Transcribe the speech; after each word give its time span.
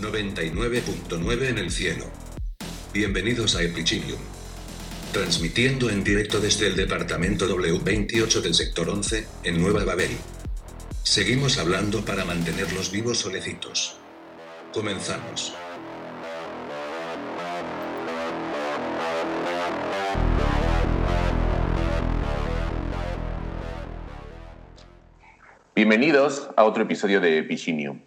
99.9 0.00 1.48
en 1.48 1.58
el 1.58 1.70
cielo. 1.72 2.04
Bienvenidos 2.94 3.56
a 3.56 3.62
Epicinium. 3.62 4.20
Transmitiendo 5.12 5.90
en 5.90 6.04
directo 6.04 6.38
desde 6.38 6.68
el 6.68 6.76
departamento 6.76 7.48
W28 7.48 8.40
del 8.40 8.54
sector 8.54 8.88
11, 8.88 9.26
en 9.42 9.60
Nueva 9.60 9.84
Babel. 9.84 10.10
Seguimos 11.02 11.58
hablando 11.58 12.04
para 12.04 12.24
mantenerlos 12.24 12.92
vivos 12.92 13.18
solecitos. 13.18 13.96
Comenzamos. 14.72 15.52
Bienvenidos 25.74 26.50
a 26.56 26.64
otro 26.64 26.84
episodio 26.84 27.20
de 27.20 27.42
Pichinium, 27.42 28.00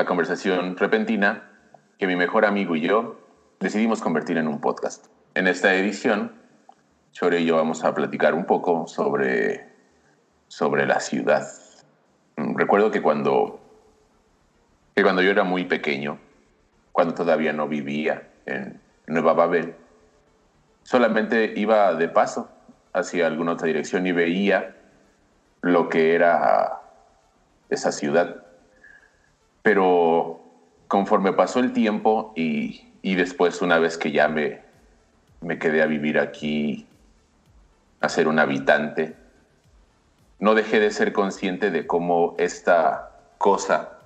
la 0.00 0.06
conversación 0.06 0.78
repentina 0.78 1.42
que 1.98 2.06
mi 2.06 2.16
mejor 2.16 2.46
amigo 2.46 2.74
y 2.74 2.80
yo 2.80 3.20
decidimos 3.60 4.00
convertir 4.00 4.38
en 4.38 4.48
un 4.48 4.58
podcast. 4.58 5.08
En 5.34 5.46
esta 5.46 5.74
edición, 5.74 6.40
Chore 7.12 7.40
y 7.40 7.44
yo 7.44 7.56
vamos 7.56 7.84
a 7.84 7.92
platicar 7.92 8.32
un 8.32 8.46
poco 8.46 8.86
sobre, 8.86 9.68
sobre 10.48 10.86
la 10.86 11.00
ciudad. 11.00 11.46
Recuerdo 12.38 12.90
que 12.90 13.02
cuando, 13.02 13.60
que 14.94 15.02
cuando 15.02 15.20
yo 15.20 15.32
era 15.32 15.44
muy 15.44 15.66
pequeño, 15.66 16.18
cuando 16.92 17.12
todavía 17.12 17.52
no 17.52 17.68
vivía 17.68 18.26
en 18.46 18.80
Nueva 19.06 19.34
Babel, 19.34 19.74
solamente 20.82 21.52
iba 21.56 21.92
de 21.92 22.08
paso 22.08 22.50
hacia 22.94 23.26
alguna 23.26 23.52
otra 23.52 23.66
dirección 23.66 24.06
y 24.06 24.12
veía 24.12 24.76
lo 25.60 25.90
que 25.90 26.14
era 26.14 26.80
esa 27.68 27.92
ciudad. 27.92 28.46
Pero 29.62 30.40
conforme 30.88 31.32
pasó 31.32 31.60
el 31.60 31.72
tiempo 31.72 32.32
y, 32.34 32.86
después 33.02 33.62
una 33.62 33.78
vez 33.78 33.96
que 33.96 34.12
ya 34.12 34.28
me, 34.28 34.60
me 35.40 35.58
quedé 35.58 35.82
a 35.82 35.86
vivir 35.86 36.18
aquí, 36.18 36.86
a 38.00 38.08
ser 38.08 38.28
un 38.28 38.38
habitante, 38.38 39.14
no 40.38 40.54
dejé 40.54 40.80
de 40.80 40.90
ser 40.90 41.12
consciente 41.12 41.70
de 41.70 41.86
cómo 41.86 42.34
esta 42.38 43.10
cosa 43.38 43.98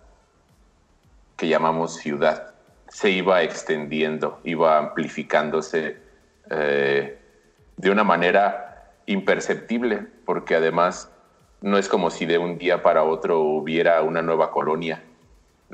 que 1.37 1.49
llamamos 1.49 1.95
ciudad 1.95 2.55
se 2.89 3.11
iba 3.11 3.43
extendiendo, 3.43 4.41
iba 4.45 4.79
amplificándose 4.79 5.97
eh, 6.51 7.19
de 7.77 7.91
una 7.91 8.05
manera 8.05 8.93
imperceptible, 9.07 10.07
porque 10.25 10.55
además 10.55 11.11
no 11.61 11.79
es 11.79 11.89
como 11.89 12.11
si 12.11 12.27
de 12.27 12.39
un 12.39 12.59
día 12.59 12.83
para 12.83 13.05
otro 13.05 13.41
hubiera 13.41 14.03
una 14.03 14.23
nueva 14.23 14.51
colonia. 14.51 15.03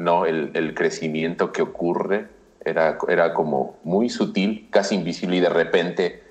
No, 0.00 0.24
el, 0.24 0.74
crecimiento 0.74 1.52
que 1.52 1.62
ocurre 1.62 2.28
era, 2.64 2.98
era 3.08 3.34
como 3.34 3.78
muy 3.84 4.08
sutil, 4.08 4.68
casi 4.70 4.94
invisible 4.94 5.36
y 5.36 5.40
de 5.40 5.48
repente 5.48 6.22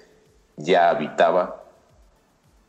ya 0.57 0.89
habitaba 0.89 1.63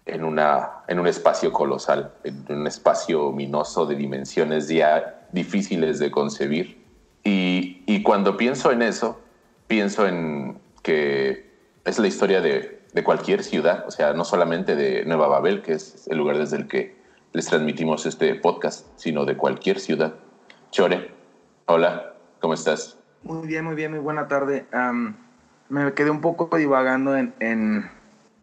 en, 0.07 0.25
una, 0.25 0.83
en 0.89 0.99
un 0.99 1.07
espacio 1.07 1.53
colosal, 1.53 2.13
en 2.25 2.45
un 2.49 2.67
espacio 2.67 3.27
ominoso 3.27 3.87
de 3.87 3.97
dimensiones 3.97 4.69
ya 4.69 5.27
difíciles 5.33 5.99
de 5.99 6.11
concebir. 6.11 6.85
Y, 7.23 7.83
y 7.87 8.03
cuando 8.03 8.37
pienso 8.37 8.73
en 8.73 8.83
eso, 8.83 9.21
pienso 9.67 10.07
en 10.07 10.59
que 10.83 11.51
es 11.85 11.99
la 11.99 12.09
historia 12.09 12.41
de, 12.41 12.81
de 12.93 13.05
cualquier 13.05 13.43
ciudad, 13.43 13.85
o 13.87 13.91
sea, 13.91 14.13
no 14.13 14.25
solamente 14.25 14.75
de 14.77 15.05
Nueva 15.05 15.29
Babel, 15.29 15.63
que 15.63 15.73
es 15.73 16.07
el 16.09 16.19
lugar 16.19 16.39
desde 16.39 16.57
el 16.57 16.69
que 16.69 16.97
les 17.33 17.47
transmitimos 17.47 18.07
este 18.07 18.35
podcast, 18.35 18.87
sino 18.97 19.25
de 19.25 19.37
cualquier 19.37 19.79
ciudad. 19.79 20.15
Chore, 20.71 21.11
hola, 21.67 22.15
¿cómo 22.39 22.55
estás? 22.55 22.97
Muy 23.25 23.49
bien, 23.49 23.65
muy 23.65 23.75
bien, 23.75 23.91
muy 23.91 23.99
buena 23.99 24.29
tarde. 24.29 24.67
me 25.69 25.93
quedé 25.95 26.11
un 26.11 26.21
poco 26.21 26.57
divagando 26.57 27.17
en, 27.17 27.35
en, 27.41 27.91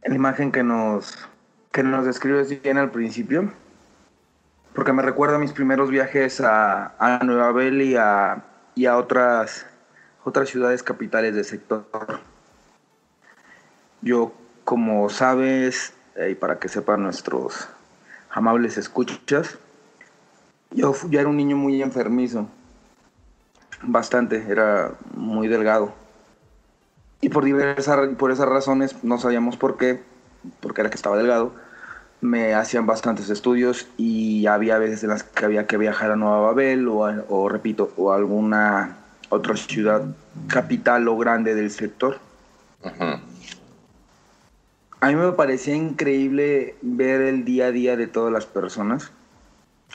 la 0.03 0.13
imagen 0.13 0.51
que 0.51 0.61
nos, 0.61 1.17
que 1.71 1.83
nos 1.83 2.05
describes 2.05 2.61
bien 2.61 2.77
al 2.77 2.91
principio, 2.91 3.53
porque 4.75 4.91
me 4.91 5.03
recuerda 5.03 5.37
a 5.37 5.39
mis 5.39 5.53
primeros 5.53 5.89
viajes 5.89 6.41
a, 6.41 6.95
a 6.99 7.23
Nueva 7.23 7.45
Babel 7.45 7.81
y 7.81 7.95
a, 7.95 8.43
y 8.75 8.87
a 8.87 8.97
otras, 8.97 9.65
otras 10.25 10.49
ciudades 10.49 10.83
capitales 10.83 11.33
del 11.33 11.45
sector. 11.45 11.85
Yo, 14.01 14.33
como 14.65 15.09
sabes, 15.09 15.93
y 16.29 16.35
para 16.35 16.59
que 16.59 16.67
sepan 16.67 17.03
nuestros 17.03 17.69
amables 18.29 18.77
escuchas, 18.77 19.57
yo, 20.71 20.93
yo 21.09 21.19
era 21.19 21.29
un 21.29 21.37
niño 21.37 21.57
muy 21.57 21.81
enfermizo, 21.81 22.47
bastante, 23.83 24.45
era 24.49 24.93
muy 25.15 25.47
delgado. 25.47 25.93
Y 27.21 27.29
por, 27.29 27.45
diversas, 27.45 28.09
por 28.17 28.31
esas 28.31 28.47
razones, 28.47 29.03
no 29.03 29.17
sabíamos 29.17 29.57
por 29.57 29.77
qué, 29.77 30.01
porque 30.61 30.81
era 30.81 30.89
que 30.89 30.95
estaba 30.95 31.17
delgado, 31.17 31.51
me 32.21 32.53
hacían 32.53 32.85
bastantes 32.85 33.29
estudios 33.29 33.87
y 33.97 34.47
había 34.47 34.77
veces 34.77 35.03
en 35.03 35.09
las 35.09 35.23
que 35.23 35.45
había 35.45 35.67
que 35.67 35.77
viajar 35.77 36.11
a 36.11 36.15
Nueva 36.15 36.41
Babel 36.41 36.87
o, 36.87 36.99
o 37.29 37.49
repito, 37.49 37.91
o 37.97 38.11
alguna 38.11 38.97
otra 39.29 39.55
ciudad 39.55 40.03
capital 40.47 41.07
o 41.07 41.17
grande 41.17 41.55
del 41.55 41.71
sector. 41.71 42.19
A 44.99 45.07
mí 45.07 45.15
me 45.15 45.31
parecía 45.33 45.75
increíble 45.75 46.75
ver 46.81 47.21
el 47.21 47.45
día 47.45 47.67
a 47.67 47.71
día 47.71 47.95
de 47.97 48.07
todas 48.07 48.33
las 48.33 48.45
personas. 48.45 49.11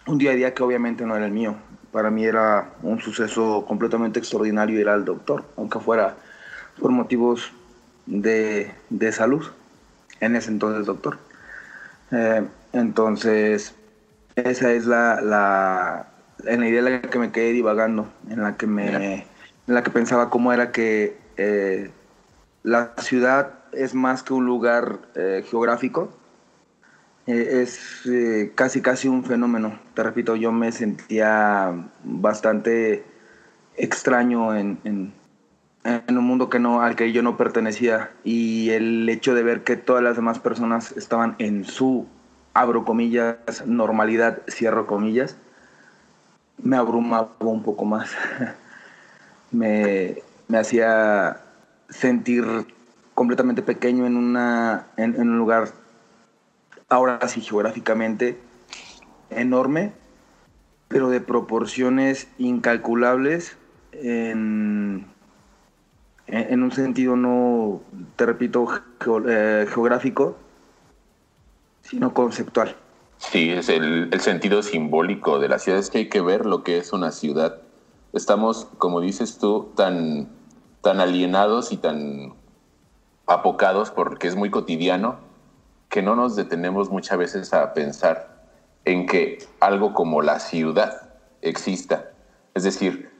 Un 0.06 0.18
día 0.18 0.32
a 0.32 0.34
día 0.34 0.54
que 0.54 0.62
obviamente 0.62 1.06
no 1.06 1.16
era 1.16 1.26
el 1.26 1.32
mío. 1.32 1.54
Para 1.92 2.10
mí 2.10 2.24
era 2.24 2.70
un 2.82 3.00
suceso 3.00 3.64
completamente 3.66 4.18
extraordinario 4.18 4.80
ir 4.80 4.88
al 4.88 5.04
doctor, 5.04 5.44
aunque 5.56 5.78
fuera 5.78 6.16
por 6.80 6.90
motivos 6.90 7.52
de, 8.06 8.72
salud. 9.12 9.46
En 10.20 10.36
ese 10.36 10.50
entonces, 10.50 10.86
doctor. 10.86 11.18
Eh, 12.10 12.44
entonces, 12.72 13.74
esa 14.36 14.72
es 14.72 14.86
la, 14.86 15.20
la, 15.20 16.08
en 16.44 16.60
la 16.60 16.68
idea 16.68 16.78
en 16.80 16.84
la 16.84 17.02
que 17.02 17.18
me 17.18 17.32
quedé 17.32 17.52
divagando, 17.52 18.08
en 18.28 18.42
la 18.42 18.56
que, 18.56 18.66
me, 18.66 19.14
en 19.14 19.24
la 19.66 19.82
que 19.82 19.90
pensaba 19.90 20.30
cómo 20.30 20.52
era 20.52 20.72
que 20.72 21.16
eh, 21.36 21.90
la 22.62 22.92
ciudad 22.98 23.54
es 23.72 23.94
más 23.94 24.22
que 24.22 24.32
un 24.32 24.46
lugar 24.46 25.00
eh, 25.14 25.44
geográfico, 25.48 26.10
eh, 27.32 27.62
es 27.62 28.06
eh, 28.06 28.52
casi 28.54 28.80
casi 28.80 29.08
un 29.08 29.24
fenómeno. 29.24 29.78
Te 29.94 30.02
repito, 30.02 30.36
yo 30.36 30.52
me 30.52 30.72
sentía 30.72 31.72
bastante 32.04 33.04
extraño 33.76 34.54
en, 34.54 34.78
en, 34.84 35.12
un 36.08 36.24
mundo 36.24 36.48
que 36.48 36.58
no, 36.58 36.82
al 36.82 36.94
que 36.94 37.12
yo 37.12 37.22
no 37.22 37.36
pertenecía 37.36 38.10
y 38.22 38.70
el 38.70 39.08
hecho 39.08 39.34
de 39.34 39.42
ver 39.42 39.64
que 39.64 39.76
todas 39.76 40.02
las 40.02 40.16
demás 40.16 40.38
personas 40.38 40.92
estaban 40.92 41.34
en 41.38 41.64
su, 41.64 42.06
abro 42.54 42.84
comillas, 42.84 43.66
normalidad, 43.66 44.42
cierro 44.48 44.86
comillas, 44.86 45.36
me 46.62 46.76
abrumaba 46.76 47.30
un 47.40 47.62
poco 47.62 47.84
más. 47.84 48.10
me, 49.50 50.22
me 50.48 50.58
hacía 50.58 51.40
sentir 51.88 52.44
completamente 53.14 53.62
pequeño 53.62 54.06
en, 54.06 54.16
una, 54.16 54.86
en, 54.96 55.20
un 55.20 55.38
lugar, 55.38 55.68
ahora 56.92 57.26
sí 57.26 57.40
geográficamente, 57.40 58.38
enorme, 59.30 59.92
pero 60.88 61.08
de 61.08 61.22
proporciones 61.22 62.28
incalculables 62.36 63.56
en, 63.92 65.06
en 66.26 66.62
un 66.62 66.70
sentido 66.70 67.16
no, 67.16 67.80
te 68.16 68.26
repito, 68.26 68.68
eh, 69.26 69.66
geográfico, 69.72 70.36
sino 71.80 72.12
conceptual. 72.12 72.76
Sí, 73.16 73.50
es 73.50 73.70
el, 73.70 74.10
el, 74.12 74.20
sentido 74.20 74.62
simbólico 74.62 75.38
de 75.38 75.48
la 75.48 75.58
ciudad. 75.58 75.78
Es 75.78 75.88
que 75.88 75.98
hay 75.98 76.08
que 76.08 76.20
ver 76.20 76.44
lo 76.44 76.62
que 76.62 76.76
es 76.76 76.92
una 76.92 77.10
ciudad. 77.12 77.62
Estamos, 78.12 78.66
como 78.76 79.00
dices 79.00 79.38
tú, 79.38 79.72
tan, 79.76 80.28
tan 80.82 81.00
alienados 81.00 81.72
y 81.72 81.78
tan 81.78 82.34
apocados 83.26 83.90
porque 83.90 84.28
es 84.28 84.36
muy 84.36 84.50
cotidiano 84.50 85.31
que 85.92 86.00
no 86.00 86.16
nos 86.16 86.36
detenemos 86.36 86.88
muchas 86.88 87.18
veces 87.18 87.52
a 87.52 87.74
pensar 87.74 88.30
en 88.86 89.04
que 89.04 89.46
algo 89.60 89.92
como 89.92 90.22
la 90.22 90.40
ciudad 90.40 91.10
exista. 91.42 92.12
Es 92.54 92.64
decir, 92.64 93.10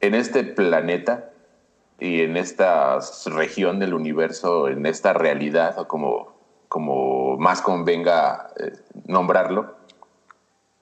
en 0.00 0.16
este 0.16 0.42
planeta 0.42 1.30
y 2.00 2.22
en 2.22 2.36
esta 2.36 2.98
región 3.26 3.78
del 3.78 3.94
universo, 3.94 4.66
en 4.66 4.86
esta 4.86 5.12
realidad, 5.12 5.78
o 5.78 5.86
como, 5.86 6.34
como 6.68 7.36
más 7.38 7.62
convenga 7.62 8.50
eh, 8.58 8.72
nombrarlo, 9.06 9.76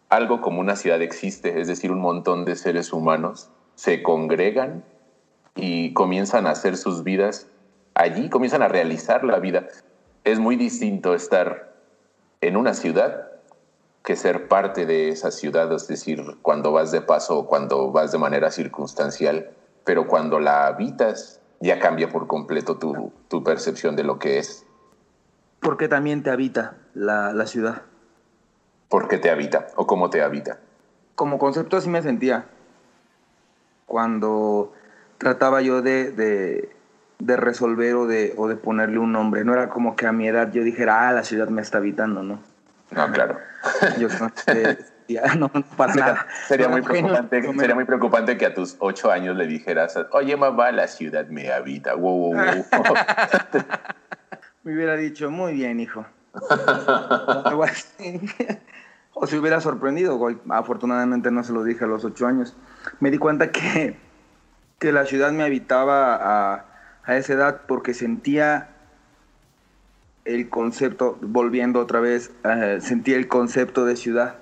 algo 0.09 0.41
como 0.41 0.61
una 0.61 0.77
ciudad 0.77 1.03
existe, 1.03 1.61
es 1.61 1.69
decir, 1.69 1.93
un 1.93 2.01
montón 2.01 2.47
de 2.47 2.57
seres 2.57 2.95
humanos 2.95 3.51
se 3.75 4.03
congregan 4.03 4.83
y 5.55 5.93
comienzan 5.93 6.47
a 6.47 6.53
hacer 6.53 6.79
sus 6.79 7.05
vidas 7.05 7.49
allí 7.97 8.29
comienzan 8.29 8.63
a 8.63 8.69
realizar 8.69 9.25
la 9.25 9.39
vida. 9.39 9.67
Es 10.27 10.41
muy 10.41 10.57
distinto 10.57 11.15
estar 11.15 11.73
en 12.41 12.57
una 12.57 12.75
ciudad 12.75 13.31
que 14.05 14.17
ser 14.17 14.49
parte 14.49 14.85
de 14.85 15.09
esa 15.09 15.31
ciudad, 15.31 15.73
es 15.73 15.87
decir, 15.87 16.21
cuando 16.43 16.73
vas 16.73 16.91
de 16.91 17.01
paso 17.01 17.39
o 17.39 17.47
cuando 17.47 17.93
vas 17.93 18.11
de 18.11 18.19
manera 18.19 18.51
circunstancial, 18.51 19.53
pero 19.85 20.09
cuando 20.09 20.41
la 20.41 20.67
habitas 20.67 21.41
ya 21.61 21.79
cambia 21.79 22.09
por 22.09 22.27
completo 22.27 22.77
tu, 22.77 23.13
tu 23.29 23.45
percepción 23.45 23.95
de 23.95 24.03
lo 24.03 24.19
que 24.19 24.39
es. 24.39 24.67
Porque 25.61 25.87
también 25.87 26.25
te 26.25 26.31
habita 26.31 26.77
la, 26.93 27.33
la 27.33 27.47
ciudad. 27.47 27.83
¿Por 28.89 29.07
qué 29.07 29.19
te 29.19 29.31
habita 29.31 29.69
o 29.77 29.87
cómo 29.87 30.11
te 30.11 30.23
habita? 30.23 30.59
Como 31.15 31.39
concepto 31.39 31.77
así 31.77 31.89
me 31.89 32.03
sentía 32.03 32.47
cuando 33.87 34.73
trataba 35.19 35.63
yo 35.63 35.83
de, 35.83 36.11
de, 36.11 36.76
de 37.19 37.37
resolver 37.37 37.95
o 37.95 38.07
de, 38.07 38.35
o 38.37 38.49
de 38.49 38.57
ponerle 38.57 38.99
un 38.99 39.13
nombre. 39.13 39.45
No 39.45 39.53
era 39.53 39.69
como 39.69 39.97
que 39.97 40.07
a 40.07 40.13
mi 40.13 40.29
edad 40.29 40.53
yo 40.53 40.63
dijera, 40.63 41.09
ah, 41.09 41.13
la 41.13 41.25
ciudad 41.25 41.49
me 41.49 41.63
está 41.63 41.79
habitando, 41.79 42.23
¿no? 42.23 42.41
No, 42.91 43.13
claro. 43.13 43.39
Yo 43.99 44.09
no, 44.21 44.31
eh, 44.47 44.79
ya, 45.09 45.35
no, 45.35 45.49
para 45.77 45.93
Sería, 45.93 46.07
nada. 46.07 46.27
sería 46.47 46.69
No, 46.69 46.73
muy 46.73 46.83
preocupante, 46.83 47.43
no, 47.43 47.61
sería 47.61 47.75
muy 47.75 47.85
preocupante 47.85 48.37
que 48.39 48.47
a 48.47 48.55
tus 48.55 48.77
ocho 48.79 49.11
años 49.11 49.37
le 49.37 49.47
dijeras, 49.49 49.99
oye 50.13 50.37
mamá, 50.37 50.71
la 50.71 50.87
ciudad 50.87 51.27
me 51.27 51.51
habita. 51.51 51.95
Wow, 51.95 52.35
wow, 52.35 52.35
wow. 52.35 52.95
Me 54.63 54.75
hubiera 54.75 54.97
dicho, 54.97 55.31
muy 55.31 55.53
bien, 55.55 55.79
hijo. 55.79 56.05
O 59.15 59.27
se 59.27 59.39
hubiera 59.39 59.61
sorprendido. 59.61 60.17
güey. 60.17 60.39
Afortunadamente 60.51 61.31
no 61.31 61.45
se 61.45 61.53
lo 61.53 61.63
dije 61.63 61.85
a 61.85 61.87
los 61.87 62.05
ocho 62.05 62.27
años. 62.27 62.57
Me 63.01 63.11
di 63.13 63.19
cuenta 63.19 63.53
que, 63.53 63.97
que 64.81 64.93
la 64.93 65.07
ciudad 65.07 65.31
me 65.31 65.45
habitaba 65.45 66.17
a, 66.55 66.65
a 67.07 67.17
esa 67.17 67.33
edad 67.35 67.63
porque 67.67 67.95
sentía 67.95 68.69
el 70.25 70.49
concepto, 70.49 71.19
volviendo 71.23 71.81
otra 71.81 72.01
vez, 72.01 72.33
eh, 72.45 72.79
sentía 72.81 73.17
el 73.17 73.29
concepto 73.29 73.85
de 73.85 73.97
ciudad. 73.97 74.37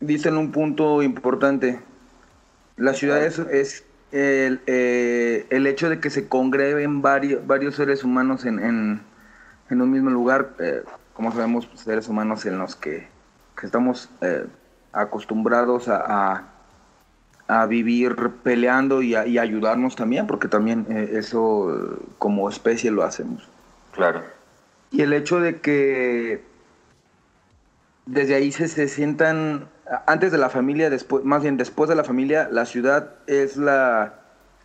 Dicen 0.00 0.36
un 0.36 0.52
punto 0.52 1.02
importante. 1.02 1.80
La 2.76 2.94
ciudad 2.94 3.24
es, 3.24 3.38
es 3.38 3.84
el, 4.12 4.60
eh, 4.66 5.46
el 5.50 5.66
hecho 5.66 5.88
de 5.90 5.98
que 6.00 6.10
se 6.10 6.28
congreguen 6.28 7.02
varios, 7.02 7.44
varios 7.46 7.74
seres 7.74 8.04
humanos 8.04 8.44
en, 8.44 8.58
en, 8.60 9.00
en 9.70 9.82
un 9.82 9.90
mismo 9.90 10.10
lugar. 10.10 10.54
eh, 10.60 10.82
como 11.12 11.30
sabemos, 11.32 11.68
seres 11.74 12.08
humanos 12.08 12.44
en 12.46 12.58
los 12.58 12.74
que, 12.76 13.06
que 13.58 13.66
estamos 13.66 14.10
eh, 14.20 14.46
acostumbrados 14.92 15.88
a, 15.88 15.96
a- 16.32 16.53
a 17.46 17.66
vivir 17.66 18.16
peleando 18.42 19.02
y, 19.02 19.14
a- 19.14 19.26
y 19.26 19.38
ayudarnos 19.38 19.96
también, 19.96 20.26
porque 20.26 20.48
también 20.48 20.86
eh, 20.88 21.10
eso 21.18 21.74
eh, 21.74 21.98
como 22.18 22.48
especie 22.48 22.90
lo 22.90 23.02
hacemos. 23.02 23.48
Claro. 23.92 24.22
Y 24.90 25.02
el 25.02 25.12
hecho 25.12 25.40
de 25.40 25.60
que 25.60 26.42
desde 28.06 28.34
ahí 28.34 28.52
se, 28.52 28.68
se 28.68 28.88
sientan, 28.88 29.68
antes 30.06 30.32
de 30.32 30.38
la 30.38 30.48
familia, 30.50 30.88
después, 30.90 31.24
más 31.24 31.42
bien 31.42 31.56
después 31.56 31.88
de 31.88 31.96
la 31.96 32.04
familia, 32.04 32.48
la 32.50 32.64
ciudad 32.64 33.10
es 33.26 33.56
la, 33.56 34.14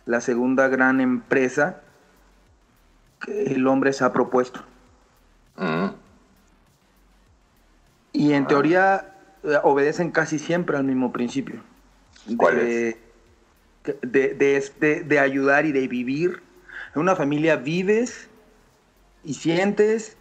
la 0.06 0.20
segunda 0.20 0.68
gran 0.68 1.00
empresa 1.00 1.80
que 3.20 3.52
el 3.54 3.66
hombre 3.66 3.92
se 3.92 4.04
ha 4.04 4.12
propuesto. 4.12 4.60
Mm. 5.56 5.88
Y 8.12 8.32
en 8.32 8.46
teoría 8.46 9.12
eh, 9.44 9.58
obedecen 9.62 10.10
casi 10.10 10.38
siempre 10.38 10.76
al 10.76 10.84
mismo 10.84 11.12
principio. 11.12 11.62
¿Cuál 12.36 12.56
de, 12.56 12.96
De, 14.02 14.62
de, 14.80 15.04
de 15.04 15.18
ayudar 15.18 15.66
y 15.66 15.72
de 15.72 15.88
vivir. 15.88 16.42
En 16.94 17.00
una 17.02 17.16
familia 17.16 17.56
vives 17.56 18.28
y 19.24 19.34
sientes 19.34 20.16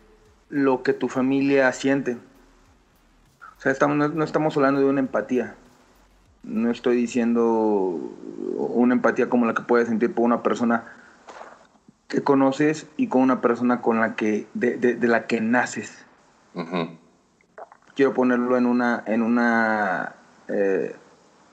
lo 0.49 0.81
que 0.83 0.93
tu 0.93 1.07
familia 1.09 1.71
siente. 1.73 2.17
O 3.57 3.61
sea, 3.61 3.71
estamos, 3.71 3.97
no, 3.97 4.07
no 4.07 4.23
estamos 4.23 4.55
hablando 4.55 4.79
de 4.79 4.85
una 4.85 4.99
empatía. 5.01 5.55
No 6.43 6.71
estoy 6.71 6.95
diciendo 6.95 7.35
una 8.55 8.93
empatía 8.93 9.29
como 9.29 9.45
la 9.45 9.53
que 9.53 9.63
puedes 9.63 9.87
sentir 9.89 10.13
por 10.13 10.23
una 10.25 10.41
persona 10.41 10.85
que 12.07 12.21
conoces 12.23 12.87
y 12.97 13.07
con 13.07 13.21
una 13.21 13.41
persona 13.41 13.81
con 13.81 13.99
la 13.99 14.15
que 14.15 14.47
de, 14.53 14.77
de- 14.77 14.95
de 14.95 15.07
la 15.07 15.27
que 15.27 15.41
naces 15.41 16.05
quiero 17.95 18.13
ponerlo 18.13 18.57
en 18.57 18.65
una 18.65 19.03
en 19.05 19.21
una 19.21 20.15
eh, 20.47 20.95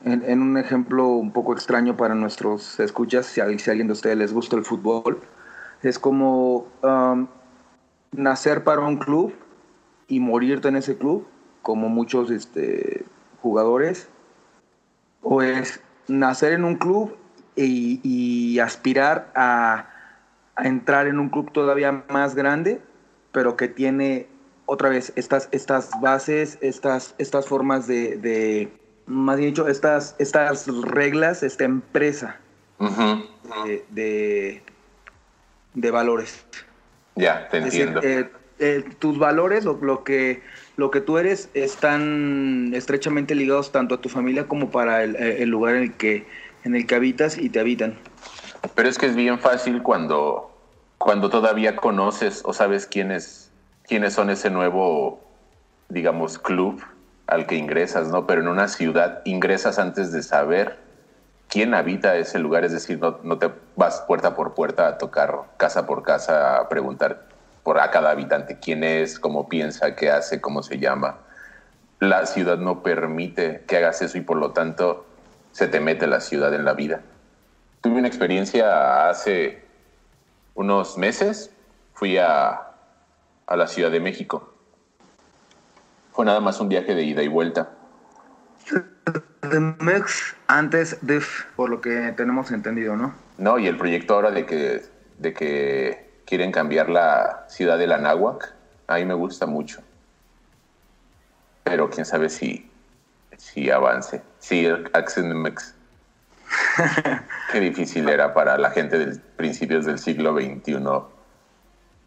en, 0.07 0.41
un 0.41 0.57
ejemplo 0.57 1.09
un 1.09 1.33
poco 1.33 1.53
extraño 1.53 1.97
para 1.97 2.15
nuestros 2.15 2.79
escuchas 2.81 3.27
si 3.27 3.41
a, 3.41 3.45
alguien 3.45 3.87
de 3.87 3.93
ustedes 3.93 4.17
les 4.17 4.33
gusta 4.33 4.57
el 4.57 4.65
fútbol 4.65 5.21
es 5.83 5.99
como 5.99 6.69
um, 6.83 7.27
nacer 8.13 8.65
para 8.65 8.83
un 8.83 8.99
club 8.99 9.35
y 10.09 10.21
morirte 10.21 10.69
en 10.69 10.77
ese 10.77 10.97
club 10.97 11.27
como 11.63 11.89
muchos 11.89 12.31
este, 12.31 13.05
jugadores 13.43 14.09
o 15.23 15.43
es 15.43 15.81
nacer 16.07 16.53
en 16.53 16.65
un 16.65 16.77
club 16.77 17.17
y, 17.57 18.59
aspirar 18.59 19.33
a, 19.35 19.89
entrar 20.59 21.07
en 21.07 21.19
un 21.19 21.29
club 21.29 21.53
todavía 21.53 22.05
más 22.09 22.35
grande, 22.35 22.81
pero 23.33 23.57
que 23.57 23.69
tiene 23.69 24.27
otra 24.65 24.89
vez 24.89 25.13
estas, 25.17 25.49
estas 25.53 25.91
bases, 26.01 26.59
estas, 26.61 27.15
estas 27.19 27.47
formas 27.47 27.87
de, 27.87 28.71
más 29.07 29.37
bien 29.37 29.51
dicho, 29.51 29.69
estas, 29.69 30.15
estas 30.19 30.67
reglas, 30.67 31.43
esta 31.43 31.65
empresa 31.65 32.37
de, 33.65 33.85
de, 33.91 34.63
de 35.75 35.91
valores. 35.91 36.45
Ya, 37.15 37.49
te 37.49 37.59
Es 37.59 37.65
decir, 37.65 37.89
entiendo. 37.89 38.01
eh, 38.07 38.31
eh, 38.59 38.85
tus 38.99 39.19
valores, 39.19 39.65
lo, 39.65 39.79
lo 39.81 40.05
que, 40.05 40.43
lo 40.77 40.91
que 40.91 41.01
tú 41.01 41.19
eres, 41.19 41.49
están 41.55 42.73
estrechamente 42.75 43.35
ligados 43.35 43.73
tanto 43.73 43.95
a 43.95 44.01
tu 44.01 44.09
familia 44.09 44.49
como 44.49 44.71
para 44.71 45.03
el, 45.03 45.17
eh, 45.17 45.43
el 45.43 45.49
lugar 45.51 45.77
en 45.77 45.83
el, 45.85 45.93
que, 45.95 46.27
en 46.65 46.75
el 46.75 46.87
que 46.87 46.95
habitas 46.95 47.39
y 47.39 47.49
te 47.49 47.61
habitan. 47.61 47.97
Pero 48.75 48.89
es 48.89 48.99
que 48.99 49.07
es 49.07 49.15
bien 49.15 49.39
fácil 49.39 49.83
cuando, 49.83 50.51
cuando 50.99 51.31
todavía 51.31 51.77
conoces 51.77 52.43
o 52.45 52.53
sabes 52.53 52.87
quiénes, 52.87 53.51
quiénes 53.87 54.15
son 54.15 54.29
ese 54.31 54.51
nuevo, 54.51 55.21
digamos, 55.89 56.39
club 56.39 56.83
al 57.27 57.47
que 57.47 57.57
ingresas, 57.57 58.09
¿no? 58.09 58.27
Pero 58.27 58.41
en 58.41 58.49
una 58.49 58.69
ciudad 58.69 59.23
ingresas 59.25 59.79
antes 59.79 60.13
de 60.13 60.23
saber 60.23 60.79
quién 61.49 61.75
habita 61.75 62.17
ese 62.17 62.39
lugar, 62.39 62.65
es 62.65 62.73
decir, 62.73 62.99
no, 62.99 63.19
no 63.23 63.39
te 63.39 63.51
vas 63.77 64.03
puerta 64.07 64.35
por 64.35 64.55
puerta 64.55 64.89
a 64.89 64.99
tocar 64.99 65.43
casa 65.57 65.87
por 65.87 66.03
casa 66.03 66.59
a 66.59 66.69
preguntar 66.69 67.27
por 67.63 67.81
a 67.81 67.91
cada 67.91 68.11
habitante 68.11 68.59
quién 68.61 68.85
es, 68.85 69.19
cómo 69.19 69.49
piensa, 69.49 69.97
qué 69.97 70.11
hace, 70.11 70.41
cómo 70.41 70.63
se 70.63 70.79
llama. 70.79 71.19
La 71.99 72.27
ciudad 72.27 72.59
no 72.59 72.83
permite 72.83 73.65
que 73.67 73.79
hagas 73.79 74.03
eso 74.03 74.19
y 74.19 74.21
por 74.21 74.37
lo 74.37 74.53
tanto 74.53 75.07
se 75.53 75.67
te 75.67 75.81
mete 75.81 76.07
la 76.07 76.21
ciudad 76.21 76.55
en 76.55 76.65
la 76.65 76.75
vida. 76.75 77.01
Tuve 77.81 77.99
una 77.99 78.09
experiencia 78.09 79.09
hace 79.09 79.65
unos 80.55 80.99
meses. 80.99 81.51
Fui 81.95 82.19
a, 82.19 82.73
a 83.47 83.57
la 83.57 83.67
Ciudad 83.67 83.91
de 83.91 84.01
México. 84.01 84.56
Fue 86.17 86.25
nada 86.25 86.41
más 86.41 86.59
un 86.61 86.71
viaje 86.71 86.95
de 86.95 87.05
ida 87.05 87.23
y 87.23 87.29
vuelta. 87.29 87.69
Mex 89.81 90.35
antes 90.47 90.97
de, 91.03 91.23
por 91.57 91.69
lo 91.69 91.83
que 91.83 92.15
tenemos 92.17 92.51
entendido, 92.53 92.97
¿no? 92.97 93.15
No, 93.37 93.59
y 93.59 93.67
el 93.67 93.77
proyecto 93.77 94.15
ahora 94.15 94.31
de 94.31 94.47
que, 94.47 94.83
de 95.19 95.35
que 95.35 96.23
quieren 96.25 96.53
cambiar 96.53 96.89
la 96.89 97.45
ciudad 97.51 97.77
de 97.77 97.87
la 97.87 97.99
Náhuac, 97.99 98.55
a 98.87 98.95
mí 98.95 99.05
me 99.05 99.13
gusta 99.13 99.45
mucho. 99.45 99.83
Pero 101.65 101.91
quién 101.91 102.07
sabe 102.07 102.31
si, 102.31 102.67
si 103.37 103.71
avance. 103.71 104.23
Sí, 104.39 104.67
Axenemex. 104.95 105.75
Qué 107.53 107.61
difícil 107.61 108.09
era 108.09 108.33
para 108.33 108.57
la 108.57 108.71
gente 108.71 108.99
de 108.99 109.21
principios 109.37 109.85
del 109.85 109.99
siglo 109.99 110.33
XXI. 110.33 110.79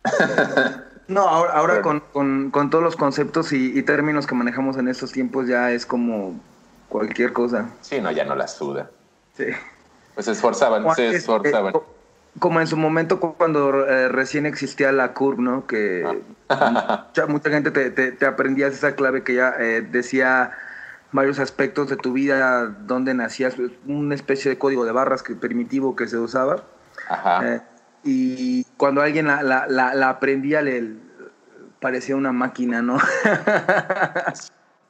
No, 1.09 1.27
ahora, 1.27 1.53
ahora 1.53 1.81
con, 1.81 1.99
con- 2.13 2.51
con 2.51 2.69
todos 2.69 2.83
los 2.83 2.95
conceptos 2.95 3.51
y, 3.51 3.77
y 3.77 3.81
términos 3.83 4.27
que 4.27 4.35
manejamos 4.35 4.77
en 4.77 4.87
estos 4.87 5.11
tiempos 5.11 5.47
ya 5.47 5.71
es 5.71 5.85
como 5.85 6.39
cualquier 6.87 7.33
cosa. 7.33 7.69
Sí, 7.81 7.99
no, 7.99 8.11
ya 8.11 8.23
no 8.25 8.35
la 8.35 8.47
suda. 8.47 8.89
Sí. 9.35 9.45
Pues 10.13 10.25
se 10.27 10.33
esforzaban, 10.33 10.83
se 10.95 11.09
esforzaban. 11.09 11.69
eh, 11.69 11.71
co- 11.73 11.95
como 12.39 12.61
en 12.61 12.67
su 12.67 12.77
momento 12.77 13.19
cu- 13.19 13.33
cuando 13.35 13.85
eh, 13.87 14.07
recién 14.07 14.45
existía 14.45 14.91
la 14.91 15.13
curve, 15.13 15.41
¿no? 15.41 15.65
Que 15.65 16.21
mucha, 16.47 17.25
mucha 17.27 17.49
gente 17.49 17.71
te, 17.71 17.89
te- 17.89 18.11
te 18.11 18.25
aprendías 18.27 18.73
esa 18.73 18.93
clave 18.95 19.23
que 19.23 19.33
ya 19.35 19.55
eh, 19.59 19.81
decía 19.81 20.51
varios 21.11 21.39
aspectos 21.39 21.89
de 21.89 21.97
tu 21.97 22.13
vida, 22.13 22.65
dónde 22.67 23.15
nacías, 23.15 23.55
una 23.87 24.13
especie 24.13 24.51
de 24.51 24.59
código 24.59 24.85
de 24.85 24.91
barras 24.91 25.23
que, 25.23 25.33
primitivo 25.35 25.95
que 25.95 26.07
se 26.07 26.17
usaba. 26.17 26.57
Ajá. 27.09 27.63
Y 28.03 28.63
cuando 28.77 29.01
alguien 29.01 29.27
la, 29.27 29.43
la- 29.43 29.67
la- 29.67 29.93
la 29.93 30.09
aprendía, 30.09 30.61
le 30.61 30.95
parecía 31.81 32.15
una 32.15 32.31
máquina, 32.31 32.81
¿no? 32.81 32.97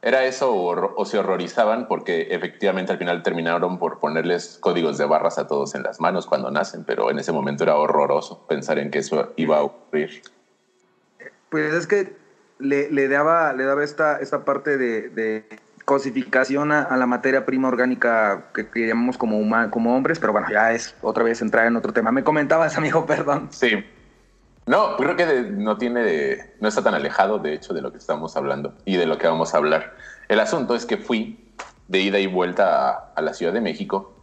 Era 0.01 0.23
eso 0.23 0.55
o, 0.55 1.05
se 1.05 1.17
horrorizaban 1.17 1.87
porque 1.89 2.27
efectivamente 2.31 2.93
al 2.93 2.97
final 2.97 3.21
terminaron 3.21 3.79
por 3.79 3.99
ponerles 3.99 4.57
códigos 4.61 4.97
de 4.97 5.05
barras 5.05 5.37
a 5.37 5.47
todos 5.47 5.75
en 5.75 5.83
las 5.83 5.99
manos 5.99 6.25
cuando 6.25 6.49
nacen, 6.51 6.85
pero 6.85 7.11
en 7.11 7.19
ese 7.19 7.33
momento 7.33 7.63
era 7.65 7.75
horroroso 7.75 8.45
pensar 8.47 8.79
en 8.79 8.91
que 8.91 8.99
eso 8.99 9.33
iba 9.35 9.57
a 9.57 9.63
ocurrir. 9.63 10.21
Pues 11.49 11.73
es 11.73 11.85
que 11.85 12.15
le, 12.59 12.89
le, 12.91 13.09
daba, 13.09 13.51
le 13.51 13.65
daba 13.65 13.83
esta, 13.83 14.19
esta 14.19 14.45
parte 14.45 14.77
de, 14.77 15.09
de 15.09 15.45
cosificación 15.89 16.71
a, 16.71 16.83
a, 16.83 16.97
la 16.97 17.07
materia 17.07 17.47
prima 17.47 17.67
orgánica 17.67 18.51
que, 18.53 18.69
que 18.69 18.87
llamamos 18.87 19.17
como, 19.17 19.41
como 19.71 19.95
hombres, 19.95 20.19
pero 20.19 20.31
bueno, 20.33 20.45
ya 20.51 20.71
es 20.71 20.93
otra 21.01 21.23
vez 21.23 21.41
entrar 21.41 21.65
en 21.65 21.75
otro 21.75 21.91
tema. 21.93 22.11
Me 22.11 22.23
comentabas, 22.23 22.77
amigo, 22.77 23.07
perdón. 23.07 23.47
Sí. 23.49 23.83
No, 24.67 24.97
creo 24.97 25.15
que 25.15 25.25
de, 25.25 25.49
no 25.49 25.79
tiene, 25.79 26.51
no 26.59 26.67
está 26.67 26.83
tan 26.83 26.93
alejado, 26.93 27.39
de 27.39 27.55
hecho, 27.55 27.73
de 27.73 27.81
lo 27.81 27.91
que 27.91 27.97
estamos 27.97 28.37
hablando 28.37 28.75
y 28.85 28.97
de 28.97 29.07
lo 29.07 29.17
que 29.17 29.25
vamos 29.25 29.55
a 29.55 29.57
hablar. 29.57 29.95
El 30.27 30.39
asunto 30.39 30.75
es 30.75 30.85
que 30.85 30.97
fui 30.97 31.51
de 31.87 31.99
ida 32.01 32.19
y 32.19 32.27
vuelta 32.27 32.89
a, 32.89 33.13
a 33.15 33.21
la 33.23 33.33
Ciudad 33.33 33.51
de 33.51 33.61
México 33.61 34.13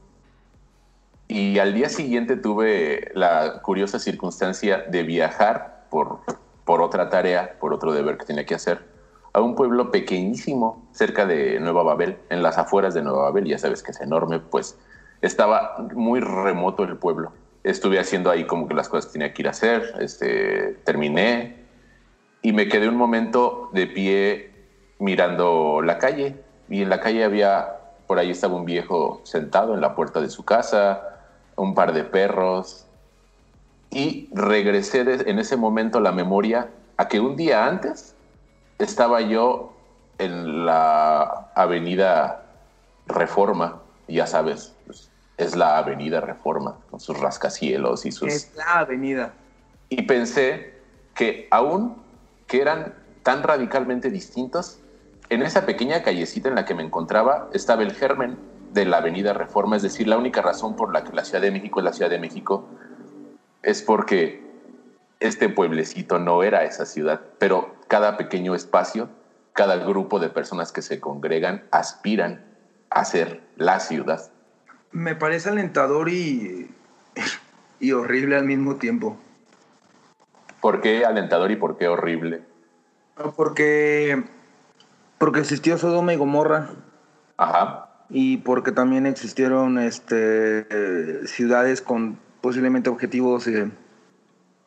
y 1.26 1.58
al 1.58 1.74
día 1.74 1.88
siguiente 1.88 2.36
tuve 2.36 3.10
la 3.14 3.60
curiosa 3.62 3.98
circunstancia 3.98 4.84
de 4.88 5.02
viajar 5.02 5.86
por, 5.90 6.20
por 6.64 6.80
otra 6.80 7.10
tarea, 7.10 7.58
por 7.58 7.74
otro 7.74 7.92
deber 7.92 8.18
que 8.18 8.24
tenía 8.24 8.46
que 8.46 8.54
hacer, 8.54 8.84
a 9.36 9.42
un 9.42 9.54
pueblo 9.54 9.90
pequeñísimo 9.90 10.88
cerca 10.92 11.26
de 11.26 11.60
Nueva 11.60 11.82
Babel, 11.82 12.16
en 12.30 12.42
las 12.42 12.56
afueras 12.56 12.94
de 12.94 13.02
Nueva 13.02 13.24
Babel, 13.24 13.44
ya 13.44 13.58
sabes 13.58 13.82
que 13.82 13.90
es 13.90 14.00
enorme, 14.00 14.38
pues 14.38 14.78
estaba 15.20 15.76
muy 15.94 16.20
remoto 16.20 16.84
el 16.84 16.96
pueblo. 16.96 17.32
Estuve 17.62 17.98
haciendo 17.98 18.30
ahí 18.30 18.46
como 18.46 18.66
que 18.66 18.72
las 18.72 18.88
cosas 18.88 19.12
tenía 19.12 19.34
que 19.34 19.42
ir 19.42 19.48
a 19.48 19.50
hacer, 19.50 19.92
este, 20.00 20.78
terminé 20.84 21.66
y 22.40 22.54
me 22.54 22.66
quedé 22.66 22.88
un 22.88 22.96
momento 22.96 23.68
de 23.74 23.86
pie 23.86 24.54
mirando 25.00 25.82
la 25.82 25.98
calle 25.98 26.36
y 26.70 26.80
en 26.80 26.88
la 26.88 27.00
calle 27.00 27.22
había, 27.22 27.76
por 28.06 28.18
ahí 28.18 28.30
estaba 28.30 28.54
un 28.54 28.64
viejo 28.64 29.20
sentado 29.24 29.74
en 29.74 29.82
la 29.82 29.94
puerta 29.94 30.22
de 30.22 30.30
su 30.30 30.46
casa, 30.46 31.20
un 31.56 31.74
par 31.74 31.92
de 31.92 32.04
perros 32.04 32.86
y 33.90 34.30
regresé 34.32 35.00
en 35.00 35.38
ese 35.38 35.58
momento 35.58 36.00
la 36.00 36.12
memoria 36.12 36.70
a 36.96 37.06
que 37.06 37.20
un 37.20 37.36
día 37.36 37.66
antes 37.66 38.15
estaba 38.78 39.20
yo 39.20 39.72
en 40.18 40.66
la 40.66 41.50
avenida 41.54 42.42
Reforma, 43.06 43.80
ya 44.08 44.26
sabes, 44.26 44.74
pues, 44.86 45.10
es 45.36 45.54
la 45.54 45.78
avenida 45.78 46.20
Reforma, 46.20 46.76
con 46.90 47.00
sus 47.00 47.18
rascacielos 47.18 48.06
y 48.06 48.12
sus... 48.12 48.32
Es 48.32 48.52
la 48.56 48.80
avenida. 48.80 49.32
Y 49.88 50.02
pensé 50.02 50.74
que 51.14 51.46
aún 51.50 51.96
que 52.46 52.60
eran 52.60 52.94
tan 53.22 53.42
radicalmente 53.42 54.10
distintos, 54.10 54.80
en 55.28 55.42
esa 55.42 55.66
pequeña 55.66 56.02
callecita 56.02 56.48
en 56.48 56.54
la 56.54 56.64
que 56.64 56.74
me 56.74 56.82
encontraba 56.82 57.48
estaba 57.52 57.82
el 57.82 57.92
germen 57.92 58.38
de 58.72 58.84
la 58.84 58.98
Avenida 58.98 59.32
Reforma, 59.32 59.76
es 59.76 59.82
decir, 59.82 60.06
la 60.06 60.16
única 60.16 60.42
razón 60.42 60.76
por 60.76 60.92
la 60.92 61.02
que 61.02 61.12
la 61.12 61.24
Ciudad 61.24 61.40
de 61.40 61.50
México 61.50 61.80
es 61.80 61.84
la 61.84 61.92
Ciudad 61.92 62.10
de 62.10 62.18
México 62.18 62.68
es 63.62 63.82
porque 63.82 64.45
este 65.20 65.48
pueblecito 65.48 66.18
no 66.18 66.42
era 66.42 66.64
esa 66.64 66.86
ciudad, 66.86 67.20
pero 67.38 67.74
cada 67.88 68.16
pequeño 68.16 68.54
espacio, 68.54 69.08
cada 69.52 69.76
grupo 69.76 70.18
de 70.18 70.28
personas 70.28 70.72
que 70.72 70.82
se 70.82 71.00
congregan 71.00 71.64
aspiran 71.70 72.44
a 72.90 73.04
ser 73.04 73.42
la 73.56 73.80
ciudad. 73.80 74.30
Me 74.92 75.14
parece 75.14 75.48
alentador 75.48 76.08
y, 76.08 76.70
y 77.80 77.92
horrible 77.92 78.36
al 78.36 78.44
mismo 78.44 78.76
tiempo. 78.76 79.16
¿Por 80.60 80.80
qué 80.80 81.04
alentador 81.04 81.50
y 81.50 81.56
por 81.56 81.76
qué 81.76 81.88
horrible? 81.88 82.42
Porque, 83.36 84.24
porque 85.18 85.40
existió 85.40 85.78
Sodoma 85.78 86.12
y 86.12 86.16
Gomorra. 86.16 86.70
Ajá 87.36 87.86
y 88.08 88.38
porque 88.38 88.72
también 88.72 89.06
existieron 89.06 89.78
este, 89.78 90.66
eh, 90.70 91.26
ciudades 91.26 91.82
con 91.82 92.18
posiblemente 92.40 92.90
objetivos, 92.90 93.46
eh, 93.48 93.70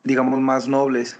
digamos, 0.04 0.40
más 0.40 0.68
nobles, 0.68 1.18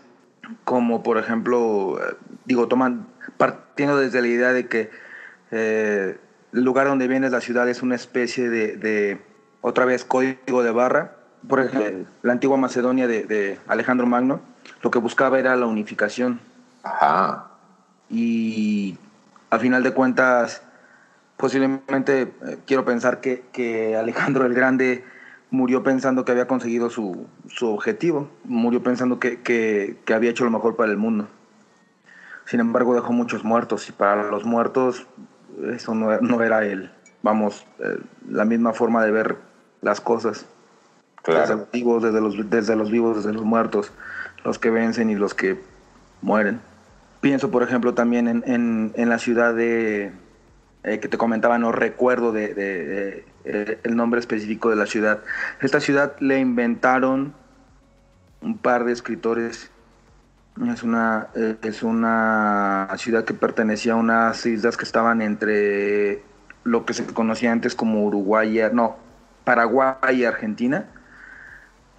como 0.65 1.03
por 1.03 1.19
ejemplo, 1.19 1.99
eh, 2.01 2.17
digo, 2.45 2.69
toman, 2.69 3.07
partiendo 3.37 3.97
desde 3.99 4.21
la 4.21 4.29
idea 4.29 4.53
de 4.53 4.67
que 4.67 4.91
eh, 5.51 6.19
el 6.53 6.65
lugar 6.65 6.87
donde 6.87 7.09
viene 7.09 7.31
la 7.31 7.41
ciudad 7.41 7.69
es 7.69 7.83
una 7.83 7.95
especie 7.95 8.49
de, 8.49 8.77
de 8.77 9.21
otra 9.61 9.85
vez, 9.85 10.05
código 10.05 10.63
de 10.63 10.71
barra. 10.71 11.17
Por 11.49 11.61
ejemplo, 11.61 12.07
la 12.23 12.33
antigua 12.33 12.57
Macedonia 12.57 13.07
de, 13.07 13.25
de, 13.25 13.59
Alejandro 13.67 14.07
Magno, 14.07 14.41
lo 14.83 14.91
que 14.91 14.99
buscaba 14.99 15.39
era 15.39 15.57
la 15.57 15.67
unificación. 15.67 16.41
Ajá. 16.83 17.47
Y 18.11 18.99
a 19.49 19.59
final 19.59 19.83
de 19.83 19.93
cuentas, 19.93 20.63
posiblemente 21.37 22.23
eh, 22.23 22.59
quiero 22.67 22.85
pensar 22.85 23.21
que, 23.21 23.45
que, 23.53 23.97
Alejandro 23.97 24.45
el 24.45 24.55
Grande 24.55 25.05
murió 25.51 25.83
pensando 25.83 26.25
que 26.25 26.33
había 26.33 26.47
conseguido 26.47 26.91
su, 26.91 27.27
su 27.49 27.69
objetivo, 27.69 28.29
murió 28.45 28.83
pensando 28.83 29.19
que, 29.19 29.41
que, 29.41 29.97
que, 30.05 30.15
había 30.15 30.31
hecho 30.31 30.45
lo 30.45 30.51
mejor 30.51 30.77
para 30.77 30.91
el 30.91 30.97
mundo. 30.97 31.29
Sin 32.47 32.61
embargo, 32.61 32.95
dejó 32.95 33.13
muchos 33.13 33.45
muertos 33.45 33.89
y 33.89 33.93
para 33.93 34.31
los 34.31 34.45
muertos 34.45 35.07
eso 35.73 35.95
no, 35.95 36.19
no 36.21 36.43
era 36.43 36.65
él, 36.65 36.91
vamos, 37.23 37.67
eh, 37.81 37.99
la 38.29 38.45
misma 38.45 38.73
forma 38.73 39.05
de 39.05 39.11
ver 39.11 39.37
las 39.83 40.01
cosas. 40.01 40.47
Claro. 41.23 41.41
Desde, 41.41 41.57
los 41.57 41.71
vivos, 41.71 42.03
desde, 42.03 42.21
los, 42.21 42.51
desde 42.51 42.77
los 42.77 42.91
vivos, 42.91 43.17
desde 43.17 43.33
los 43.33 43.45
muertos, 43.45 43.93
los 44.45 44.59
que 44.59 44.71
vencen 44.71 45.11
y 45.11 45.17
los 45.17 45.35
que 45.35 45.61
mueren. 46.23 46.61
Pienso, 47.21 47.51
por 47.51 47.63
ejemplo, 47.63 47.93
también 47.93 48.27
en, 48.27 48.43
en, 48.47 48.93
en 48.95 49.09
la 49.11 49.19
ciudad 49.19 49.55
de, 49.55 50.13
eh, 50.83 50.99
que 50.99 51.09
te 51.09 51.19
comentaba, 51.19 51.59
no 51.59 51.73
recuerdo 51.73 52.33
de, 52.33 53.25
eh, 53.45 53.81
el 53.83 53.97
nombre 53.97 54.19
específico 54.19 54.71
de 54.71 54.77
la 54.77 54.87
ciudad. 54.87 55.23
Esta 55.61 55.79
ciudad 55.79 56.17
le 56.21 56.39
inventaron 56.39 57.35
un 58.41 58.57
par 58.57 58.85
de 58.85 58.93
escritores. 58.93 59.71
Es 60.73 60.83
una, 60.83 61.29
eh, 61.35 61.57
es 61.63 61.83
una 61.83 62.89
ciudad 62.97 63.25
que 63.25 63.35
pertenecía 63.35 63.93
a 63.93 63.97
unas 63.97 64.45
islas 64.47 64.77
que 64.77 64.85
estaban 64.85 65.21
entre 65.21 66.23
lo 66.65 66.87
que 66.87 66.95
se 66.95 67.05
conocía 67.07 67.53
antes 67.53 67.75
como 67.75 68.05
Uruguay, 68.05 68.61
no, 68.73 68.97
Paraguay 69.45 69.97
y 70.13 70.25
Argentina, 70.25 70.87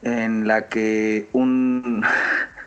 en 0.02 0.48
la 0.48 0.68
que 0.70 1.30
un 1.34 2.04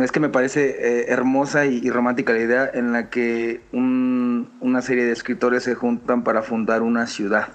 es 0.00 0.10
que 0.10 0.20
me 0.20 0.30
parece 0.30 0.70
eh, 0.70 1.04
hermosa 1.08 1.66
y, 1.66 1.80
y, 1.82 1.90
romántica 1.90 2.32
la 2.32 2.38
idea 2.38 2.70
en 2.72 2.92
la 2.92 3.10
que 3.10 3.60
un, 3.72 4.50
una 4.60 4.80
serie 4.80 5.04
de 5.04 5.12
escritores 5.12 5.64
se 5.64 5.74
juntan 5.74 6.24
para 6.24 6.42
fundar 6.42 6.80
una 6.80 7.06
ciudad, 7.06 7.48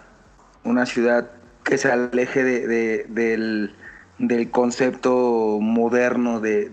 una 0.64 0.86
ciudad 0.86 1.32
que 1.64 1.78
se 1.80 1.92
aleje 1.92 2.44
de, 2.44 2.68
de, 2.68 3.06
del, 3.10 3.76
del, 4.20 4.52
concepto 4.52 5.58
moderno 5.60 6.40
de, 6.40 6.70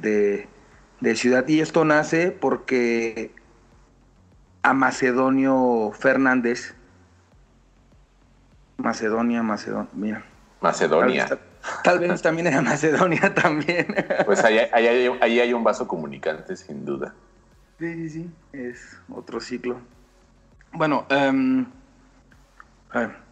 de, 1.00 1.16
ciudad. 1.16 1.48
Y 1.48 1.60
esto 1.60 1.84
nace 1.84 2.30
porque 2.30 3.32
a 4.62 4.74
Macedonio 4.74 5.92
Fernández, 5.98 6.74
Macedonia, 8.76 9.42
Macedonia, 9.42 9.90
mira. 9.94 10.24
Macedonia. 10.60 11.38
Tal 11.82 11.98
vez 11.98 12.22
también 12.22 12.46
era 12.46 12.60
Macedonia 12.60 13.34
también. 13.34 13.94
Pues 14.26 14.44
ahí, 14.44 14.58
ahí, 14.72 14.86
ahí, 14.86 15.10
ahí, 15.20 15.40
hay 15.40 15.52
un 15.52 15.64
vaso 15.64 15.86
comunicante, 15.88 16.56
sin 16.56 16.84
duda. 16.84 17.14
Sí, 17.78 17.94
sí, 17.94 18.10
sí, 18.10 18.30
es 18.52 18.98
otro 19.08 19.40
ciclo. 19.40 19.80
Bueno, 20.72 21.06
um, 21.10 21.66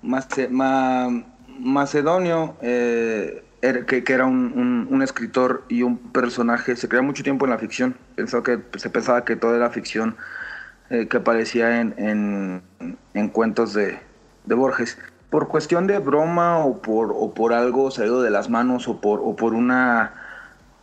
Mace, 0.02 0.48
Ma, 0.48 1.08
Macedonio, 1.48 2.56
eh, 2.62 3.44
era, 3.60 3.86
que, 3.86 4.02
que, 4.02 4.12
era 4.12 4.26
un, 4.26 4.52
un, 4.56 4.88
un, 4.90 5.02
escritor 5.02 5.64
y 5.68 5.82
un 5.82 5.96
personaje, 5.96 6.74
se 6.76 6.88
creó 6.88 7.02
mucho 7.02 7.22
tiempo 7.22 7.44
en 7.44 7.50
la 7.50 7.58
ficción. 7.58 7.96
Pensó 8.16 8.42
que, 8.42 8.60
se 8.76 8.90
pensaba 8.90 9.24
que 9.24 9.36
todo 9.36 9.54
era 9.54 9.70
ficción 9.70 10.16
eh, 10.90 11.06
que 11.08 11.18
aparecía 11.18 11.80
en, 11.80 11.94
en, 11.98 12.62
en 13.14 13.28
cuentos 13.28 13.72
de, 13.74 13.98
de 14.44 14.54
Borges 14.54 14.98
por 15.32 15.48
cuestión 15.48 15.86
de 15.86 15.98
broma 15.98 16.58
o 16.58 16.82
por, 16.82 17.10
o 17.10 17.32
por 17.32 17.54
algo 17.54 17.90
salido 17.90 18.20
de 18.20 18.28
las 18.28 18.50
manos 18.50 18.86
o 18.86 19.00
por, 19.00 19.20
o 19.20 19.34
por 19.34 19.54
una 19.54 20.12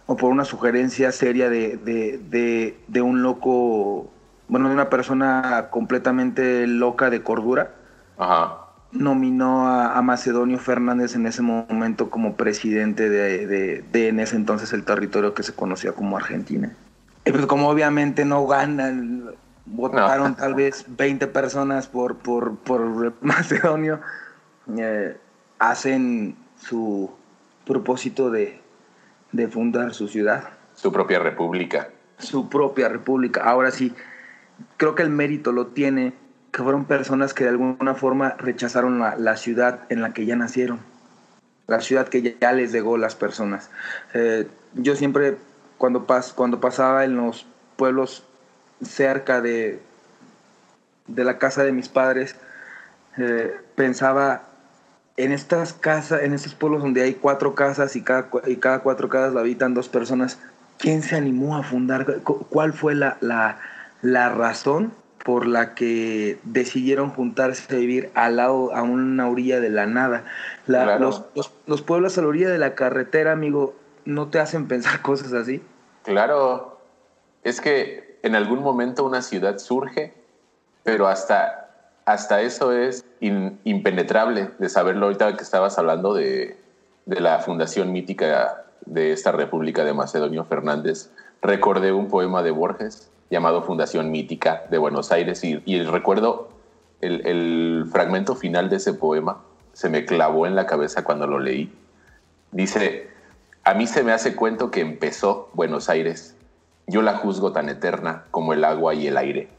o 0.08 0.18
por 0.18 0.32
una 0.32 0.44
sugerencia 0.44 1.12
seria 1.12 1.51
de, 1.51 1.77
de, 1.77 2.18
de, 2.18 2.75
de, 2.88 3.01
un 3.03 3.22
loco, 3.22 4.10
bueno, 4.48 4.68
de 4.70 4.74
una 4.74 4.89
persona 4.89 5.68
completamente 5.70 6.65
loca 6.65 7.12
de 7.12 7.22
cordura, 7.22 7.74
Ajá. 8.18 8.56
nominó 8.91 9.68
a, 9.68 9.96
a, 9.96 10.01
Macedonio 10.01 10.58
Fernández 10.58 11.13
en 11.13 11.27
ese 11.27 11.44
momento 11.44 12.10
como 12.10 12.34
presidente 12.34 13.08
de, 13.08 13.84
en 13.94 14.20
ese 14.20 14.36
entonces 14.36 14.74
el 14.74 14.84
territorio 14.84 15.36
que 15.36 15.44
se 15.44 15.53
conocía 15.53 15.91
como 15.91 16.18
Argentina. 16.18 16.74
Y 17.24 17.32
pues 17.32 17.46
como 17.46 17.70
obviamente 17.70 18.25
no 18.25 18.48
ganan, 18.48 19.25
votaron 19.68 20.32
no. 20.32 20.38
tal 20.38 20.56
vez 20.56 20.86
20 20.88 21.27
personas 21.27 21.86
por, 21.86 22.15
por, 22.15 22.56
por 22.58 23.13
Macedonio, 23.22 24.00
eh, 24.78 25.18
hacen 25.58 26.36
su 26.60 27.12
propósito 27.66 28.30
de, 28.30 28.60
de, 29.32 29.48
fundar 29.48 29.94
su 29.94 30.08
ciudad. 30.08 30.50
Su 30.76 30.92
propia 30.92 31.20
república. 31.20 31.90
Su 32.18 32.50
propia 32.50 32.90
república. 32.90 33.44
Ahora 33.44 33.72
sí, 33.72 33.94
creo 34.78 34.96
que 34.96 35.04
el 35.04 35.10
mérito 35.10 35.52
lo 35.52 35.68
tiene 35.68 36.14
que 36.52 36.64
fueron 36.64 36.86
personas 36.86 37.34
que 37.34 37.44
de 37.44 37.52
alguna 37.52 37.94
forma 37.96 38.36
rechazaron 38.38 39.00
la, 39.00 39.16
la 39.16 39.38
ciudad 39.38 39.82
en 39.90 40.02
la 40.02 40.14
que 40.14 40.26
ya 40.26 40.36
nacieron. 40.36 40.80
La 41.68 41.82
ciudad 41.82 42.08
que 42.08 42.36
ya, 42.40 42.52
les 42.54 42.72
llegó 42.72 42.98
las 42.98 43.16
personas. 43.16 43.70
Eh, 44.14 44.48
yo 44.74 44.96
siempre, 44.96 45.38
cuando, 45.78 46.06
pas, 46.06 46.34
cuando 46.34 46.60
pasaba 46.60 47.06
en 47.06 47.16
los 47.16 47.46
pueblos 47.76 48.24
cerca 48.82 49.42
de, 49.42 49.80
de 51.08 51.24
la 51.24 51.38
casa 51.38 51.64
de 51.64 51.72
mis 51.72 51.90
padres, 51.90 52.36
eh, 53.18 53.56
pensaba 53.76 54.49
en 55.20 55.34
estas 55.34 55.74
casas, 55.74 56.24
en 56.24 56.34
estos 56.34 56.56
pueblos 56.56 56.82
donde 56.82 57.02
hay 57.02 57.14
cuatro 57.14 57.54
casas 57.54 57.98
y 57.98 58.02
cada, 58.02 58.30
y 58.48 58.56
cada 58.56 58.80
cuatro 58.80 59.10
casas 59.10 59.34
la 59.34 59.42
habitan 59.42 59.74
dos 59.74 59.90
personas, 59.90 60.40
¿quién 60.78 61.04
se 61.04 61.18
animó 61.18 61.58
a 61.58 61.64
fundar? 61.64 62.22
¿Cuál 62.24 62.72
fue 62.72 62.96
la, 62.96 63.18
la, 63.20 63.60
la 64.02 64.30
razón 64.30 64.94
por 65.26 65.46
la 65.46 65.76
que 65.76 66.40
decidieron 66.44 67.10
juntarse 67.10 67.76
a 67.76 67.78
vivir 67.78 68.12
al 68.14 68.38
lado, 68.38 68.74
a 68.74 68.82
una 68.82 69.28
orilla 69.28 69.60
de 69.60 69.70
la 69.70 69.88
nada? 69.88 70.24
los, 70.68 71.26
los 71.68 71.82
pueblos 71.82 72.18
a 72.18 72.22
la 72.22 72.28
orilla 72.28 72.50
de 72.50 72.58
la 72.58 72.74
carretera, 72.74 73.34
amigo, 73.34 73.76
¿no 74.06 74.30
te 74.30 74.40
hacen 74.40 74.70
pensar 74.70 75.02
cosas 75.02 75.34
así? 75.34 75.62
Claro, 76.04 76.80
es 77.44 77.60
que 77.60 78.20
en 78.24 78.36
algún 78.36 78.64
momento 78.64 79.04
una 79.04 79.22
ciudad 79.22 79.58
surge, 79.58 80.14
pero 80.84 81.08
hasta 81.08 81.69
hasta 82.10 82.42
eso 82.42 82.72
es 82.72 83.06
impenetrable 83.20 84.50
de 84.58 84.70
saberlo 84.70 85.06
ahorita 85.06 85.38
que 85.38 85.44
estabas 85.44 85.78
hablando 85.78 86.16
de, 86.16 86.58
la 87.06 87.38
fundación 87.39 87.92
mítica 87.92 88.66
de 88.86 89.12
esta 89.12 89.32
República 89.32 89.84
de 89.84 89.94
Macedonio 89.94 90.44
Fernández. 90.44 91.12
Recordé 91.44 91.92
un 91.92 92.08
poema 92.08 92.42
de 92.42 92.50
Borges 92.50 93.12
llamado 93.30 93.62
Fundación 93.62 94.10
Mítica 94.10 94.63
de 94.72 94.80
Buenos 94.80 95.12
Aires 95.12 95.44
y, 95.44 95.84
recuerdo 95.84 96.50
el, 97.01 97.28
el 97.28 97.86
fragmento 97.92 98.36
final 98.36 98.70
de 98.70 98.78
ese 98.78 98.94
poema, 98.94 99.44
se 99.74 99.89
me 99.89 100.06
clavó 100.06 100.48
en 100.48 100.56
la 100.56 100.66
cabeza 100.66 101.04
cuando 101.04 101.28
lo 101.28 101.38
leí. 101.39 101.72
Dice, 102.51 103.08
a 103.63 103.75
mí 103.75 103.86
se 103.86 104.04
me 104.04 104.13
hace 104.13 104.36
cuento 104.36 104.72
que 104.72 104.82
empezó 104.82 105.50
Buenos 105.54 105.89
Aires. 105.89 106.36
Yo 106.88 107.04
la 107.04 107.18
juzgo 107.18 107.51
tan 107.51 107.70
eterna 107.70 108.25
como 108.32 108.54
el 108.54 108.66
agua 108.66 108.96
y 108.96 109.06
el 109.06 109.18
aire 109.18 109.59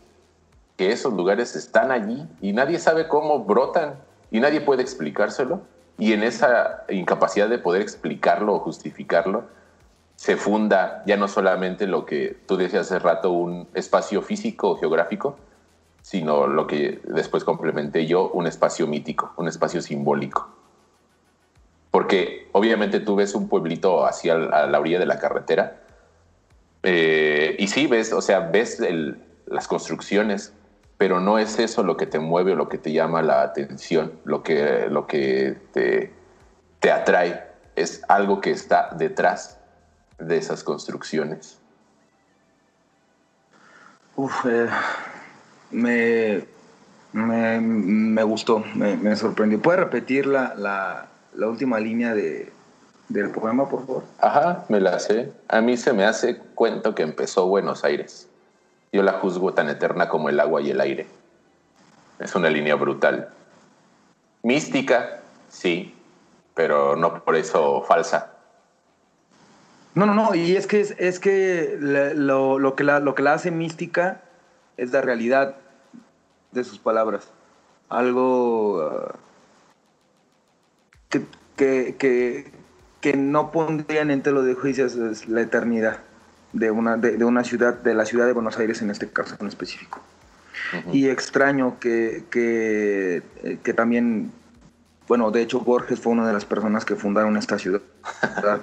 que 0.81 0.93
esos 0.93 1.13
lugares 1.13 1.57
están 1.57 1.91
allí 1.91 2.27
y 2.41 2.55
nadie 2.55 2.79
sabe 2.79 3.07
cómo 3.07 3.45
brotan 3.45 3.97
y 4.31 4.41
nadie 4.41 4.63
puede 4.63 4.81
explicárselo. 4.81 5.61
Y 5.99 6.15
en 6.15 6.23
esa 6.23 6.85
incapacidad 6.89 7.51
de 7.51 7.59
poder 7.59 7.83
explicarlo 7.83 8.55
o 8.55 8.61
justificarlo, 8.61 9.45
se 10.17 10.39
funda 10.39 11.03
ya 11.05 11.19
no 11.19 11.29
solamente 11.29 11.87
lo 11.87 12.07
que 12.07 12.35
tú 12.47 12.57
decías 12.57 12.87
hace 12.87 12.99
rato, 12.99 13.31
un 13.31 13.69
espacio 13.75 14.23
físico 14.23 14.71
o 14.71 14.77
geográfico, 14.79 15.37
sino 16.01 16.47
lo 16.47 16.67
que 16.67 17.03
después 17.05 17.45
complementé 17.45 18.07
yo, 18.07 18.31
un 18.31 18.47
espacio 18.47 18.87
mítico, 18.87 19.35
un 19.37 19.49
espacio 19.49 19.83
simbólico. 19.83 20.49
Porque 21.91 22.49
obviamente 22.53 23.01
tú 23.01 23.17
ves 23.17 23.35
un 23.35 23.51
pueblito 23.51 24.07
así 24.07 24.31
a 24.31 24.39
la 24.39 24.81
orilla 24.81 24.99
de 24.99 25.05
la 25.05 25.19
carretera 25.19 25.83
eh, 26.83 27.55
y 27.59 27.67
sí 27.67 27.87
ves, 27.87 28.15
o 28.15 28.23
sea, 28.23 28.41
ves 28.41 28.81
las 29.45 29.69
construcciones, 29.69 30.55
pero 31.01 31.19
no 31.19 31.39
es 31.39 31.59
eso 31.59 31.83
lo 31.83 31.97
que 31.97 32.05
te 32.05 32.19
mueve 32.19 32.53
o 32.53 32.57
lo 32.57 32.69
que 32.69 32.77
te 32.77 32.93
llama 32.93 33.23
la 33.23 33.41
atención, 33.41 34.13
lo 34.25 34.43
que, 34.43 34.87
lo 34.91 35.07
que 35.07 35.57
te, 35.73 36.13
te 36.79 36.93
atrae, 36.93 37.43
es 37.75 38.03
algo 38.07 38.43
que 38.43 38.51
está 38.51 38.91
detrás 38.99 39.59
de 40.19 40.37
esas 40.37 40.63
construcciones. 40.63 41.59
Uf, 44.15 44.45
eh, 44.45 44.69
me, 45.71 46.45
me, 47.15 48.23
gustó, 48.23 48.63
me, 48.75 49.17
sorprendió. 49.17 49.59
¿Puedes 49.59 49.81
repetir 49.81 50.27
la, 50.27 50.55
la, 50.55 51.49
última 51.49 51.81
línea 51.81 52.15
de, 52.15 52.53
del 53.09 53.31
poema, 53.31 53.67
por 53.71 53.87
favor? 53.87 54.05
Ajá, 54.19 54.67
me 54.69 54.81
la 54.81 54.99
sé. 54.99 55.33
A 55.49 55.63
mí 55.63 55.79
se 55.79 55.95
me 55.95 56.05
hace 56.05 56.37
cuento 56.55 56.95
que 56.95 57.03
empezó 57.05 57.47
Buenos 57.47 57.85
Aires. 57.85 58.30
Yo 58.93 59.03
la 59.03 59.13
juzgo 59.13 59.55
tan 59.55 59.69
eterna 59.69 60.09
como 60.09 60.29
el 60.29 60.41
agua 60.41 60.61
y 60.61 60.71
el 60.71 60.81
aire. 60.81 61.07
Es 62.19 62.35
una 62.35 62.51
línea 62.51 62.75
brutal. 62.75 63.29
Mística, 64.43 65.21
sí, 65.49 65.95
pero 66.55 66.97
no 66.97 67.23
por 67.23 67.37
eso 67.37 67.83
falsa. 67.83 68.33
No, 69.95 70.07
no, 70.07 70.15
no, 70.15 70.35
y 70.35 70.57
es 70.57 70.67
que, 70.67 70.81
es, 70.81 71.21
que 71.21 71.77
lo, 71.81 72.75
que 72.77 72.85
la, 72.85 73.01
lo 73.01 73.15
que 73.15 73.23
la 73.23 73.35
hace 73.35 73.51
mística 73.51 74.23
es 74.77 74.93
la 74.93 75.01
realidad 75.01 75.57
de 76.53 76.65
sus 76.65 76.79
palabras. 76.79 77.31
Algo 77.89 78.87
uh, 78.87 79.13
que, 81.09 81.27
que, 81.99 82.53
que, 83.01 83.17
no 83.17 83.51
pondrían 83.51 84.11
en 84.11 84.23
telo 84.23 84.43
de 84.43 84.55
juicios 84.55 84.95
es 84.95 85.29
la 85.29 85.43
eternidad 85.43 85.99
de 86.53 86.71
una, 86.71 86.97
de, 86.97 87.25
una 87.25 87.45
ciudad, 87.45 87.75
de 87.75 87.95
la 87.95 88.05
ciudad 88.05 88.27
de 88.27 88.33
Buenos 88.33 88.59
Aires 88.59 88.83
en 88.83 88.91
este 88.91 89.09
caso 89.09 89.37
en 89.41 89.47
específico. 89.47 90.01
Y 90.93 91.09
extraño 91.09 91.79
que, 91.81 92.25
que, 92.31 93.23
eh, 93.43 93.59
que, 93.63 93.75
también, 93.75 94.31
bueno, 95.09 95.31
de 95.31 95.43
hecho 95.43 95.61
Borges 95.61 95.99
fue 95.99 96.13
una 96.13 96.27
de 96.27 96.33
las 96.33 96.45
personas 96.45 96.85
que 96.85 96.95
fundaron 96.95 97.37
esta 97.37 97.59
ciudad. 97.59 97.81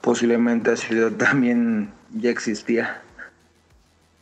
Posiblemente 0.00 0.72
esta 0.72 0.86
ciudad 0.86 1.12
también 1.12 1.92
ya 2.12 2.30
existía. 2.30 3.02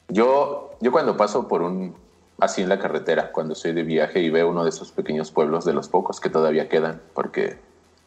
Yo, 0.09 0.77
yo 0.81 0.93
cuando 0.93 1.17
paso 1.17 1.49
por 1.49 1.63
un, 1.63 1.95
así 2.39 2.63
en 2.63 2.69
la 2.69 2.79
carretera, 2.79 3.33
cuando 3.33 3.55
estoy 3.55 3.73
de 3.73 3.83
viaje 3.83 4.21
y 4.21 4.31
veo 4.31 4.51
uno 4.51 4.65
de 4.65 4.71
esos 4.71 4.93
pequeños 4.93 5.31
pueblos 5.31 5.65
de 5.65 5.73
los 5.73 5.89
pocos 5.89 6.21
que 6.21 6.29
todavía 6.29 6.69
quedan, 6.69 7.01
porque 7.15 7.59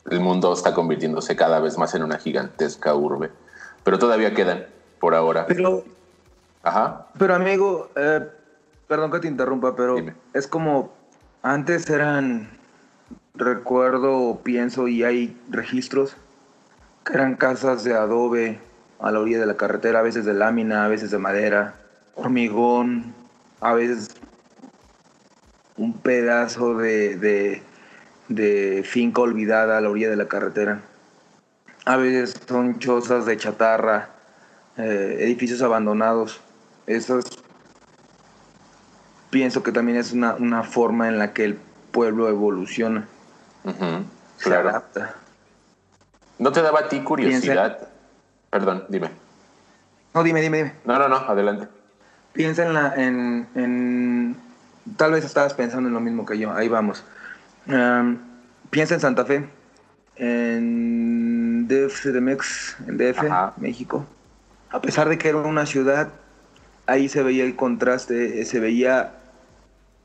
el 0.10 0.20
mundo 0.20 0.54
está 0.54 0.74
convirtiéndose 0.74 1.36
cada 1.36 1.60
vez 1.60 1.78
más 1.78 1.96
en 1.96 2.04
una 2.04 2.18
gigantesca 2.18 2.94
urbe 2.94 3.32
pero 3.84 4.00
todavía 4.00 4.34
quedan 4.34 4.66
por 5.00 5.16
ahora. 5.16 5.46
Pero, 5.48 5.84
Ajá. 6.64 7.08
Pero 7.18 7.36
amigo, 7.36 7.90
eh, 7.96 8.28
perdón 8.88 9.12
que 9.12 9.20
te 9.20 9.28
interrumpa, 9.28 9.76
pero 9.76 9.98
es 10.34 10.48
como 10.48 10.92
antes 11.42 11.90
eran, 11.90 12.50
recuerdo, 13.34 14.42
pienso 14.44 14.88
y 14.88 15.04
hay 15.04 15.38
registros 15.50 16.18
que 17.06 17.14
eran 17.14 17.36
casas 17.36 17.84
de 17.84 17.94
adobe 17.94 18.60
a 19.00 19.12
la 19.12 19.20
orilla 19.20 19.40
de 19.40 19.46
la 19.46 19.56
carretera, 19.56 20.00
a 20.00 20.02
veces 20.04 20.26
de 20.26 20.34
lámina, 20.34 20.86
a 20.86 20.90
veces 20.90 21.12
de 21.12 21.18
madera, 21.18 21.76
hormigón, 22.16 23.14
a 23.62 23.74
veces 23.74 24.10
un 25.78 25.94
pedazo 25.94 26.76
de, 26.76 27.16
de, 27.16 27.64
de 28.28 28.84
finca 28.86 29.22
olvidada 29.22 29.78
a 29.78 29.82
la 29.82 29.90
orilla 29.90 30.10
de 30.10 30.18
la 30.18 30.28
carretera 30.28 30.82
a 31.86 31.98
veces 31.98 32.36
son 32.48 32.80
chozas 32.80 33.26
de 33.26 33.38
chatarra, 33.38 34.10
eh, 34.78 35.18
edificios 35.22 35.62
abandonados. 35.62 36.40
Eso 36.88 37.20
pienso 39.30 39.64
que 39.64 39.72
también 39.72 39.98
es 39.98 40.12
una, 40.12 40.64
forma 40.64 41.08
en 41.08 41.20
la 41.20 41.34
que 41.34 41.46
el 41.46 41.60
pueblo 41.92 42.30
evoluciona. 42.30 43.08
Se 44.38 44.56
adapta. 44.56 45.16
¿No 46.38 46.52
te 46.52 46.62
daba 46.62 46.80
a 46.82 46.90
ti 46.90 47.02
curiosidad? 47.02 47.90
Perdón, 48.50 48.86
dime. 48.90 49.12
No, 50.14 50.24
dime, 50.24 50.42
dime, 50.42 50.58
dime. 50.58 50.74
No, 50.86 50.98
no, 50.98 51.08
no, 51.08 51.18
adelante. 51.18 51.68
Piensa 52.34 52.66
en 52.66 52.74
la. 52.74 52.94
En, 52.96 54.38
tal 54.96 55.12
vez 55.12 55.26
estabas 55.26 55.54
pensando 55.54 55.90
en 55.90 55.94
lo 55.94 56.00
mismo 56.00 56.26
que 56.26 56.38
yo. 56.38 56.52
Ahí 56.54 56.68
vamos. 56.68 57.04
piensa 58.70 58.94
en 58.96 59.00
Santa 59.00 59.26
Fe. 59.26 59.50
En 60.16 61.39
DF, 61.68 62.02
CDMX, 62.02 62.78
en 62.88 62.98
DF, 62.98 63.24
México. 63.58 64.06
A 64.72 64.82
pesar 64.82 65.10
de 65.10 65.18
que 65.18 65.30
era 65.30 65.40
una 65.40 65.66
ciudad, 65.66 66.10
ahí 66.86 67.10
se 67.10 67.24
veía 67.24 67.44
el 67.44 67.56
contraste, 67.56 68.46
se 68.46 68.60
veía 68.60 69.16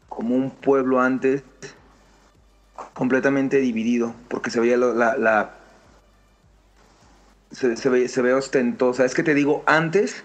como 0.08 0.34
un 0.36 0.50
pueblo 0.50 1.00
antes, 1.00 1.42
completamente 2.94 3.58
dividido, 3.58 4.14
porque 4.28 4.50
se 4.50 4.60
veía 4.60 4.76
la... 4.76 5.54
se, 7.50 7.68
ve, 7.88 8.08
se, 8.08 8.22
ve, 8.22 8.34
ostentosa. 8.34 9.04
Es 9.04 9.14
que 9.14 9.22
te 9.22 9.34
digo 9.34 9.62
antes, 9.66 10.24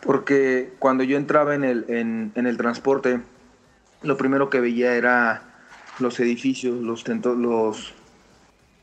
porque 0.00 0.72
cuando 0.78 1.04
yo 1.04 1.16
entraba 1.16 1.54
en 1.54 1.64
el, 1.64 1.84
en, 1.88 2.32
en 2.34 2.46
el 2.46 2.56
transporte, 2.56 3.20
lo 4.02 4.16
primero 4.16 4.50
que 4.50 4.60
veía 4.60 4.94
era 4.94 5.42
los 5.98 6.18
edificios, 6.20 6.80
los, 6.80 7.06
los 7.06 7.94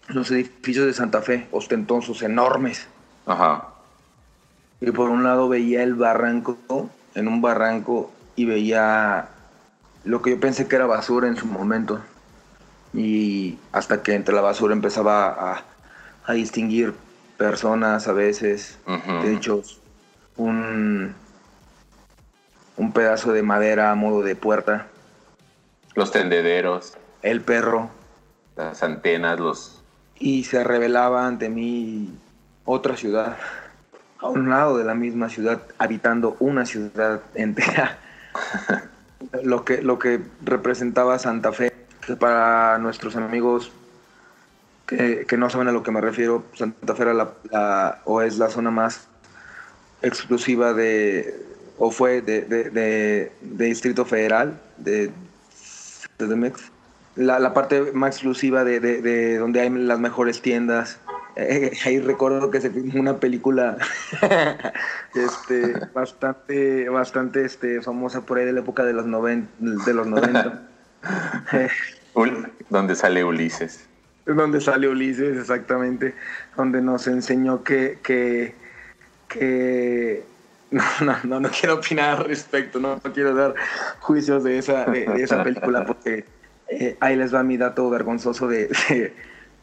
los 0.08 0.32
edificios 0.32 0.86
de 0.86 0.94
Santa 0.94 1.22
Fe, 1.22 1.48
ostentosos, 1.52 2.22
enormes. 2.22 2.88
Ajá. 3.26 3.70
Y 4.80 4.92
por 4.92 5.10
un 5.10 5.24
lado 5.24 5.50
veía 5.50 5.84
el 5.84 5.96
barranco, 5.96 6.58
en 7.16 7.28
un 7.28 7.42
barranco, 7.42 8.12
y 8.36 8.46
veía 8.46 9.30
lo 10.04 10.22
que 10.22 10.32
yo 10.32 10.40
pensé 10.40 10.68
que 10.68 10.76
era 10.76 10.86
basura 10.86 11.28
en 11.28 11.36
su 11.36 11.48
momento. 11.48 12.00
Y 12.94 13.58
hasta 13.72 14.02
que 14.02 14.14
entre 14.14 14.34
la 14.34 14.42
basura 14.42 14.74
empezaba 14.74 15.64
a, 16.26 16.34
distinguir 16.34 16.94
personas 17.38 18.10
a 18.10 18.12
veces, 18.12 18.80
de 19.24 19.34
hecho, 19.34 19.64
un, 20.36 21.16
un 22.76 22.92
pedazo 22.92 23.32
de 23.32 23.44
madera 23.44 23.92
a 23.92 23.96
modo 23.96 24.24
de 24.24 24.36
puerta. 24.36 24.88
Los 25.96 26.12
tendederos. 26.12 26.98
El 27.22 27.42
perro. 27.42 27.90
Las 28.58 28.84
antenas, 28.84 29.40
los 29.40 29.84
y 30.20 30.44
se 30.44 30.64
revelaba 30.64 31.28
ante 31.28 31.50
mí 31.50 32.18
otra 32.66 32.98
ciudad. 32.98 33.38
a 34.20 34.30
un 34.30 34.50
lado 34.50 34.78
de 34.78 34.84
la 34.84 34.96
misma 34.96 35.30
ciudad, 35.30 35.62
habitando 35.78 36.38
una 36.40 36.66
ciudad 36.66 37.22
entera. 37.36 38.00
lo, 39.44 39.64
que, 39.64 39.82
lo 39.82 40.00
que 40.00 40.22
representaba 40.44 41.20
Santa 41.20 41.52
Fe, 41.52 41.72
que 42.06 42.16
para 42.16 42.78
nuestros 42.80 43.16
amigos 43.16 43.72
que, 44.88 45.26
que, 45.28 45.38
no 45.38 45.50
saben 45.50 45.68
a 45.68 45.72
lo 45.72 45.84
que 45.84 45.92
me 45.92 46.02
refiero, 46.02 46.46
Santa 46.56 46.96
Fe 46.96 47.04
era 47.04 47.14
la, 47.14 48.02
o 48.06 48.22
es 48.22 48.38
la 48.38 48.50
zona 48.50 48.72
más 48.72 49.08
exclusiva 50.02 50.74
de, 50.74 51.36
o 51.78 51.92
fue 51.92 52.22
de, 52.22 52.42
de, 52.42 52.70
de, 52.72 53.32
Distrito 53.66 54.06
Federal, 54.06 54.60
de, 54.78 55.12
CDMX. 56.18 56.72
La, 57.18 57.40
la, 57.40 57.54
parte 57.54 57.92
más 57.94 58.16
exclusiva 58.16 58.64
de, 58.64 59.38
donde 59.38 59.62
hay 59.62 59.70
las 59.70 60.00
mejores 60.00 60.42
tiendas. 60.42 61.00
Eh, 61.36 61.72
ahí 61.86 62.00
recuerdo 62.00 62.50
que 62.50 62.62
se 62.62 62.70
filmó 62.70 63.00
una 63.00 63.18
película 63.18 63.78
este, 65.14 65.74
bastante, 65.94 66.90
bastante 66.90 67.44
este, 67.46 67.82
famosa 67.82 68.22
por 68.22 68.38
ahí 68.38 68.46
de 68.46 68.54
la 68.54 68.62
época 68.62 68.84
de 68.84 68.94
los, 68.94 69.06
noven, 69.06 69.50
de 69.60 69.94
los 69.94 70.08
90. 70.08 70.64
donde 72.70 72.96
sale 72.96 73.24
Ulises. 73.24 73.88
Donde 74.26 74.62
sale 74.62 74.88
Ulises, 74.88 75.38
exactamente. 75.38 76.14
Donde 76.56 76.82
nos 76.82 77.08
enseñó 77.08 77.64
que, 77.64 78.00
que, 78.04 78.56
que 79.28 80.24
no, 80.72 80.84
no, 81.24 81.40
no, 81.40 81.50
quiero 81.50 81.76
opinar 81.76 82.18
al 82.18 82.26
respecto, 82.26 82.80
no, 82.80 83.00
quiero 83.14 83.34
dar 83.34 83.56
juicios 84.00 84.44
de 84.44 84.58
esa, 84.58 84.86
de, 84.86 85.06
esa 85.24 85.44
película 85.44 85.86
porque 85.86 86.26
eh, 86.70 86.98
ahí 87.00 87.16
les 87.16 87.34
va 87.34 87.44
mi 87.44 87.58
dato 87.58 87.90
vergonzoso 87.90 88.48
de, 88.48 88.70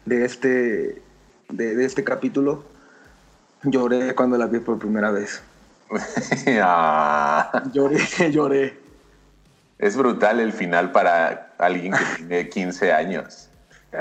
de, 0.04 0.24
este, 0.24 1.02
de, 1.48 1.84
este 1.84 2.04
capítulo. 2.04 2.64
Lloré 3.62 4.14
cuando 4.14 4.36
la 4.36 4.46
vi 4.46 4.58
por 4.60 4.78
primera 4.78 5.10
vez. 5.10 5.42
Ah. 6.60 7.62
Lloré, 7.72 7.98
lloré. 8.30 8.78
Es 9.78 9.96
brutal 9.96 10.40
el 10.40 10.52
final 10.52 10.92
para 10.92 11.52
alguien 11.58 11.92
que 11.92 12.04
tiene 12.16 12.48
15 12.48 12.92
años. 12.92 13.50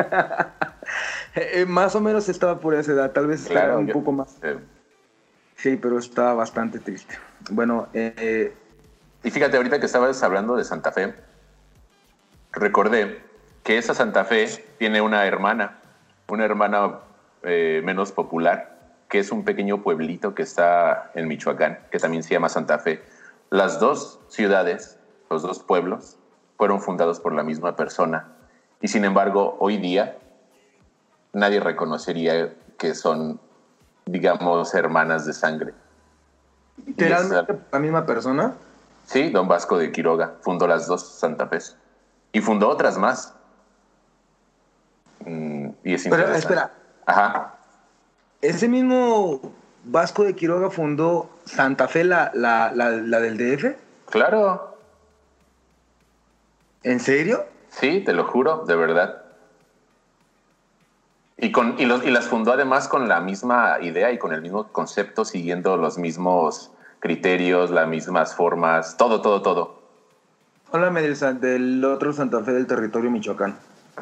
Eh, 1.35 1.65
más 1.65 1.95
o 1.95 2.01
menos 2.01 2.29
estaba 2.29 2.59
por 2.59 2.75
esa 2.75 2.91
edad, 2.91 3.11
tal 3.11 3.25
vez 3.25 3.47
claro, 3.47 3.79
un 3.79 3.87
poco 3.87 4.11
más. 4.11 4.37
Sí, 5.55 5.79
pero 5.81 5.97
está 5.97 6.33
bastante 6.33 6.77
triste. 6.77 7.17
Bueno, 7.49 7.87
eh, 7.93 8.53
y 9.23 9.31
fíjate, 9.31 9.57
ahorita 9.57 9.79
que 9.79 9.87
estabas 9.87 10.21
hablando 10.21 10.55
de 10.55 10.63
Santa 10.63 10.91
Fe, 10.91 11.15
recordé 12.53 13.21
que 13.63 13.77
esa 13.77 13.93
Santa 13.93 14.25
Fe 14.25 14.47
tiene 14.77 15.01
una 15.01 15.25
hermana, 15.25 15.79
una 16.27 16.45
hermana 16.45 16.99
eh, 17.43 17.81
menos 17.83 18.11
popular, 18.11 18.77
que 19.09 19.19
es 19.19 19.31
un 19.31 19.43
pequeño 19.43 19.83
pueblito 19.83 20.33
que 20.33 20.43
está 20.43 21.11
en 21.13 21.27
Michoacán, 21.27 21.79
que 21.91 21.99
también 21.99 22.23
se 22.23 22.33
llama 22.33 22.49
Santa 22.49 22.79
Fe. 22.79 23.03
Las 23.49 23.79
dos 23.79 24.19
ciudades, 24.29 24.97
los 25.29 25.43
dos 25.43 25.59
pueblos, 25.59 26.17
fueron 26.57 26.81
fundados 26.81 27.19
por 27.19 27.33
la 27.33 27.43
misma 27.43 27.75
persona. 27.75 28.27
Y 28.81 28.87
sin 28.87 29.05
embargo, 29.05 29.57
hoy 29.59 29.77
día 29.77 30.17
nadie 31.33 31.59
reconocería 31.59 32.53
que 32.77 32.95
son 32.95 33.39
digamos, 34.05 34.73
hermanas 34.73 35.25
de 35.25 35.33
sangre. 35.33 35.73
¿Literalmente 36.85 37.59
la 37.71 37.79
misma 37.79 38.05
persona? 38.05 38.55
Sí, 39.05 39.29
don 39.29 39.47
Vasco 39.47 39.77
de 39.77 39.91
Quiroga 39.91 40.35
fundó 40.41 40.67
las 40.67 40.87
dos 40.87 41.03
Santa 41.03 41.47
Fe. 41.47 41.59
Y 42.33 42.41
fundó 42.41 42.67
otras 42.67 42.97
más. 42.97 43.33
Mm, 45.25 45.69
y 45.83 45.93
es 45.93 46.07
Pero, 46.09 46.33
espera. 46.33 46.73
Ajá. 47.05 47.55
Ese 48.41 48.67
mismo 48.67 49.39
Vasco 49.85 50.23
de 50.23 50.35
Quiroga 50.35 50.69
fundó 50.69 51.29
Santa 51.45 51.87
Fe, 51.87 52.03
la, 52.03 52.31
la, 52.33 52.71
la, 52.73 52.89
la 52.89 53.19
del 53.21 53.37
DF. 53.37 53.75
Claro. 54.09 54.77
¿En 56.83 56.99
serio? 56.99 57.45
Sí, 57.69 58.01
te 58.01 58.13
lo 58.13 58.25
juro, 58.25 58.65
de 58.65 58.75
verdad. 58.75 59.23
Y, 61.37 61.51
con, 61.51 61.75
y, 61.79 61.85
los, 61.85 62.05
y 62.05 62.11
las 62.11 62.27
fundó 62.27 62.53
además 62.53 62.87
con 62.87 63.07
la 63.07 63.19
misma 63.19 63.77
idea 63.81 64.11
y 64.11 64.17
con 64.17 64.33
el 64.33 64.41
mismo 64.41 64.71
concepto, 64.71 65.25
siguiendo 65.25 65.77
los 65.77 65.97
mismos 65.97 66.71
criterios, 66.99 67.69
las 67.69 67.87
mismas 67.87 68.35
formas, 68.35 68.97
todo, 68.97 69.21
todo, 69.21 69.41
todo. 69.41 69.82
Háblame 70.73 71.03
del, 71.03 71.39
del 71.39 71.85
otro 71.85 72.13
Santa 72.13 72.43
Fe 72.43 72.51
del 72.51 72.65
territorio 72.65 73.11
Michoacán. 73.11 73.55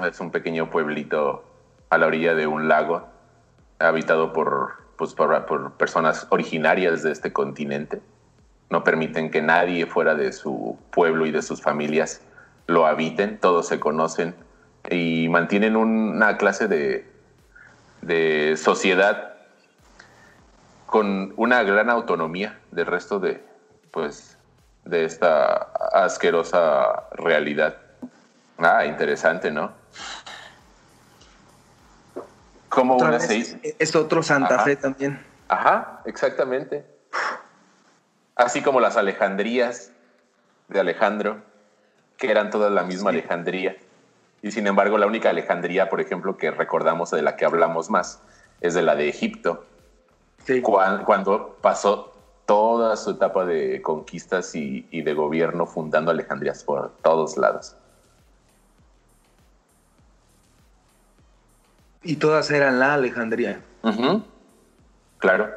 Es 0.10 0.22
un 0.22 0.32
pequeño 0.32 0.70
pueblito 0.70 1.44
a 1.90 1.98
la 1.98 2.08
orilla 2.08 2.34
de 2.34 2.48
un 2.48 2.70
lago, 2.70 3.10
habitado 3.78 4.32
por, 4.32 4.76
pues, 4.96 5.14
por, 5.14 5.74
personas 5.74 6.28
originarias 6.30 7.04
de 7.04 7.12
este 7.12 7.34
continente. 7.34 8.02
No 8.70 8.86
permiten 8.86 9.32
que 9.32 9.42
nadie 9.42 9.86
fuera 9.86 10.16
de 10.16 10.32
su 10.32 10.80
pueblo 10.94 11.26
y 11.26 11.32
de 11.32 11.42
sus 11.42 11.62
familias 11.62 12.22
lo 12.68 12.88
habiten, 12.88 13.38
todos 13.38 13.68
se 13.68 13.82
conocen 13.82 14.34
y 14.90 15.28
mantienen 15.28 15.76
una 15.76 16.38
clase 16.38 16.70
de, 16.70 17.06
de 18.02 18.56
sociedad 18.56 19.34
con 20.86 21.34
una 21.36 21.64
gran 21.64 21.90
autonomía 21.90 22.62
del 22.72 22.86
resto 22.86 23.20
de, 23.20 23.44
pues, 23.92 24.38
de 24.86 25.06
esta 25.06 25.72
asquerosa 25.94 27.10
realidad. 27.14 27.78
Ah, 28.58 28.86
interesante, 28.86 29.52
¿no? 29.52 29.72
Como 32.70 32.96
una 32.98 33.20
seis. 33.20 33.58
Es 33.80 33.96
otro 33.96 34.24
Santa 34.24 34.60
Fe 34.60 34.76
también. 34.76 35.24
Ajá, 35.48 36.02
exactamente. 36.06 36.86
Así 38.36 38.62
como 38.62 38.80
las 38.80 38.98
Alejandrías 38.98 39.92
de 40.70 40.80
Alejandro, 40.80 41.42
que 42.18 42.32
eran 42.32 42.50
todas 42.50 42.72
la 42.72 42.84
misma 42.84 43.10
Alejandría. 43.10 43.76
Y 44.42 44.52
sin 44.52 44.68
embargo, 44.68 44.98
la 44.98 45.06
única 45.06 45.30
Alejandría, 45.30 45.90
por 45.90 46.02
ejemplo, 46.02 46.38
que 46.38 46.50
recordamos 46.50 47.12
de 47.12 47.22
la 47.22 47.36
que 47.36 47.46
hablamos 47.46 47.90
más, 47.90 48.22
es 48.62 48.74
de 48.74 48.82
la 48.82 48.96
de 48.96 49.10
Egipto. 49.10 49.66
Cuando, 50.64 51.58
pasó 51.62 52.11
toda 52.46 52.96
su 52.98 53.12
etapa 53.12 53.46
de 53.46 53.82
conquistas 53.82 54.56
y, 54.56 55.02
de 55.02 55.14
gobierno 55.14 55.66
fundando 55.66 56.12
Alejandrías 56.12 56.64
por 56.64 56.92
todos 57.02 57.38
lados. 57.38 57.76
Y 62.04 62.16
todas 62.16 62.50
eran 62.52 62.80
la 62.80 62.96
Alejandría. 62.96 63.62
Claro. 65.20 65.50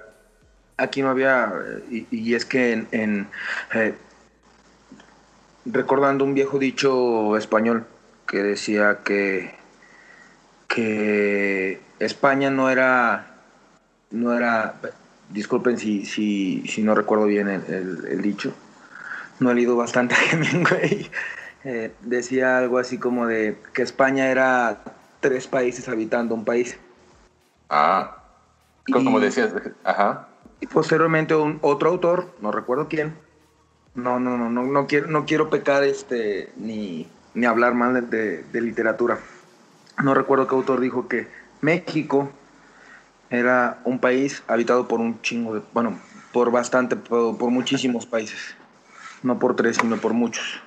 Aquí 0.76 1.02
no 1.02 1.10
había, 1.10 1.52
y, 1.90 2.34
es 2.34 2.44
que 2.44 2.86
en, 2.90 3.28
eh, 3.74 3.94
recordando 5.64 6.24
un 6.24 6.34
viejo 6.34 6.58
dicho 6.58 7.36
español, 7.36 7.86
que 8.26 8.42
decía 8.42 8.98
que, 9.04 9.54
que 10.68 11.80
España 11.98 12.50
no 12.50 12.70
era, 12.70 13.36
no 14.10 14.36
era, 14.36 14.74
disculpen 15.30 15.78
si, 15.78 16.04
si, 16.06 16.66
si 16.66 16.82
no 16.82 16.94
recuerdo 16.94 17.26
bien 17.26 17.48
el, 17.48 18.22
dicho, 18.22 18.52
no 19.40 19.50
he 19.50 19.54
leído 19.54 19.76
bastante 19.76 20.14
Hemingway, 20.30 21.10
eh, 21.64 21.92
decía 22.02 22.58
algo 22.58 22.78
así 22.78 22.98
como 22.98 23.26
de 23.26 23.58
que 23.72 23.82
España 23.82 24.28
era 24.28 24.82
tres 25.20 25.46
países 25.46 25.88
habitando 25.88 26.34
un 26.34 26.44
país. 26.44 26.76
Ah, 27.70 28.18
como 28.92 29.18
decías, 29.20 29.52
ajá. 29.84 30.28
Y 30.60 30.66
posteriormente 30.66 31.34
un, 31.34 31.58
otro 31.62 31.90
autor, 31.90 32.34
no 32.40 32.52
recuerdo 32.52 32.88
quién, 32.88 33.16
no, 33.94 34.20
no, 34.20 34.36
no, 34.36 34.50
no, 34.50 34.62
no 34.64 34.86
quiero, 34.86 35.08
no 35.08 35.24
quiero 35.24 35.50
pecar 35.50 35.84
este 35.84 36.52
ni 36.56 37.08
ni 37.34 37.46
hablar 37.46 37.74
mal 37.74 38.08
de, 38.08 38.44
literatura. 38.52 39.18
No 40.02 40.14
recuerdo 40.14 40.46
qué 40.46 40.54
autor 40.54 40.80
dijo 40.80 41.08
que 41.08 41.28
México 41.60 42.30
era 43.34 43.78
un 43.84 43.98
país 43.98 44.42
habitado 44.46 44.88
por 44.88 45.00
un 45.00 45.20
chingo 45.22 45.54
de, 45.54 45.62
bueno, 45.72 45.98
por 46.32 46.50
bastante, 46.50 46.96
por, 46.96 47.50
muchísimos 47.50 48.06
países. 48.06 48.56
No 49.22 49.38
por 49.38 49.56
tres, 49.56 49.76
sino 49.76 49.96
por 49.98 50.12
muchos. 50.12 50.60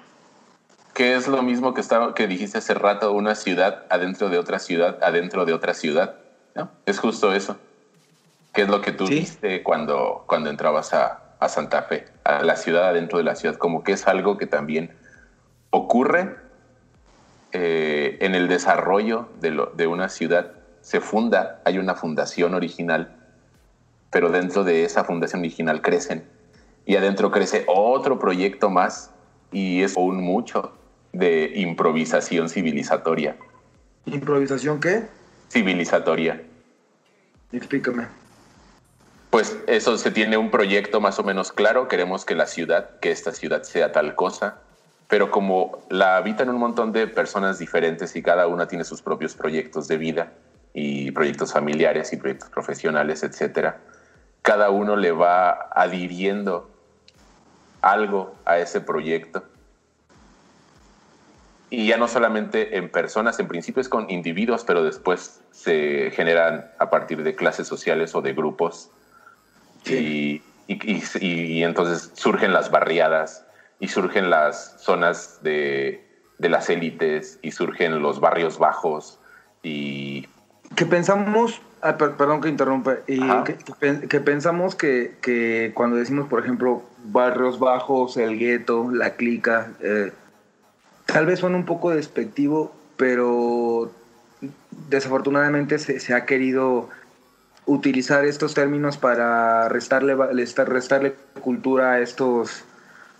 Que 0.93 1.15
es 1.15 1.27
lo 1.27 1.43
mismo 1.43 1.73
que, 1.73 1.81
estaba, 1.81 2.15
que 2.15 2.27
dijiste 2.27 2.57
hace 2.57 2.73
rato, 2.73 3.11
una 3.11 3.35
ciudad 3.35 3.85
adentro 3.89 4.29
de 4.29 4.39
otra 4.39 4.59
ciudad, 4.59 4.97
adentro 5.03 5.45
de 5.45 5.53
otra 5.53 5.73
ciudad. 5.73 6.15
¿no? 6.55 6.71
Es 6.85 6.99
justo 6.99 7.33
eso. 7.33 7.57
¿Qué 8.53 8.63
es 8.63 8.69
lo 8.69 8.81
que 8.81 8.91
tú 8.91 9.07
viste 9.07 9.61
cuando, 9.61 10.23
cuando 10.25 10.49
entrabas 10.49 10.93
a, 10.93 11.35
a 11.39 11.49
Santa 11.49 11.83
Fe? 11.83 12.07
A 12.23 12.43
la 12.43 12.55
ciudad 12.55 12.87
adentro 12.87 13.19
de 13.19 13.23
la 13.23 13.35
ciudad. 13.35 13.57
Como 13.57 13.83
que 13.83 13.91
es 13.91 14.07
algo 14.07 14.37
que 14.37 14.47
también 14.47 14.95
ocurre 15.69 16.35
eh, 17.53 18.17
en 18.19 18.35
el 18.35 18.49
desarrollo 18.49 19.29
de, 19.39 19.87
una 19.87 20.09
ciudad 20.09 20.51
se 20.87 21.01
funda, 21.01 21.59
hay 21.65 21.79
una 21.79 21.95
fundación 21.95 22.53
original, 22.53 23.13
pero 24.09 24.31
dentro 24.31 24.63
de 24.63 24.85
esa 24.85 25.03
fundación 25.03 25.41
original 25.41 25.81
crecen 25.81 26.23
y 26.85 26.95
adentro 26.95 27.29
crece 27.29 27.65
otro 27.67 28.19
proyecto 28.19 28.69
más 28.69 29.11
y 29.51 29.81
es 29.83 29.97
un 29.97 30.23
mucho 30.23 30.71
de 31.11 31.51
improvisación 31.55 32.47
civilizatoria. 32.47 33.35
¿Improvisación 34.05 34.79
qué? 34.79 35.03
Civilizatoria. 35.51 36.41
Explícame. 37.51 38.07
Pues 39.29 39.57
eso 39.67 39.97
se 39.97 40.09
tiene 40.11 40.37
un 40.37 40.49
proyecto 40.49 41.01
más 41.01 41.19
o 41.19 41.23
menos 41.25 41.51
claro, 41.51 41.89
queremos 41.89 42.23
que 42.23 42.33
la 42.33 42.47
ciudad, 42.47 42.97
que 43.01 43.11
esta 43.11 43.33
ciudad 43.33 43.63
sea 43.63 43.91
tal 43.91 44.15
cosa, 44.15 44.61
pero 45.09 45.31
como 45.31 45.79
la 45.89 46.15
habitan 46.15 46.47
un 46.47 46.59
montón 46.59 46.93
de 46.93 47.07
personas 47.07 47.59
diferentes 47.59 48.15
y 48.15 48.23
cada 48.23 48.47
una 48.47 48.69
tiene 48.69 48.85
sus 48.85 49.01
propios 49.01 49.35
proyectos 49.35 49.89
de 49.89 49.97
vida 49.97 50.31
y 50.79 51.09
proyectos 51.09 51.53
familiares 51.53 52.13
y 52.13 52.17
proyectos 52.17 52.49
profesionales, 52.49 53.23
etcétera, 53.23 53.79
cada 54.43 54.69
uno 54.69 54.95
le 54.95 55.11
va 55.11 55.69
adhiriendo 55.71 56.69
algo 57.81 58.35
a 58.45 58.59
ese 58.59 58.79
proyecto. 58.79 59.43
Y 61.71 61.87
ya 61.87 61.97
no 61.97 62.07
solamente 62.07 62.77
en 62.77 62.91
personas, 62.91 63.39
en 63.39 63.47
principio 63.47 63.81
es 63.81 63.89
con 63.89 64.11
individuos, 64.11 64.65
pero 64.65 64.83
después 64.83 65.41
se 65.49 66.11
generan 66.11 66.69
a 66.77 66.91
partir 66.91 67.23
de 67.23 67.33
clases 67.33 67.67
sociales 67.67 68.13
o 68.13 68.21
de 68.21 68.33
grupos. 68.33 68.91
Y, 69.83 70.43
y, 70.67 71.63
entonces 71.63 72.11
surgen 72.13 72.53
las 72.53 72.69
barriadas 72.69 73.47
y 73.79 73.87
surgen 73.87 74.29
las 74.29 74.79
zonas 74.79 75.41
de, 75.41 76.07
de 76.37 76.49
las 76.49 76.69
élites 76.69 77.39
y 77.41 77.49
surgen 77.49 77.99
los 78.03 78.19
barrios 78.19 78.59
bajos 78.59 79.19
y... 79.63 80.27
Que 80.75 80.85
pensamos, 80.85 81.61
ah, 81.81 81.97
perdón 81.97 82.41
que 82.41 82.49
interrumpa, 82.49 82.97
y 83.07 83.19
que, 83.43 84.19
pensamos 84.19 84.75
que, 84.75 85.15
que, 85.21 85.71
cuando 85.73 85.97
decimos, 85.97 86.27
por 86.27 86.43
ejemplo, 86.43 86.83
barrios 87.05 87.59
bajos, 87.59 88.17
el 88.17 88.37
gueto, 88.37 88.91
la 88.91 89.15
clica, 89.15 89.71
eh, 89.81 90.11
tal 91.05 91.25
vez 91.25 91.39
son 91.39 91.55
un 91.55 91.65
poco 91.65 91.91
despectivo, 91.91 92.75
pero 92.97 93.91
desafortunadamente 94.89 95.79
se, 95.79 95.99
se, 95.99 96.13
ha 96.13 96.25
querido 96.25 96.89
utilizar 97.65 98.25
estos 98.25 98.53
términos 98.53 98.97
para 98.97 99.67
restarle, 99.69 100.15
restarle 100.15 101.15
cultura 101.41 101.93
a 101.93 101.99
estos 101.99 102.63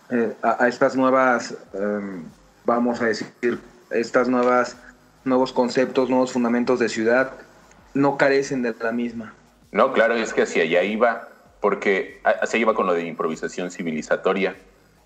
eh, 0.10 0.34
a, 0.42 0.68
estas 0.70 0.96
nuevas, 0.96 1.54
em, 1.74 2.24
vamos 2.64 3.02
a 3.02 3.08
decir, 3.08 3.60
estas 3.90 4.30
nuevas, 4.30 4.78
nuevos 5.28 5.54
conceptos, 5.54 6.10
nuevos 6.10 6.32
fundamentos 6.32 6.80
de 6.80 6.90
ciudad, 6.90 7.34
no 7.94 8.18
carecen 8.18 8.62
de 8.62 8.74
la 8.80 8.92
misma. 8.92 9.34
No, 9.72 9.94
claro, 9.94 10.16
es 10.16 10.34
que 10.34 10.44
hacia 10.44 10.64
allá 10.64 10.84
iba, 10.84 11.30
porque 11.62 12.22
se 12.46 12.58
iba 12.58 12.74
con 12.74 12.88
lo 12.88 12.94
de 12.94 13.06
improvisación 13.06 13.70
civilizatoria, 13.72 14.56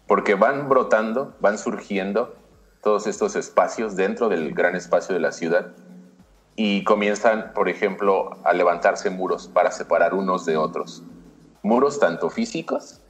porque 0.08 0.36
van 0.36 0.70
brotando, 0.70 1.36
van 1.40 1.58
surgiendo 1.58 2.36
todos 2.82 3.08
estos 3.08 3.36
espacios 3.36 3.96
dentro 3.96 4.30
del 4.30 4.54
gran 4.54 4.76
espacio 4.76 5.14
de 5.14 5.22
la 5.22 5.32
ciudad 5.32 5.68
y 6.56 6.84
comienzan, 6.84 7.54
por 7.54 7.70
ejemplo, 7.70 8.38
a 8.44 8.54
levantarse 8.54 9.10
muros 9.10 9.48
para 9.48 9.72
separar 9.72 10.14
unos 10.14 10.46
de 10.46 10.58
otros. 10.58 11.04
Muros 11.64 12.00
tanto 12.00 12.30
físicos 12.30 13.02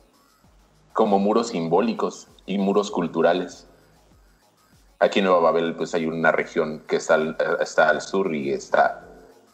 como 0.94 1.20
muros 1.20 1.50
simbólicos 1.50 2.28
y 2.46 2.58
muros 2.58 2.92
culturales. 2.92 3.68
Aquí 5.02 5.18
en 5.18 5.26
Nueva 5.26 5.40
Babel 5.40 5.74
pues 5.76 5.96
hay 5.96 6.06
una 6.06 6.32
región 6.32 6.84
que 6.88 6.98
está 6.98 7.16
al, 7.16 7.36
está 7.60 7.90
al 7.90 8.02
sur 8.02 8.36
y 8.36 8.54
está 8.54 9.04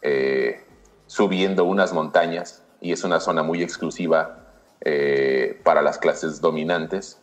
eh, 0.01 0.62
subiendo 1.05 1.63
unas 1.63 1.93
montañas 1.93 2.63
y 2.81 2.91
es 2.91 3.05
una 3.05 3.21
zona 3.21 3.43
muy 3.43 3.63
exclusiva 3.63 4.39
eh, 4.81 5.60
para 5.63 5.81
las 5.81 5.99
clases 5.99 6.41
dominantes 6.41 7.21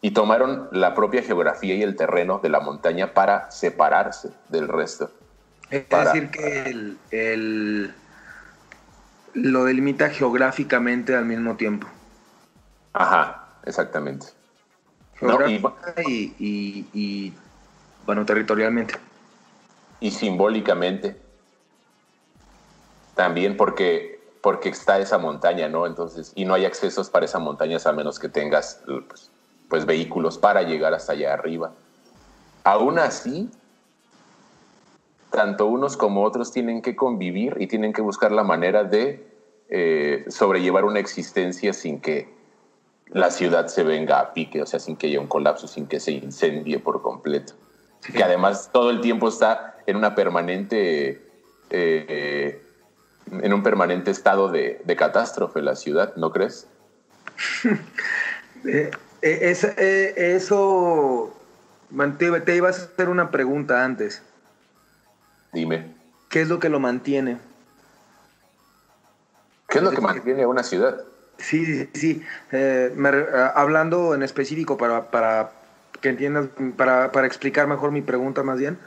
y 0.00 0.12
tomaron 0.12 0.68
la 0.70 0.94
propia 0.94 1.22
geografía 1.22 1.74
y 1.74 1.82
el 1.82 1.96
terreno 1.96 2.38
de 2.38 2.48
la 2.48 2.60
montaña 2.60 3.12
para 3.12 3.50
separarse 3.50 4.30
del 4.50 4.68
resto. 4.68 5.10
Es 5.68 5.88
decir, 5.88 6.30
que 6.30 6.62
el, 6.62 6.98
el, 7.10 7.94
lo 9.32 9.64
delimita 9.64 10.10
geográficamente 10.10 11.16
al 11.16 11.24
mismo 11.24 11.56
tiempo. 11.56 11.88
Ajá, 12.92 13.48
exactamente. 13.64 14.26
y, 16.06 17.34
bueno, 18.06 18.24
territorialmente. 18.24 18.94
Y 20.00 20.10
simbólicamente. 20.10 21.16
También 23.14 23.56
porque, 23.56 24.20
porque 24.40 24.68
está 24.68 24.98
esa 24.98 25.18
montaña, 25.18 25.68
¿no? 25.68 25.86
Entonces, 25.86 26.32
y 26.34 26.44
no 26.44 26.54
hay 26.54 26.64
accesos 26.64 27.10
para 27.10 27.24
esa 27.24 27.38
montaña 27.38 27.78
a 27.84 27.92
menos 27.92 28.18
que 28.18 28.28
tengas 28.28 28.82
pues, 28.86 29.30
pues, 29.68 29.86
vehículos 29.86 30.36
para 30.36 30.62
llegar 30.62 30.94
hasta 30.94 31.12
allá 31.12 31.32
arriba. 31.32 31.72
Aún 32.64 32.98
así, 32.98 33.50
tanto 35.30 35.66
unos 35.66 35.96
como 35.96 36.24
otros 36.24 36.50
tienen 36.50 36.82
que 36.82 36.96
convivir 36.96 37.56
y 37.60 37.66
tienen 37.68 37.92
que 37.92 38.02
buscar 38.02 38.32
la 38.32 38.42
manera 38.42 38.84
de 38.84 39.26
eh, 39.68 40.24
sobrellevar 40.28 40.84
una 40.84 40.98
existencia 40.98 41.72
sin 41.72 42.00
que 42.00 42.34
la 43.08 43.30
ciudad 43.30 43.68
se 43.68 43.84
venga 43.84 44.18
a 44.18 44.32
pique, 44.32 44.60
o 44.62 44.66
sea, 44.66 44.80
sin 44.80 44.96
que 44.96 45.06
haya 45.06 45.20
un 45.20 45.28
colapso, 45.28 45.68
sin 45.68 45.86
que 45.86 46.00
se 46.00 46.12
incendie 46.12 46.78
por 46.80 47.00
completo. 47.00 47.54
Que 48.12 48.22
además 48.22 48.70
todo 48.72 48.90
el 48.90 49.00
tiempo 49.00 49.28
está 49.28 49.76
en 49.86 49.96
una 49.96 50.14
permanente, 50.14 51.22
eh, 51.70 52.62
en 53.30 53.52
un 53.52 53.62
permanente 53.62 54.10
estado 54.10 54.50
de, 54.50 54.82
catástrofe 54.96 55.62
la 55.62 55.76
ciudad, 55.76 56.14
¿no 56.16 56.30
crees? 56.30 56.66
Eh, 58.66 58.90
eh, 59.20 60.14
eso, 60.16 61.34
te, 62.18 62.40
te 62.40 62.56
ibas 62.56 62.80
a 62.80 62.84
hacer 62.84 63.10
una 63.10 63.30
pregunta 63.30 63.84
antes. 63.84 64.22
Dime. 65.52 65.94
¿Qué 66.30 66.40
es 66.40 66.48
lo 66.48 66.58
que 66.58 66.70
lo 66.70 66.80
mantiene? 66.80 67.38
¿Qué 69.68 69.78
es 69.78 69.84
lo 69.84 69.90
que 69.90 70.00
mantiene 70.00 70.42
a 70.42 70.48
una 70.48 70.62
ciudad? 70.62 71.04
Sí, 71.38 71.88
sí, 71.94 72.22
eh, 72.52 72.94
eh, 72.96 73.50
hablando 73.54 74.14
en 74.14 74.22
específico 74.22 74.76
para, 74.76 75.10
para 75.10 75.50
que 76.04 76.10
entiendas, 76.10 76.48
para, 76.76 77.12
para, 77.12 77.26
explicar 77.26 77.66
mejor 77.66 77.90
mi 77.90 78.02
pregunta 78.02 78.42
más 78.42 78.58
bien. 78.58 78.78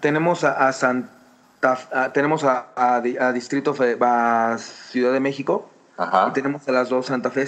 tenemos 0.00 0.42
a, 0.42 0.72
Santa, 0.72 2.10
tenemos 2.14 2.44
a, 2.44 2.68
a, 2.74 3.32
Distrito 3.32 3.74
a 4.00 4.56
Ciudad 4.58 5.12
de 5.12 5.20
México 5.20 5.68
y 5.98 6.32
tenemos 6.32 6.66
a 6.66 6.72
las 6.72 6.88
dos 6.88 7.06
Santa 7.06 7.30
Fe, 7.30 7.46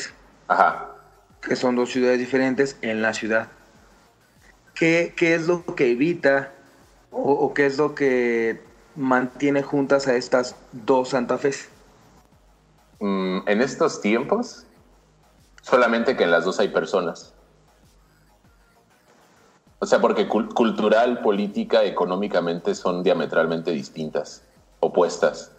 que 1.40 1.56
son 1.56 1.74
dos 1.74 1.90
ciudades 1.90 2.18
diferentes 2.18 2.76
en 2.82 3.00
la 3.00 3.14
ciudad. 3.14 3.48
¿Qué, 4.74 5.14
qué 5.16 5.34
es 5.34 5.46
lo 5.46 5.64
que 5.64 5.90
evita 5.90 6.52
o, 7.10 7.32
o, 7.32 7.54
qué 7.54 7.64
es 7.64 7.78
lo 7.78 7.94
que 7.94 8.62
mantiene 8.94 9.62
juntas 9.62 10.06
a 10.06 10.16
estas 10.16 10.54
dos 10.72 11.08
Santa 11.08 11.38
Fe? 11.38 11.52
Mm, 13.00 13.48
en 13.48 13.62
estos 13.62 14.02
tiempos, 14.02 14.66
solamente 15.62 16.14
que 16.14 16.24
en 16.24 16.30
las 16.30 16.44
dos 16.44 16.60
hay 16.60 16.68
personas. 16.68 17.34
O 19.84 19.86
sea, 19.86 20.00
porque 20.00 20.26
cultural, 20.26 21.20
política, 21.20 21.84
económicamente 21.84 22.74
son 22.74 23.02
diametralmente 23.02 23.70
distintas, 23.70 24.42
opuestas, 24.80 25.50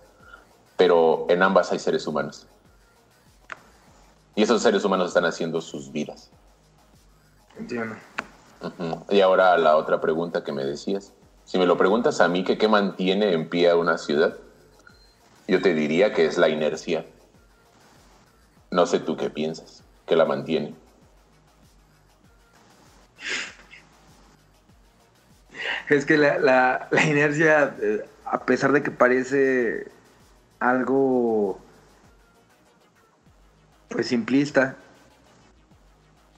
pero 0.78 1.28
en 1.30 1.44
ambas 1.44 1.72
hay 1.72 1.78
seres 1.78 2.08
humanos. 2.08 2.48
Y 4.34 4.42
esos 4.42 4.64
seres 4.64 4.84
humanos 4.84 5.10
están 5.10 5.26
haciendo 5.26 5.62
sus 5.62 5.92
vidas. 5.92 6.32
Entiendo. 7.56 7.98
Y 9.12 9.22
ahora 9.22 9.60
la 9.60 9.78
otra 9.78 10.02
pregunta 10.02 10.44
que 10.44 10.52
me 10.52 10.66
decías. 10.66 11.14
Si 11.44 11.60
me 11.60 11.68
lo 11.68 11.78
preguntas 11.78 12.20
a 12.20 12.28
mí, 12.28 12.44
que 12.44 12.58
qué 12.58 12.68
mantiene 12.68 13.32
en 13.32 13.48
pie 13.48 13.70
a 13.70 13.76
una 13.76 14.00
ciudad, 14.00 14.34
yo 15.48 15.62
te 15.62 15.76
diría 15.76 16.14
que 16.14 16.26
es 16.26 16.40
la 16.40 16.50
inercia. 16.50 17.06
No 18.72 18.88
sé 18.88 18.98
tú 18.98 19.18
qué 19.18 19.30
piensas, 19.30 19.84
que 20.08 20.16
la 20.16 20.26
mantiene. 20.26 20.74
Es 25.90 26.06
que 26.06 26.18
la, 26.18 26.90
inercia, 27.08 27.76
eh, 27.80 28.06
a 28.26 28.46
pesar 28.46 28.72
de 28.72 28.82
que 28.82 28.92
parece 28.92 29.88
algo 30.60 31.60
pues 33.90 34.08
simplista, 34.08 34.76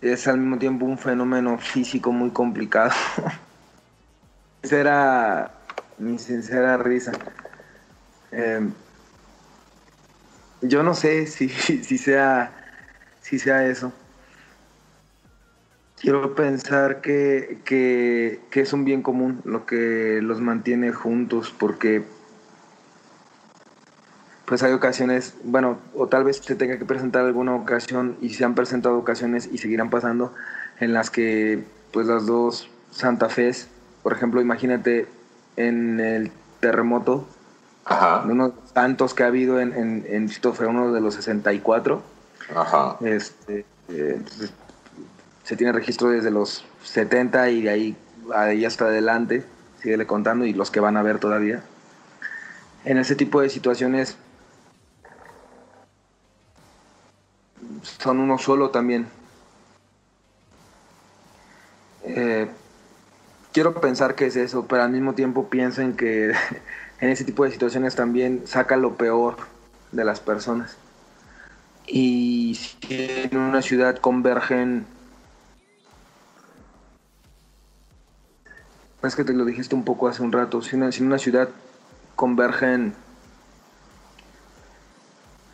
es 0.01 0.27
al 0.27 0.37
mismo 0.37 0.59
tiempo 0.59 0.85
un 0.85 0.97
fenómeno 0.97 1.57
físico 1.57 2.11
muy 2.11 2.29
complicado. 2.31 2.91
Esa 4.61 4.79
era 4.79 5.51
mi 5.97 6.19
sincera 6.19 6.77
risa. 6.77 7.13
Eh, 8.31 8.67
yo 10.61 10.83
no 10.83 10.93
sé 10.93 11.25
si, 11.27 11.49
si, 11.49 11.97
sea, 11.97 12.51
si 13.21 13.39
sea 13.39 13.65
eso. 13.65 13.93
Quiero 15.99 16.35
pensar 16.35 17.01
que, 17.01 17.59
que, 17.65 18.39
es 18.51 18.73
un 18.73 18.85
bien 18.85 19.01
común 19.01 19.41
lo 19.45 19.65
que 19.65 20.19
los 20.21 20.41
mantiene 20.41 20.91
juntos, 20.91 21.53
porque 21.57 22.03
pues 24.45 24.61
hay 24.63 24.73
ocasiones, 24.73 25.35
bueno, 25.43 25.79
o 25.95 26.07
tal 26.07 26.23
vez 26.23 26.37
se 26.37 26.55
tenga 26.55 26.77
que 26.77 26.85
presentar 26.85 27.25
alguna 27.25 27.55
ocasión 27.55 28.15
y 28.21 28.29
se 28.29 28.45
han 28.45 28.53
presentado 28.55 28.97
ocasiones 28.97 29.49
y 29.51 29.57
seguirán 29.57 29.89
pasando 29.89 30.33
en 30.79 30.93
las 30.93 31.09
que 31.09 31.63
pues 31.91 32.05
las 32.07 32.27
dos 32.27 32.69
Santa 32.91 33.29
Fe, 33.29 33.51
por 34.03 34.13
ejemplo, 34.13 34.39
imagínate 34.39 35.07
en 35.57 35.99
el 35.99 36.31
terremoto 36.59 37.27
Ajá. 37.85 38.23
unos 38.27 38.53
tantos 38.73 39.13
que 39.13 39.23
ha 39.23 39.27
habido 39.27 39.59
en, 39.59 39.73
en, 39.73 40.05
en 40.07 40.29
fue 40.29 40.67
uno 40.67 40.93
de 40.93 41.01
los 41.01 41.15
64. 41.15 42.01
Ajá. 42.55 42.97
Este, 43.01 43.65
eh, 43.89 44.21
se 45.47 45.55
tiene 45.55 45.71
registro 45.71 46.09
desde 46.09 46.29
los 46.29 46.65
70 46.83 47.49
y 47.51 47.61
de 47.61 47.69
ahí, 47.69 47.97
ahí 48.35 48.65
hasta 48.65 48.83
adelante, 48.83 49.45
síguele 49.81 50.05
contando, 50.05 50.45
y 50.45 50.51
los 50.51 50.71
que 50.71 50.81
van 50.81 50.97
a 50.97 51.03
ver 51.03 51.19
todavía. 51.19 51.63
En 52.83 52.97
ese 52.97 53.15
tipo 53.15 53.39
de 53.39 53.49
situaciones 53.49 54.17
son 57.81 58.19
uno 58.19 58.37
solo 58.37 58.71
también. 58.71 59.07
Eh, 62.03 62.49
quiero 63.53 63.79
pensar 63.79 64.15
que 64.15 64.25
es 64.25 64.35
eso, 64.35 64.67
pero 64.67 64.83
al 64.83 64.91
mismo 64.91 65.13
tiempo 65.13 65.47
piensen 65.47 65.95
que 65.95 66.31
en 66.99 67.09
ese 67.09 67.23
tipo 67.23 67.45
de 67.45 67.51
situaciones 67.51 67.95
también 67.95 68.45
saca 68.47 68.75
lo 68.75 68.97
peor 68.97 69.37
de 69.93 70.03
las 70.03 70.19
personas. 70.19 70.75
Y 71.85 72.55
si 72.55 72.77
en 72.91 73.37
una 73.37 73.61
ciudad 73.61 73.95
convergen, 73.95 74.85
es 79.03 79.15
que 79.15 79.23
te 79.23 79.33
lo 79.33 79.45
dijiste 79.45 79.75
un 79.75 79.83
poco 79.83 80.07
hace 80.07 80.23
un 80.23 80.31
rato, 80.31 80.61
si, 80.61 80.75
en 80.75 81.05
una 81.05 81.17
ciudad 81.17 81.49
convergen 82.15 82.93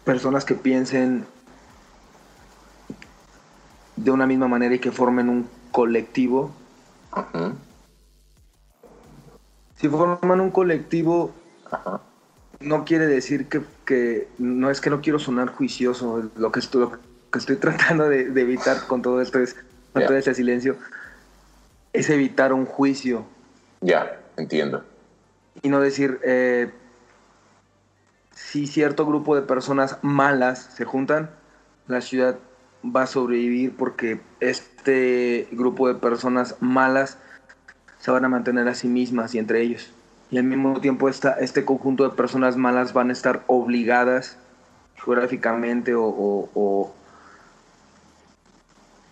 personas 0.06 0.46
que 0.46 0.56
piensen 0.56 1.26
de 3.96 4.12
una 4.12 4.26
misma 4.26 4.48
manera 4.48 4.76
y 4.76 4.80
que 4.80 4.92
formen 4.92 5.30
un 5.30 5.50
colectivo. 5.72 6.52
Si 9.76 9.90
forman 9.90 10.40
un 10.40 10.52
colectivo, 10.52 11.34
no 12.62 12.86
quiere 12.86 13.08
decir 13.08 13.48
que, 13.48 14.28
no 14.38 14.70
es 14.70 14.82
que 14.82 14.90
no 14.90 15.02
quiero 15.02 15.20
sonar 15.20 15.50
juicioso, 15.50 16.32
lo 16.36 16.52
que 16.52 16.60
estoy, 16.60 16.88
que 17.32 17.40
estoy 17.40 17.56
tratando 17.58 18.08
de, 18.08 18.22
evitar 18.40 18.88
con 18.88 19.02
todo 19.02 19.22
esto 19.22 19.40
es, 19.40 19.56
con 19.92 20.06
todo 20.06 20.16
este 20.16 20.34
silencio, 20.34 20.78
es 21.92 22.10
evitar 22.10 22.54
un 22.54 22.66
juicio. 22.66 23.26
Ya, 23.84 24.20
entiendo. 24.38 24.84
Y 25.62 25.70
no 25.70 25.80
decir, 25.80 26.20
eh, 26.24 26.72
si 28.32 28.66
cierto 28.68 29.06
grupo 29.06 29.36
de 29.36 29.42
personas 29.44 30.00
malas 30.02 30.70
se 30.76 30.86
juntan, 30.86 31.30
la 31.88 32.02
ciudad 32.02 32.38
va 32.84 33.04
a 33.04 33.08
sobrevivir 33.08 33.76
porque 33.76 34.22
este 34.40 35.48
grupo 35.52 35.88
de 35.88 35.96
personas 35.96 36.56
malas 36.60 37.18
se 38.00 38.12
van 38.12 38.26
a 38.26 38.30
mantener 38.30 38.68
a 38.68 38.76
sí 38.76 38.88
mismas 38.88 39.36
y 39.36 39.40
entre 39.40 39.62
ellos. 39.62 39.92
Y 40.32 40.38
al 40.38 40.46
mismo 40.46 40.80
tiempo 40.82 41.10
esta, 41.10 41.34
este 41.34 41.64
conjunto 41.64 42.04
de 42.04 42.16
personas 42.16 42.58
malas 42.58 42.94
van 42.94 43.10
a 43.10 43.14
estar 43.14 43.44
obligadas 43.48 44.38
geográficamente 44.96 45.94
o, 45.96 46.94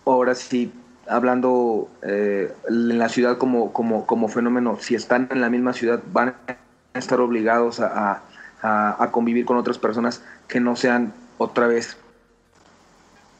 ahora 0.04 0.34
sí, 0.34 0.72
hablando 1.08 1.88
eh, 2.02 2.52
en 2.68 2.98
la 2.98 3.08
ciudad 3.08 3.38
como, 3.38 3.72
como, 3.72 4.06
como, 4.06 4.28
fenómeno, 4.28 4.78
si 4.80 4.94
están 4.94 5.28
en 5.30 5.40
la 5.40 5.50
misma 5.50 5.72
ciudad 5.72 6.02
van 6.12 6.34
a 6.46 6.98
estar 6.98 7.20
obligados 7.20 7.80
a, 7.80 8.22
a 8.62 9.08
convivir 9.10 9.44
con 9.44 9.56
otras 9.56 9.78
personas 9.78 10.22
que 10.46 10.60
no 10.60 10.76
sean 10.76 11.12
otra 11.38 11.66
vez 11.66 11.96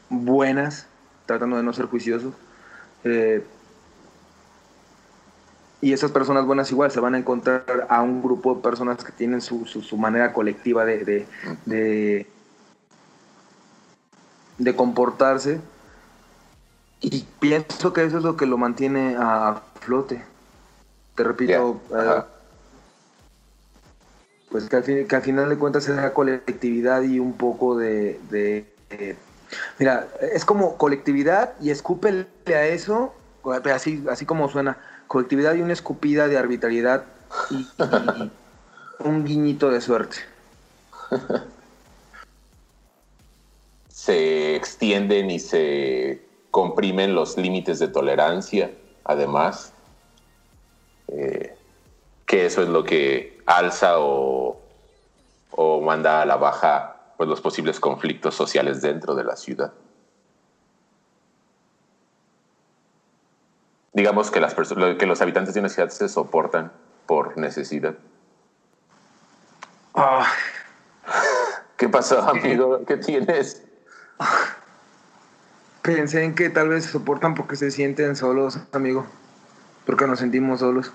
buenas, 0.08 0.86
tratando 1.26 1.56
de 1.56 1.62
no 1.62 1.72
ser 1.72 1.86
juiciosos. 1.86 2.34
Eh, 3.04 3.44
y 5.80 5.92
esas 5.92 6.12
personas 6.12 6.46
buenas 6.46 6.70
igual 6.70 6.90
se 6.92 7.00
van 7.00 7.14
a 7.14 7.18
encontrar 7.18 7.86
a 7.88 8.02
un 8.02 8.22
grupo 8.22 8.54
de 8.54 8.62
personas 8.62 9.02
que 9.02 9.10
tienen 9.10 9.40
su, 9.40 9.66
su, 9.66 9.96
manera 9.96 10.32
colectiva 10.32 10.84
de, 10.84 11.26
de, 11.66 12.26
de, 14.58 14.76
comportarse. 14.76 15.60
Y 17.02 17.26
pienso 17.40 17.92
que 17.92 18.04
eso 18.04 18.18
es 18.18 18.24
lo 18.24 18.36
que 18.36 18.46
lo 18.46 18.56
mantiene 18.56 19.16
a 19.18 19.60
flote. 19.80 20.24
Te 21.16 21.24
repito, 21.24 21.80
eh, 21.94 22.22
pues 24.50 24.68
que 24.68 24.76
al, 24.76 24.84
fin, 24.84 25.08
que 25.08 25.16
al, 25.16 25.22
final 25.22 25.48
de 25.48 25.58
cuentas 25.58 25.88
es 25.88 25.96
la 25.96 26.12
colectividad 26.12 27.02
y 27.02 27.18
un 27.18 27.32
poco 27.34 27.76
de, 27.76 28.20
Mira, 29.78 30.08
es 30.20 30.44
como 30.44 30.78
colectividad 30.78 31.54
y 31.60 31.70
escúpele 31.70 32.26
a 32.46 32.66
eso, 32.66 33.12
así, 33.74 34.04
así 34.08 34.24
como 34.24 34.48
suena, 34.48 34.78
colectividad 35.08 35.54
y 35.54 35.60
una 35.60 35.72
escupida 35.72 36.28
de 36.28 36.38
arbitrariedad 36.38 37.04
y, 37.50 37.66
un 39.00 39.24
guiñito 39.24 39.70
de 39.70 39.80
suerte. 39.80 40.18
se 43.88 44.54
extienden 44.56 45.30
y 45.30 45.40
se 45.40 46.31
comprimen 46.52 47.14
los 47.14 47.38
límites 47.38 47.78
de 47.78 47.88
tolerancia, 47.88 48.70
además, 49.04 49.72
eh, 51.08 51.56
que 52.26 52.44
eso 52.44 52.62
es 52.62 52.68
lo 52.68 52.84
que 52.84 53.40
alza 53.46 53.98
o, 53.98 54.60
o 55.50 55.80
manda 55.80 56.20
a 56.20 56.26
la 56.26 56.36
baja 56.36 57.14
pues, 57.16 57.28
los 57.28 57.40
posibles 57.40 57.80
conflictos 57.80 58.34
sociales 58.34 58.82
dentro 58.82 59.14
de 59.14 59.24
la 59.24 59.34
ciudad. 59.34 59.72
Digamos 63.94 64.30
que, 64.30 64.40
las 64.40 64.54
que 64.54 65.06
los 65.06 65.22
habitantes 65.22 65.54
de 65.54 65.60
una 65.60 65.70
ciudad 65.70 65.88
se 65.88 66.08
soportan 66.08 66.70
por 67.06 67.38
necesidad. 67.38 67.94
Ah. 69.94 70.26
¿Qué 71.78 71.88
pasó, 71.88 72.20
amigo? 72.22 72.84
¿Qué 72.84 72.98
tienes? 72.98 73.66
Pensé 75.82 76.24
en 76.24 76.34
que 76.34 76.48
tal 76.48 76.68
vez 76.68 76.84
soportan 76.84 77.34
porque 77.34 77.56
se 77.56 77.70
sienten 77.70 78.16
solos, 78.16 78.58
amigo. 78.72 79.06
Porque 79.84 80.06
nos 80.06 80.20
sentimos 80.20 80.60
solos. 80.60 80.92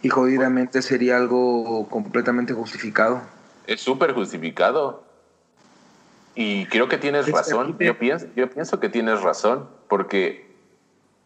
Y 0.00 0.08
jodidamente 0.08 0.82
sería 0.82 1.16
algo 1.16 1.88
completamente 1.88 2.54
justificado 2.54 3.20
es 3.66 3.80
súper 3.80 4.12
justificado. 4.12 5.04
Y 6.34 6.66
creo 6.66 6.88
que 6.88 6.98
tienes 6.98 7.30
razón. 7.30 7.76
Yo 7.78 7.98
pienso, 7.98 8.26
yo 8.34 8.48
pienso 8.50 8.80
que 8.80 8.88
tienes 8.88 9.20
razón, 9.22 9.68
porque 9.88 10.50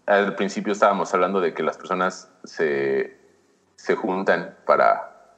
al 0.06 0.34
principio 0.34 0.72
estábamos 0.72 1.12
hablando 1.14 1.40
de 1.40 1.54
que 1.54 1.62
las 1.62 1.76
personas 1.76 2.30
se, 2.44 3.16
se 3.76 3.94
juntan 3.94 4.56
para, 4.66 5.34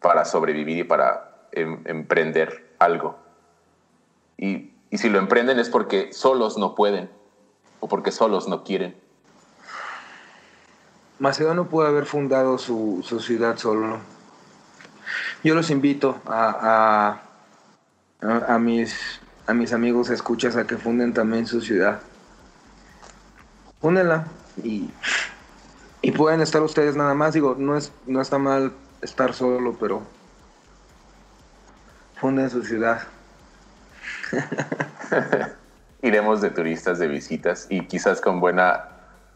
para 0.00 0.24
sobrevivir 0.24 0.78
y 0.78 0.84
para 0.84 1.46
em, 1.52 1.82
emprender 1.84 2.74
algo. 2.78 3.18
Y, 4.36 4.72
y 4.90 4.98
si 4.98 5.08
lo 5.08 5.18
emprenden 5.18 5.58
es 5.58 5.68
porque 5.68 6.12
solos 6.12 6.56
no 6.58 6.74
pueden 6.74 7.10
o 7.80 7.88
porque 7.88 8.10
solos 8.10 8.48
no 8.48 8.64
quieren. 8.64 8.96
Macedonio 11.18 11.68
puede 11.68 11.88
haber 11.88 12.06
fundado 12.06 12.58
su, 12.58 13.04
su 13.04 13.20
ciudad 13.20 13.56
solo. 13.56 13.98
Yo 15.42 15.54
los 15.54 15.70
invito 15.70 16.20
a, 16.26 17.20
a, 18.20 18.58
mis, 18.58 19.20
a 19.46 19.54
mis 19.54 19.72
amigos 19.72 20.10
escuchas 20.10 20.56
a 20.56 20.66
que 20.66 20.76
funden 20.76 21.12
también 21.14 21.46
su 21.46 21.60
ciudad. 21.60 22.00
Fúndenla 23.80 24.26
y, 24.62 24.90
y 26.02 26.12
pueden 26.12 26.40
estar 26.40 26.62
ustedes 26.62 26.96
nada 26.96 27.14
más. 27.14 27.34
Digo, 27.34 27.56
no, 27.58 27.76
es, 27.76 27.92
no 28.06 28.20
está 28.20 28.38
mal 28.38 28.72
estar 29.02 29.34
solo, 29.34 29.76
pero 29.78 30.02
funden 32.20 32.50
su 32.50 32.62
ciudad. 32.62 33.02
Iremos 36.02 36.40
de 36.40 36.50
turistas 36.50 36.98
de 36.98 37.08
visitas 37.08 37.66
y 37.68 37.86
quizás 37.86 38.20
con 38.20 38.40
buena 38.40 38.88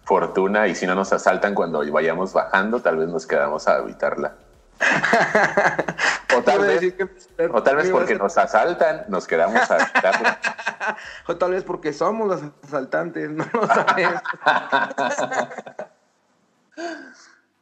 fortuna 0.04 0.68
y 0.68 0.74
si 0.74 0.86
no 0.86 0.94
nos 0.94 1.12
asaltan 1.12 1.54
cuando 1.54 1.82
vayamos 1.90 2.32
bajando, 2.32 2.80
tal 2.80 2.96
vez 2.96 3.08
nos 3.08 3.26
quedamos 3.26 3.68
a 3.68 3.76
habitarla. 3.76 4.34
o, 6.36 6.42
tal 6.42 6.60
vez, 6.60 6.94
o 7.52 7.62
tal 7.62 7.76
vez 7.76 7.90
porque 7.90 8.16
nos 8.16 8.36
asaltan, 8.36 9.04
nos 9.08 9.26
quedamos 9.26 9.70
a 9.70 9.78
o 11.28 11.36
tal 11.36 11.52
vez 11.52 11.62
porque 11.62 11.92
somos 11.92 12.28
los 12.28 12.42
asaltantes, 12.64 13.30
no 13.30 13.46
lo 13.52 13.66
sabes. 13.66 14.08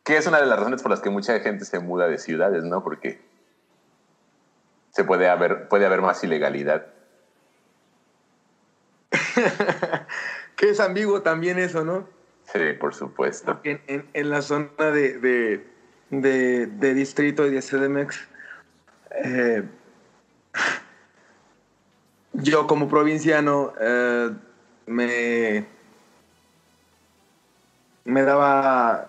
que 0.03 0.17
es 0.17 0.27
una 0.27 0.41
de 0.41 0.47
las 0.47 0.59
razones 0.59 0.83
por 0.83 0.91
las 0.91 1.01
que 1.01 1.11
mucha 1.11 1.39
gente 1.41 1.65
se 1.65 1.79
muda 1.79 2.09
de 2.09 2.17
ciudades, 2.19 2.65
¿no? 2.65 2.83
Porque 2.83 3.21
se 4.91 5.05
puede 5.05 5.29
haber, 5.29 5.69
puede 5.69 5.87
haber 5.87 6.01
más 6.01 6.23
ilegalidad. 6.25 6.87
que 10.57 10.71
es 10.71 10.81
ambiguo 10.81 11.23
también 11.23 11.59
eso, 11.59 11.85
¿no? 11.85 12.09
Sí, 12.53 12.73
por 12.79 12.95
supuesto. 12.95 13.61
En, 13.65 14.09
en, 14.13 14.31
la 14.31 14.43
zona 14.43 14.91
de 14.91 15.65
de, 16.11 16.95
distrito 16.95 17.47
y 17.47 17.51
de 17.51 17.63
CDMX, 17.63 18.29
eh, 19.25 19.63
yo 22.33 22.67
como 22.67 22.89
provinciano 22.89 23.73
eh, 23.81 24.31
me, 24.87 25.67
me 28.05 28.23
daba 28.23 29.07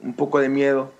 un 0.00 0.14
poco 0.14 0.38
de 0.38 0.48
miedo 0.48 0.92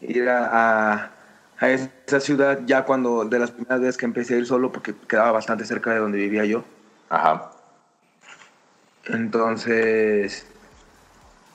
ir 0.00 0.28
a, 0.28 1.12
a, 1.58 1.70
esa 1.70 2.20
ciudad 2.20 2.60
ya 2.64 2.84
cuando, 2.84 3.24
de 3.26 3.38
las 3.38 3.50
primeras 3.50 3.80
veces 3.80 3.96
que 3.98 4.06
empecé 4.06 4.34
a 4.34 4.38
ir 4.38 4.46
solo, 4.46 4.72
porque 4.72 4.94
quedaba 5.06 5.32
bastante 5.32 5.66
cerca 5.66 5.92
de 5.92 5.98
donde 5.98 6.18
vivía 6.18 6.44
yo. 6.46 6.64
Ajá. 7.10 7.50
Entonces, 9.06 10.46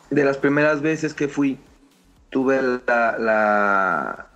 de 0.09 0.25
las 0.25 0.37
primeras 0.37 0.81
veces 0.81 1.13
que 1.13 1.27
fui, 1.27 1.59
tuve 2.29 2.61
la, 2.87 4.27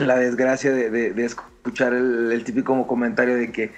la, 0.00 0.16
desgracia 0.16 0.72
de, 0.72 1.24
escuchar 1.24 1.94
el, 1.94 2.32
el, 2.32 2.44
típico 2.44 2.86
comentario 2.86 3.36
de 3.36 3.52
que, 3.52 3.72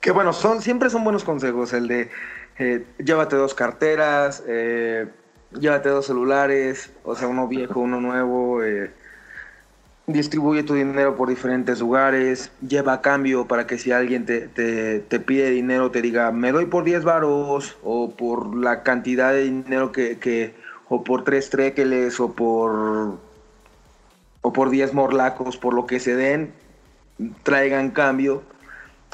que 0.00 0.10
bueno, 0.10 0.32
son, 0.32 0.62
siempre 0.62 0.90
son 0.90 1.04
buenos 1.04 1.24
consejos, 1.24 1.72
el 1.72 1.88
de 1.88 2.10
eh, 2.58 2.86
llévate 2.98 3.36
dos 3.36 3.54
carteras, 3.54 4.42
eh, 4.46 5.08
llévate 5.58 5.88
dos 5.88 6.06
celulares, 6.06 6.92
o 7.02 7.16
sea, 7.16 7.26
uno 7.28 7.48
viejo, 7.48 7.80
uno 7.80 8.00
nuevo, 8.00 8.62
eh, 8.62 8.92
distribuye 10.06 10.62
tu 10.62 10.74
dinero 10.74 11.16
por 11.16 11.28
diferentes 11.28 11.80
lugares, 11.80 12.50
lleva 12.66 13.00
cambio 13.00 13.46
para 13.46 13.66
que 13.66 13.78
si 13.78 13.92
alguien 13.92 14.26
te, 14.26 14.48
te, 14.48 15.20
pide 15.20 15.50
dinero 15.50 15.90
te 15.90 16.02
diga, 16.02 16.30
me 16.30 16.52
doy 16.52 16.66
por 16.66 16.84
10 16.84 17.04
varos, 17.04 17.76
o 17.82 18.10
por 18.10 18.56
la 18.56 18.82
cantidad 18.82 19.32
de 19.32 19.44
dinero 19.44 19.92
que, 19.92 20.18
que 20.18 20.54
o 20.88 21.02
por 21.02 21.24
tres 21.24 21.50
tréqueles, 21.50 22.20
o 22.20 22.32
por, 22.32 23.18
o 24.42 24.52
por 24.52 24.70
10 24.70 24.92
morlacos, 24.92 25.56
por 25.56 25.74
lo 25.74 25.86
que 25.86 26.00
se 26.00 26.14
den, 26.14 26.52
traigan 27.42 27.90
cambio 27.90 28.42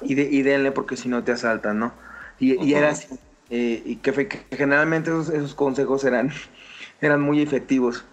y, 0.02 0.20
y 0.20 0.42
denle 0.42 0.72
porque 0.72 0.96
si 0.96 1.08
no 1.08 1.22
te 1.22 1.32
asaltan, 1.32 1.78
¿no? 1.78 1.92
Y, 2.38 2.60
y 2.64 2.74
era 2.74 2.90
así 2.90 3.06
eh, 3.50 3.82
y 3.84 3.96
que, 3.96 4.28
generalmente 4.52 5.10
esos, 5.10 5.54
consejos 5.54 6.04
eran, 6.04 6.30
eran 7.00 7.20
muy 7.20 7.42
efectivos. 7.42 8.04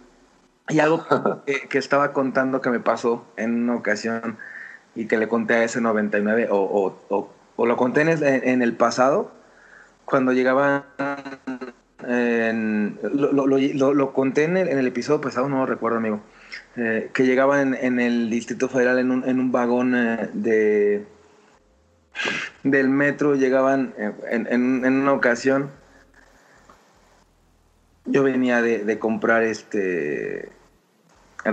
Y 0.70 0.80
algo 0.80 1.05
que, 1.70 1.78
estaba 1.78 2.13
contando 2.13 2.61
que 2.61 2.70
me 2.70 2.80
pasó 2.80 3.26
en 3.38 3.63
una 3.63 3.76
ocasión 3.76 4.38
y 4.95 5.05
que 5.05 5.18
le 5.18 5.28
conté 5.28 5.55
a 5.55 5.63
ese 5.63 5.80
99, 5.80 6.47
o, 6.49 6.57
o, 7.09 7.30
o, 7.55 7.65
lo 7.65 7.78
conté 7.78 8.01
en 8.01 8.61
el, 8.61 8.76
pasado, 8.76 9.32
cuando 10.05 10.34
llegaban, 10.34 10.84
lo, 12.01 13.47
lo, 13.47 13.93
lo, 13.93 14.13
conté 14.13 14.45
en 14.45 14.57
el, 14.57 14.68
en 14.70 14.80
el, 14.80 14.88
episodio 14.88 15.22
pasado, 15.22 15.49
no 15.49 15.57
lo 15.57 15.65
recuerdo, 15.68 15.97
amigo, 15.97 16.22
eh, 16.76 17.11
que 17.13 17.26
llegaban 17.26 17.76
en, 17.76 17.99
el 17.99 18.30
Distrito 18.30 18.70
Federal 18.70 18.97
en 18.99 19.11
un, 19.11 19.24
en 19.30 19.39
un 19.39 19.51
vagón 19.51 19.95
eh, 19.95 20.30
de 20.34 21.05
del 22.63 22.89
metro 22.89 23.36
llegaban 23.36 23.93
en, 24.30 24.61
una 24.61 25.13
ocasión. 25.13 25.72
Yo 28.05 28.24
venía 28.24 28.61
de, 28.61 28.99
comprar 28.99 29.43
este 29.43 30.49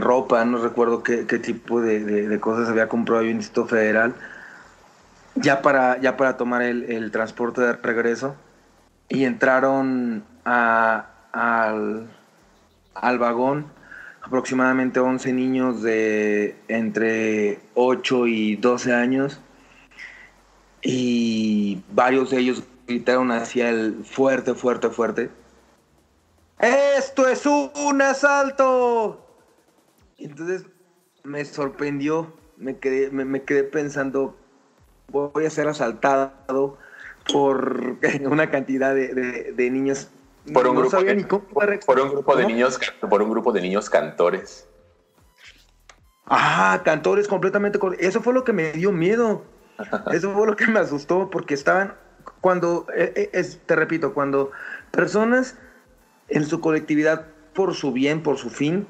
ropa, 0.00 0.44
no 0.44 0.58
recuerdo 0.58 1.02
qué, 1.02 1.24
tipo 1.24 1.80
de, 1.80 2.38
cosas 2.40 2.68
había 2.68 2.88
comprado 2.88 3.22
en 3.22 3.36
Instituto 3.36 3.68
Federal, 3.68 4.14
ya 5.34 5.62
para, 5.62 6.00
ya 6.00 6.16
para 6.16 6.36
tomar 6.36 6.62
el, 6.62 7.10
transporte 7.10 7.60
de 7.60 7.72
regreso. 7.74 8.36
Y 9.08 9.24
entraron 9.24 10.24
al, 10.44 11.06
al 12.94 13.18
vagón 13.18 13.66
aproximadamente 14.22 15.00
11 15.00 15.32
niños 15.34 15.82
de 15.82 16.56
entre 16.68 17.60
8 17.74 18.26
y 18.26 18.56
12 18.56 18.94
años 18.94 19.40
y 20.80 21.82
varios 21.92 22.30
de 22.30 22.38
ellos 22.38 22.62
gritaron 22.86 23.30
hacia 23.32 23.70
el 23.70 24.04
fuerte, 24.04 24.54
fuerte, 24.54 24.88
fuerte. 24.90 25.30
¡Esto 26.58 27.28
es 27.28 27.44
un 27.46 28.00
asalto! 28.02 29.23
Entonces 30.18 30.66
me 31.22 31.44
sorprendió, 31.44 32.32
me 32.56 32.78
quedé, 32.78 33.10
me, 33.10 33.42
quedé 33.42 33.64
pensando, 33.64 34.36
voy 35.08 35.46
a 35.46 35.50
ser 35.50 35.68
asaltado 35.68 36.78
por 37.32 37.96
una 38.30 38.50
cantidad 38.50 38.94
de, 38.94 39.70
niños. 39.70 40.08
Por 40.52 40.66
un, 40.66 40.76
grupo 40.76 41.02
de, 41.02 41.78
por, 41.86 42.00
un 42.00 42.10
grupo 42.10 42.36
de 42.36 42.46
niños, 42.46 42.78
por 43.08 43.22
un 43.22 43.30
grupo 43.30 43.52
de 43.52 43.62
niños 43.62 43.88
cantores. 43.88 44.68
Ah, 46.26 46.82
cantores 46.84 47.28
completamente. 47.28 47.78
Eso 47.98 48.20
fue 48.20 48.34
lo 48.34 48.44
que 48.44 48.52
me 48.52 48.72
dio 48.72 48.92
miedo. 48.92 49.42
Eso 50.12 50.32
fue 50.32 50.46
lo 50.46 50.56
que 50.56 50.66
me 50.66 50.80
asustó 50.80 51.30
porque 51.30 51.54
estaban, 51.54 51.94
cuando, 52.40 52.86
eh, 52.94 53.30
eh, 53.32 53.44
te 53.66 53.74
repito, 53.74 54.14
cuando 54.14 54.50
personas 54.90 55.56
en 56.28 56.44
su 56.44 56.60
colectividad, 56.60 57.26
por 57.54 57.74
su 57.74 57.92
bien, 57.92 58.22
por 58.22 58.38
su 58.38 58.50
fin, 58.50 58.86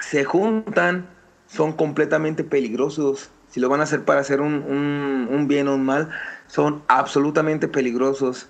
se 0.00 0.24
juntan, 0.24 1.08
son 1.46 1.72
completamente 1.72 2.44
peligrosos. 2.44 3.30
Si 3.48 3.60
lo 3.60 3.68
van 3.68 3.80
a 3.80 3.84
hacer 3.84 4.04
para 4.04 4.20
hacer 4.20 4.40
un, 4.40 5.46
bien 5.48 5.68
o 5.68 5.74
un 5.74 5.84
mal, 5.84 6.10
son 6.46 6.82
absolutamente 6.88 7.68
peligrosos. 7.68 8.48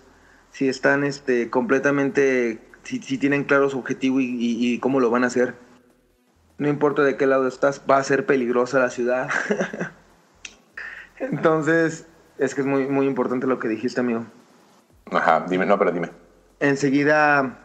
Si 0.51 0.69
están 0.69 1.05
este, 1.05 1.51
completamente, 1.51 2.61
si, 2.83 2.99
tienen 3.01 3.45
claro 3.45 3.71
su 3.71 3.79
objetivo 3.79 4.21
y, 4.21 4.37
y 4.39 4.79
cómo 4.79 5.01
lo 5.01 5.11
van 5.11 5.25
a 5.25 5.29
hacer. 5.29 5.55
No 6.59 6.69
importa 6.69 7.03
de 7.03 7.17
qué 7.17 7.27
lado 7.27 7.47
estás, 7.47 7.83
va 7.89 7.99
a 7.99 8.05
ser 8.05 8.25
peligrosa 8.25 8.79
la 8.79 8.91
ciudad. 8.91 9.29
Entonces, 11.19 12.07
es 12.39 12.55
que 12.55 12.63
es 12.63 12.67
muy, 12.67 12.87
muy 12.87 13.07
importante 13.07 13.47
lo 13.47 13.59
que 13.59 13.69
dijiste, 13.69 14.01
amigo. 14.01 14.25
Ajá, 15.11 15.47
dime, 15.49 15.67
no, 15.67 15.79
pero 15.79 15.93
dime. 15.93 16.11
Enseguida, 16.61 17.59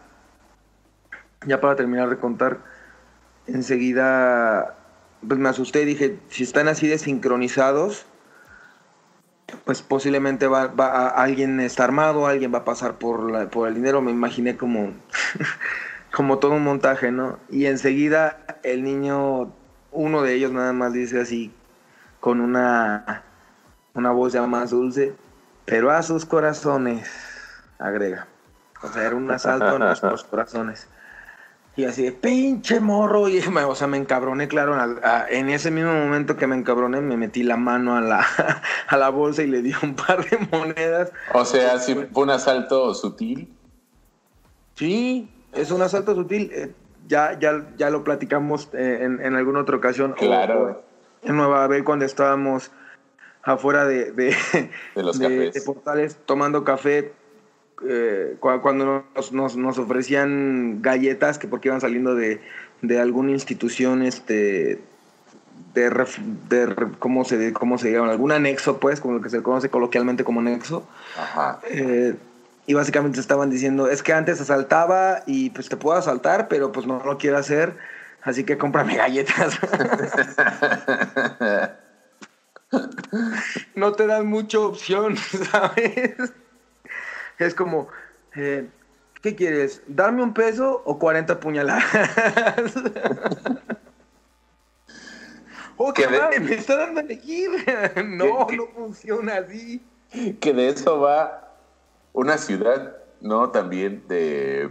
ya 1.46 1.60
para 1.60 1.76
terminar 1.76 2.10
de 2.10 2.18
contar, 2.18 2.60
enseguida, 3.54 4.76
pues 5.28 5.40
me 5.40 5.50
asusté 5.50 5.84
y 5.84 5.86
dije, 5.86 6.20
si 6.30 6.44
están 6.44 6.68
así 6.68 6.88
desincronizados, 6.88 8.06
pues 9.66 9.82
posiblemente 9.82 10.48
va, 10.48 10.68
va 10.68 11.10
alguien 11.10 11.60
está 11.60 11.84
armado, 11.84 12.28
alguien 12.28 12.54
va 12.54 12.60
a 12.60 12.66
pasar 12.66 12.98
por, 12.98 13.30
la, 13.32 13.50
por 13.50 13.68
el 13.68 13.76
dinero, 13.76 14.02
me 14.02 14.12
imaginé 14.12 14.58
como, 14.58 14.94
como 16.16 16.40
todo 16.40 16.54
un 16.54 16.64
montaje, 16.64 17.12
¿no? 17.12 17.40
Y 17.50 17.66
enseguida 17.66 18.46
el 18.64 18.84
niño, 18.84 19.54
uno 19.92 20.22
de 20.22 20.34
ellos 20.34 20.52
nada 20.52 20.74
más 20.74 20.94
dice 20.94 21.20
así, 21.20 21.54
con 22.20 22.40
una 22.40 23.24
una 23.94 24.12
voz 24.12 24.34
ya 24.34 24.46
más 24.48 24.72
dulce, 24.72 25.16
pero 25.66 25.92
a 25.92 26.02
sus 26.04 26.26
corazones, 26.26 27.10
agrega. 27.80 28.28
O 28.84 28.88
sea, 28.88 29.06
era 29.06 29.16
un 29.16 29.30
asalto 29.30 29.76
a 29.76 29.80
nuestros 29.80 30.24
corazones. 30.30 30.88
Y 31.76 31.86
así 31.86 32.04
de 32.04 32.12
pinche 32.12 32.80
morro. 32.80 33.30
Y 33.30 33.40
o 33.40 33.76
sea, 33.76 33.88
me 33.88 33.98
encabroné, 33.98 34.48
claro. 34.48 34.76
en 35.30 35.50
ese 35.50 35.72
mismo 35.72 35.94
momento 35.94 36.36
que 36.36 36.48
me 36.48 36.56
encabroné, 36.56 37.02
me 37.02 37.18
metí 37.18 37.44
la 37.44 37.58
mano 37.58 37.96
a 37.96 38.02
la, 38.02 38.26
a 38.88 38.98
la 38.98 39.10
bolsa 39.10 39.44
y 39.44 39.48
le 39.48 39.62
di 39.62 39.74
un 39.82 39.96
par 39.96 40.26
de 40.30 40.38
monedas. 40.52 41.12
O 41.34 41.46
sea, 41.46 41.80
si 41.80 41.96
fue 41.96 42.24
un 42.24 42.30
asalto 42.30 42.94
sutil. 42.94 43.54
Sí, 44.76 45.30
es 45.54 45.72
un 45.72 45.82
asalto 45.82 46.16
sutil. 46.16 46.52
Eh, 46.54 46.74
ya, 47.08 47.38
ya, 47.40 47.66
ya 47.78 47.90
lo 47.90 48.04
platicamos 48.04 48.70
eh, 48.74 49.00
en, 49.02 49.22
en, 49.22 49.36
alguna 49.36 49.62
otra 49.62 49.78
ocasión. 49.78 50.14
Claro. 50.14 50.84
en 51.24 51.36
Nueva 51.36 51.68
York 51.68 51.84
cuando 51.84 52.06
estábamos 52.06 52.72
afuera 53.44 53.86
de, 53.86 54.12
de, 54.12 54.36
los 54.96 55.20
portales 55.66 56.18
tomando 56.26 56.64
café 56.64 57.14
eh, 57.88 58.36
cuando 58.40 59.06
nos, 59.16 59.56
nos, 59.56 59.78
ofrecían 59.78 60.82
galletas 60.82 61.38
que 61.38 61.48
porque 61.48 61.70
iban 61.70 61.82
saliendo 61.82 62.16
de, 62.16 62.42
de 62.82 63.00
alguna 63.00 63.32
institución 63.32 64.04
este 64.04 64.80
de, 65.74 65.90
de 66.50 66.76
cómo 67.00 67.24
se 67.24 67.54
cómo 67.54 67.78
se 67.78 67.92
llama 67.92 68.12
algún 68.12 68.32
anexo 68.32 68.80
pues 68.80 69.00
como 69.00 69.16
lo 69.16 69.22
que 69.22 69.30
se 69.30 69.42
conoce 69.42 69.70
coloquialmente 69.70 70.24
como 70.24 70.42
anexo. 70.42 70.88
Eh, 71.70 72.16
y 72.68 72.74
básicamente 72.74 73.20
estaban 73.20 73.50
diciendo 73.50 73.90
es 73.90 74.04
que 74.04 74.14
antes 74.14 74.40
asaltaba 74.42 75.24
y 75.26 75.50
pues 75.52 75.70
te 75.70 75.78
puedo 75.78 75.98
asaltar 75.98 76.48
pero 76.48 76.72
pues 76.72 76.86
no 76.86 77.02
lo 77.04 77.18
quiero 77.18 77.38
hacer 77.38 77.76
así 78.22 78.44
que 78.44 78.58
cómprame 78.58 78.96
galletas 78.98 79.60
no 83.76 83.94
te 83.94 84.08
dan 84.08 84.28
mucha 84.28 84.60
opción, 84.60 85.18
¿sabes? 85.52 86.16
Es 87.42 87.56
como, 87.56 87.88
eh, 88.36 88.70
¿qué 89.22 89.36
quieres? 89.36 89.82
¿Darme 89.88 90.22
un 90.22 90.34
peso 90.34 90.84
o 90.86 91.00
40 91.00 91.40
puñaladas? 91.40 91.84
oh, 95.78 95.92
qué 95.92 96.08
me 96.08 96.54
está 96.54 96.78
dando 96.78 97.00
a 97.00 97.04
elegir. 97.04 97.50
no, 98.06 98.48
no 98.48 98.68
funciona 98.68 99.38
así. 99.38 99.84
Que 100.40 100.54
de 100.54 100.70
eso 100.70 101.00
va 101.00 101.58
una 102.14 102.38
ciudad, 102.38 102.96
¿no? 103.22 103.50
También 103.50 104.04
de, 104.08 104.70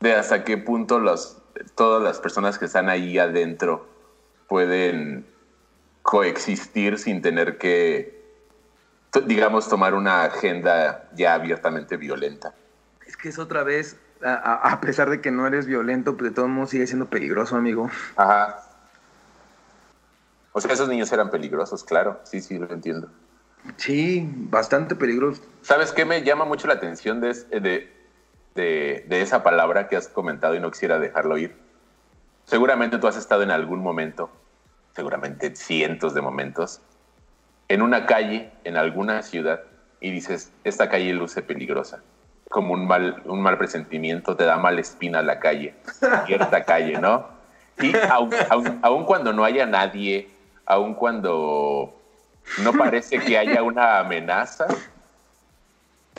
de 0.00 0.14
hasta 0.14 0.42
qué 0.44 0.56
punto 0.56 1.02
todas 1.74 2.02
las 2.02 2.18
personas 2.20 2.58
que 2.58 2.64
están 2.64 2.88
ahí 2.88 3.18
adentro 3.18 3.86
pueden 4.48 5.26
coexistir 6.00 6.98
sin 6.98 7.20
tener 7.20 7.58
que, 7.58 8.23
digamos, 9.20 9.68
tomar 9.68 9.94
una 9.94 10.24
agenda 10.24 11.08
ya 11.14 11.34
abiertamente 11.34 11.96
violenta. 11.96 12.54
Es 13.06 13.16
que 13.16 13.28
es 13.28 13.38
otra 13.38 13.62
vez 13.62 13.98
a, 14.24 14.80
pesar 14.80 15.10
de 15.10 15.20
que 15.20 15.30
no 15.30 15.46
eres 15.46 15.66
violento, 15.66 16.16
pues 16.16 16.30
de 16.30 16.34
todos 16.34 16.48
modos 16.48 16.70
sigue 16.70 16.86
siendo 16.86 17.06
peligroso, 17.06 17.56
amigo. 17.56 17.90
Ajá. 18.16 18.58
O 20.52 20.60
sea, 20.60 20.72
esos 20.72 20.88
niños 20.88 21.12
eran 21.12 21.30
peligrosos, 21.30 21.84
claro. 21.84 22.20
Sí, 22.24 22.40
sí, 22.40 22.58
lo 22.58 22.70
entiendo. 22.72 23.10
Sí, 23.76 24.28
bastante 24.34 24.94
peligroso. 24.94 25.42
¿Sabes 25.62 25.92
qué 25.92 26.04
me 26.04 26.22
llama 26.22 26.44
mucho 26.44 26.66
la 26.68 26.74
atención 26.74 27.20
de, 27.20 27.34
de, 28.54 29.04
de, 29.08 29.22
esa 29.22 29.42
palabra 29.42 29.88
que 29.88 29.96
has 29.96 30.08
comentado 30.08 30.54
y 30.54 30.60
no 30.60 30.70
quisiera 30.70 30.98
dejarlo 30.98 31.38
ir? 31.38 31.56
Seguramente 32.44 32.98
tú 32.98 33.06
has 33.06 33.16
estado 33.16 33.42
en 33.42 33.50
algún 33.50 33.80
momento, 33.80 34.30
seguramente 34.94 35.56
cientos 35.56 36.14
de 36.14 36.20
momentos, 36.20 36.80
en 37.68 37.82
una 37.82 38.06
calle, 38.06 38.50
en 38.64 38.76
alguna 38.76 39.22
ciudad, 39.22 39.60
y 40.00 40.10
dices, 40.10 40.52
esta 40.64 40.88
calle 40.88 41.12
luce 41.12 41.42
peligrosa 41.42 42.02
como 42.54 42.72
un 42.72 42.86
mal, 42.86 43.20
un 43.24 43.40
mal 43.40 43.58
presentimiento, 43.58 44.36
te 44.36 44.44
da 44.44 44.56
mala 44.58 44.80
espina 44.80 45.22
la 45.22 45.40
calle, 45.40 45.74
cierta 46.24 46.64
calle, 46.64 47.00
¿no? 47.00 47.26
Y 47.80 47.92
aun, 48.08 49.04
cuando 49.06 49.32
no 49.32 49.44
haya 49.44 49.66
nadie, 49.66 50.30
aun 50.64 50.94
cuando 50.94 51.92
no 52.62 52.72
parece 52.72 53.18
que 53.18 53.36
haya 53.38 53.64
una 53.64 53.98
amenaza, 53.98 54.68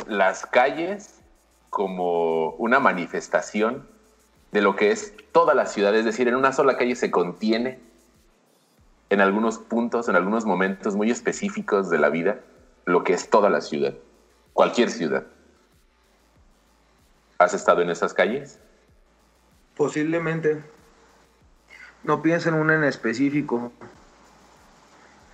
las 0.08 0.46
calles 0.46 1.22
como 1.70 2.50
una 2.58 2.82
manifestación 2.82 3.88
de 4.52 4.62
lo 4.62 4.76
que 4.76 4.91
es 4.91 5.14
toda 5.32 5.54
la 5.54 5.66
ciudad, 5.66 5.96
es 5.96 6.04
decir, 6.04 6.28
en 6.28 6.36
una 6.36 6.52
sola 6.52 6.76
calle 6.76 6.98
se 6.98 7.12
contiene 7.12 7.80
en 9.16 9.22
algunos 9.22 9.57
puntos, 9.57 10.09
en 10.09 10.16
algunos 10.16 10.45
momentos 10.45 10.95
muy 10.95 11.09
específicos 11.09 11.89
de 11.89 11.97
la 11.97 12.09
vida, 12.09 12.41
lo 12.86 13.03
que 13.03 13.13
es 13.13 13.30
toda 13.30 13.49
la 13.49 13.61
ciudad, 13.61 13.93
cualquier 14.53 14.91
ciudad. 14.91 15.26
¿Has 17.38 17.53
estado 17.53 17.82
en 17.82 17.89
esas 17.89 18.13
calles? 18.13 18.59
Posiblemente. 19.76 20.61
No 22.03 22.22
pienso 22.22 22.49
en 22.49 22.55
una 22.55 22.76
en 22.76 22.84
específico. 22.84 23.72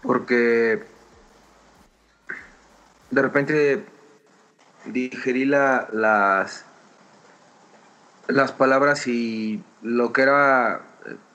Porque 0.04 0.84
de 3.10 3.22
repente 3.22 3.86
digerí 4.86 5.46
la, 5.46 5.88
las, 5.92 6.66
las 8.28 8.52
palabras 8.52 9.08
y 9.08 9.64
lo 9.82 10.14
que 10.14 10.22
era, 10.22 10.82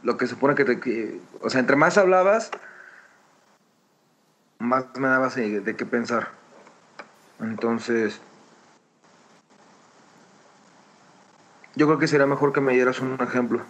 lo 0.07 0.16
que 0.16 0.26
supone 0.26 0.54
que 0.54 0.64
te... 0.64 1.20
o 1.42 1.50
sea, 1.50 1.61
entre 1.61 1.76
más 1.76 1.98
hablabas, 1.98 2.50
más 4.59 4.86
me 4.96 5.09
dabas 5.09 5.34
de 5.34 5.74
qué 5.76 5.84
pensar. 5.84 6.28
Entonces, 7.40 8.20
Yo 11.76 11.86
creo 11.86 11.98
que 11.98 12.09
sería 12.09 12.26
mejor 12.26 12.54
que 12.54 12.62
me 12.62 12.72
dieras 12.72 13.00
un 13.00 13.20
ejemplo. 13.20 13.61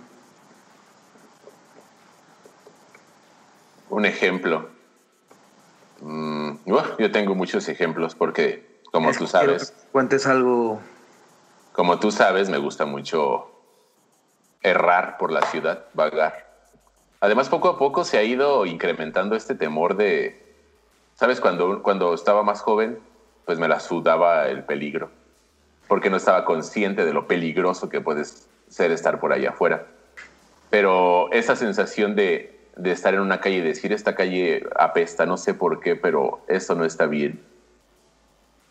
Un 3.90 4.04
ejemplo. 4.04 4.70
Mm, 6.00 6.52
yo 7.00 7.10
tengo 7.10 7.34
muchos 7.34 7.68
ejemplos 7.68 8.14
porque, 8.14 8.80
como 8.92 9.10
tú 9.12 9.26
sabes... 9.26 9.74
Cuentes 9.90 10.24
algo... 10.28 10.80
Como 11.72 11.98
tú 11.98 12.12
sabes, 12.12 12.48
me 12.48 12.58
gusta 12.58 12.86
mucho 12.86 13.50
errar 14.68 15.16
por 15.18 15.32
la 15.32 15.42
ciudad, 15.42 15.84
vagar. 15.94 16.46
Además, 17.20 17.48
poco 17.48 17.68
a 17.68 17.78
poco 17.78 18.04
se 18.04 18.18
ha 18.18 18.22
ido 18.22 18.66
incrementando 18.66 19.36
este 19.36 19.54
temor 19.54 19.96
de... 19.96 20.44
¿Sabes? 21.14 21.40
Cuando, 21.40 21.82
cuando 21.82 22.12
estaba 22.12 22.42
más 22.42 22.60
joven, 22.60 22.98
pues 23.46 23.58
me 23.58 23.68
la 23.68 23.80
sudaba 23.80 24.48
el 24.48 24.64
peligro 24.64 25.10
porque 25.88 26.10
no 26.10 26.16
estaba 26.16 26.44
consciente 26.44 27.04
de 27.04 27.12
lo 27.12 27.26
peligroso 27.26 27.88
que 27.88 28.00
puede 28.00 28.24
ser 28.24 28.90
estar 28.90 29.20
por 29.20 29.32
allá 29.32 29.50
afuera. 29.50 29.86
Pero 30.70 31.30
esa 31.32 31.54
sensación 31.56 32.16
de, 32.16 32.58
de 32.76 32.90
estar 32.90 33.14
en 33.14 33.20
una 33.20 33.40
calle 33.40 33.58
y 33.58 33.60
decir, 33.60 33.92
esta 33.92 34.14
calle 34.14 34.66
apesta, 34.76 35.26
no 35.26 35.36
sé 35.36 35.54
por 35.54 35.80
qué, 35.80 35.96
pero 35.96 36.40
esto 36.48 36.74
no 36.74 36.84
está 36.84 37.06
bien, 37.06 37.40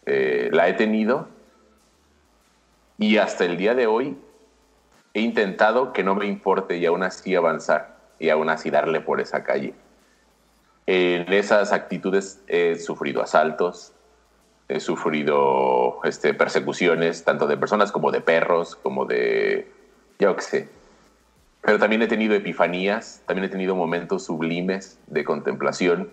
eh, 0.06 0.50
la 0.52 0.68
he 0.68 0.74
tenido 0.74 1.28
y 2.98 3.18
hasta 3.18 3.46
el 3.46 3.58
día 3.58 3.74
de 3.76 3.88
hoy 3.88 4.18
he 5.16 5.22
intentado 5.22 5.94
que 5.94 6.04
no 6.04 6.14
me 6.14 6.28
importe 6.28 6.78
y 6.78 6.86
aún 6.86 7.02
así 7.02 7.36
avanzar 7.36 7.96
y 8.20 8.30
aún 8.30 8.50
así 8.50 8.70
darle 8.70 9.00
por 9.00 9.22
esa 9.22 9.44
calle. 9.44 9.74
En 10.88 11.32
esas 11.32 11.72
actitudes 11.72 12.42
he 12.48 12.76
sufrido 12.76 13.22
asaltos, 13.22 13.94
he 14.68 14.82
sufrido 14.82 16.00
este, 16.04 16.34
persecuciones, 16.34 17.24
tanto 17.24 17.48
de 17.48 17.56
personas 17.56 17.94
como 17.94 18.12
de 18.12 18.20
perros, 18.20 18.76
como 18.76 19.06
de, 19.06 19.72
yo 20.20 20.36
qué 20.36 20.42
sé. 20.42 20.70
Pero 21.62 21.80
también 21.80 22.02
he 22.02 22.08
tenido 22.08 22.36
epifanías, 22.36 23.24
también 23.26 23.46
he 23.46 23.50
tenido 23.50 23.74
momentos 23.74 24.26
sublimes 24.26 25.00
de 25.08 25.24
contemplación, 25.24 26.12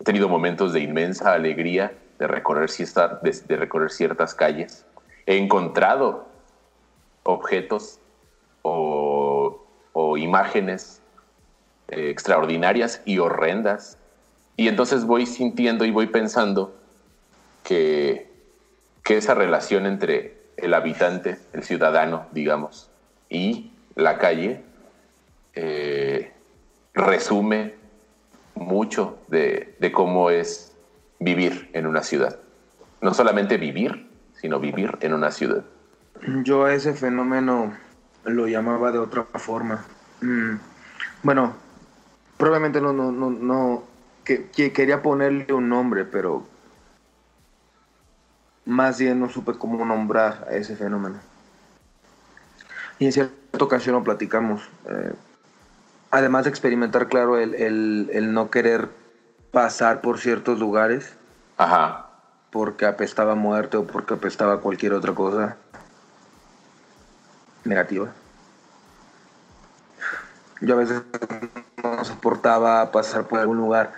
he 0.00 0.04
tenido 0.04 0.28
momentos 0.28 0.74
de 0.74 0.80
inmensa 0.80 1.32
alegría 1.32 1.94
de 2.18 2.26
recorrer, 2.26 2.68
de 2.68 3.56
recorrer 3.56 3.90
ciertas 3.90 4.34
calles. 4.34 4.84
He 5.24 5.38
encontrado 5.38 6.26
objetos 7.22 8.00
o, 8.62 9.64
o 9.92 10.16
imágenes 10.16 11.02
eh, 11.92 12.08
extraordinarias 12.08 13.02
y 13.04 13.18
horrendas. 13.18 13.98
Y 14.56 14.68
entonces 14.68 15.04
voy 15.04 15.26
sintiendo 15.26 15.84
y 15.84 15.90
voy 15.90 16.06
pensando 16.06 16.74
que, 17.64 18.30
esa 19.04 19.34
relación 19.34 19.84
entre 19.84 20.38
el 20.56 20.72
habitante, 20.72 21.36
el 21.52 21.64
ciudadano, 21.64 22.24
digamos, 22.32 22.90
y 23.28 23.72
la 23.94 24.16
calle 24.16 24.62
eh, 25.52 26.32
resume 26.94 27.74
mucho 28.54 29.18
de, 29.28 29.76
cómo 29.92 30.30
es 30.30 30.74
vivir 31.18 31.68
en 31.74 31.86
una 31.86 32.02
ciudad. 32.02 32.38
No 33.02 33.12
solamente 33.12 33.58
vivir, 33.58 34.08
sino 34.40 34.58
vivir 34.60 34.96
en 35.02 35.12
una 35.12 35.30
ciudad. 35.30 35.62
Yo 36.42 36.64
a 36.64 36.72
ese 36.72 36.94
fenómeno 36.94 37.76
lo 38.24 38.46
llamaba 38.46 38.92
de 38.92 38.98
otra 38.98 39.24
forma. 39.24 39.84
Mm, 40.20 40.56
bueno, 41.22 41.54
probablemente 42.36 42.80
no, 42.80 42.92
no, 42.92 43.10
no, 43.10 43.30
no 43.30 43.84
que, 44.24 44.50
quería 44.72 45.02
ponerle 45.02 45.52
un 45.52 45.68
nombre, 45.68 46.04
pero 46.04 46.46
más 48.64 48.98
bien 48.98 49.20
no 49.20 49.28
supe 49.28 49.54
cómo 49.54 49.84
nombrar 49.84 50.46
a 50.48 50.54
ese 50.54 50.76
fenómeno. 50.76 51.16
Y 52.98 53.06
en 53.06 53.12
cierta 53.12 53.64
ocasión 53.64 53.96
lo 53.96 54.04
platicamos. 54.04 54.62
Eh, 54.88 55.12
además 56.10 56.44
de 56.44 56.50
experimentar, 56.50 57.08
claro, 57.08 57.38
el, 57.38 58.32
no 58.32 58.50
querer 58.50 58.88
pasar 59.50 60.00
por 60.00 60.18
ciertos 60.18 60.60
lugares. 60.60 61.16
Ajá. 61.56 62.10
Porque 62.52 62.86
apestaba 62.86 63.34
muerte 63.34 63.76
o 63.76 63.86
porque 63.86 64.14
apestaba 64.14 64.60
cualquier 64.60 64.92
otra 64.92 65.14
cosa 65.14 65.56
negativa. 67.72 68.12
Yo 70.60 70.74
a 70.74 70.78
veces 70.78 71.02
no 71.82 72.04
soportaba 72.04 72.92
pasar 72.92 73.26
por 73.26 73.40
algún 73.40 73.56
lugar 73.56 73.92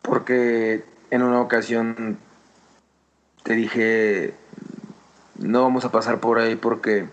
porque 0.00 0.84
en 1.10 1.22
una 1.22 1.40
ocasión 1.40 2.18
te 3.42 3.54
dije, 3.54 4.34
no 5.36 5.62
vamos 5.62 5.84
a 5.84 5.92
pasar 5.92 6.20
por 6.20 6.38
ahí 6.38 6.56
porque 6.56 7.08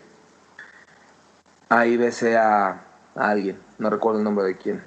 ahí 1.69 1.97
besé 1.97 2.37
a, 2.37 2.83
alguien, 3.15 3.59
no 3.77 3.89
recuerdo 3.89 4.19
el 4.19 4.23
nombre 4.23 4.45
de 4.45 4.57
quién. 4.57 4.83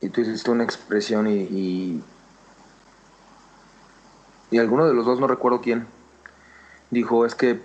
Y 0.00 0.08
tú 0.08 0.22
hiciste 0.22 0.50
una 0.50 0.64
expresión 0.64 1.26
y, 1.26 2.02
y, 4.50 4.58
alguno 4.58 4.86
de 4.86 4.94
los 4.94 5.04
dos, 5.04 5.20
no 5.20 5.26
recuerdo 5.26 5.60
quién, 5.60 5.86
dijo, 6.90 7.24
es 7.24 7.34
que 7.34 7.60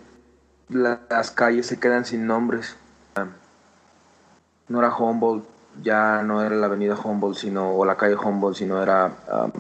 las 0.70 1.32
calles 1.32 1.68
se 1.68 1.80
quedan 1.80 2.06
sin 2.06 2.28
nombres. 2.28 2.76
No 4.68 4.80
era 4.80 4.96
Humboldt, 4.96 5.46
ya 5.84 6.24
no 6.24 6.42
era 6.42 6.56
la 6.56 6.66
avenida 6.66 6.96
Humboldt, 6.96 7.38
sino, 7.38 7.76
o 7.76 7.86
la 7.86 7.98
calle 7.98 8.16
Humboldt, 8.16 8.58
sino 8.58 8.82
era 8.82 9.12
um, 9.32 9.52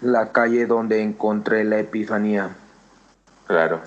la 0.00 0.32
calle 0.32 0.66
donde 0.66 1.02
encontré 1.02 1.64
la 1.64 1.78
Epifanía. 1.78 2.56
Claro. 3.46 3.82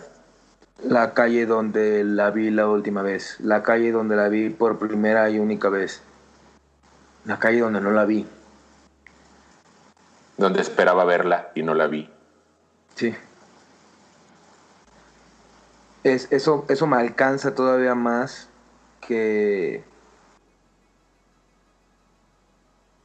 La 0.84 1.16
calle 1.16 1.48
donde 1.48 2.04
la 2.04 2.30
vi 2.30 2.52
la 2.52 2.68
última 2.68 3.02
vez. 3.02 3.40
La 3.40 3.64
calle 3.64 3.92
donde 3.92 4.16
la 4.16 4.30
vi 4.30 4.50
por 4.50 4.78
primera 4.78 5.30
y 5.32 5.40
única 5.40 5.70
vez. 5.70 6.04
La 7.26 7.40
calle 7.40 7.62
donde 7.62 7.82
no 7.82 7.92
la 7.92 8.06
vi. 8.06 8.28
Donde 10.38 10.62
esperaba 10.62 11.04
verla 11.04 11.50
y 11.56 11.64
no 11.64 11.74
la 11.74 11.88
vi. 11.88 12.10
Sí. 12.94 13.16
Es, 16.14 16.32
eso, 16.32 16.66
eso 16.70 16.88
me 16.88 16.98
alcanza 16.98 17.54
todavía 17.54 17.96
más 17.96 18.50
que, 19.02 19.84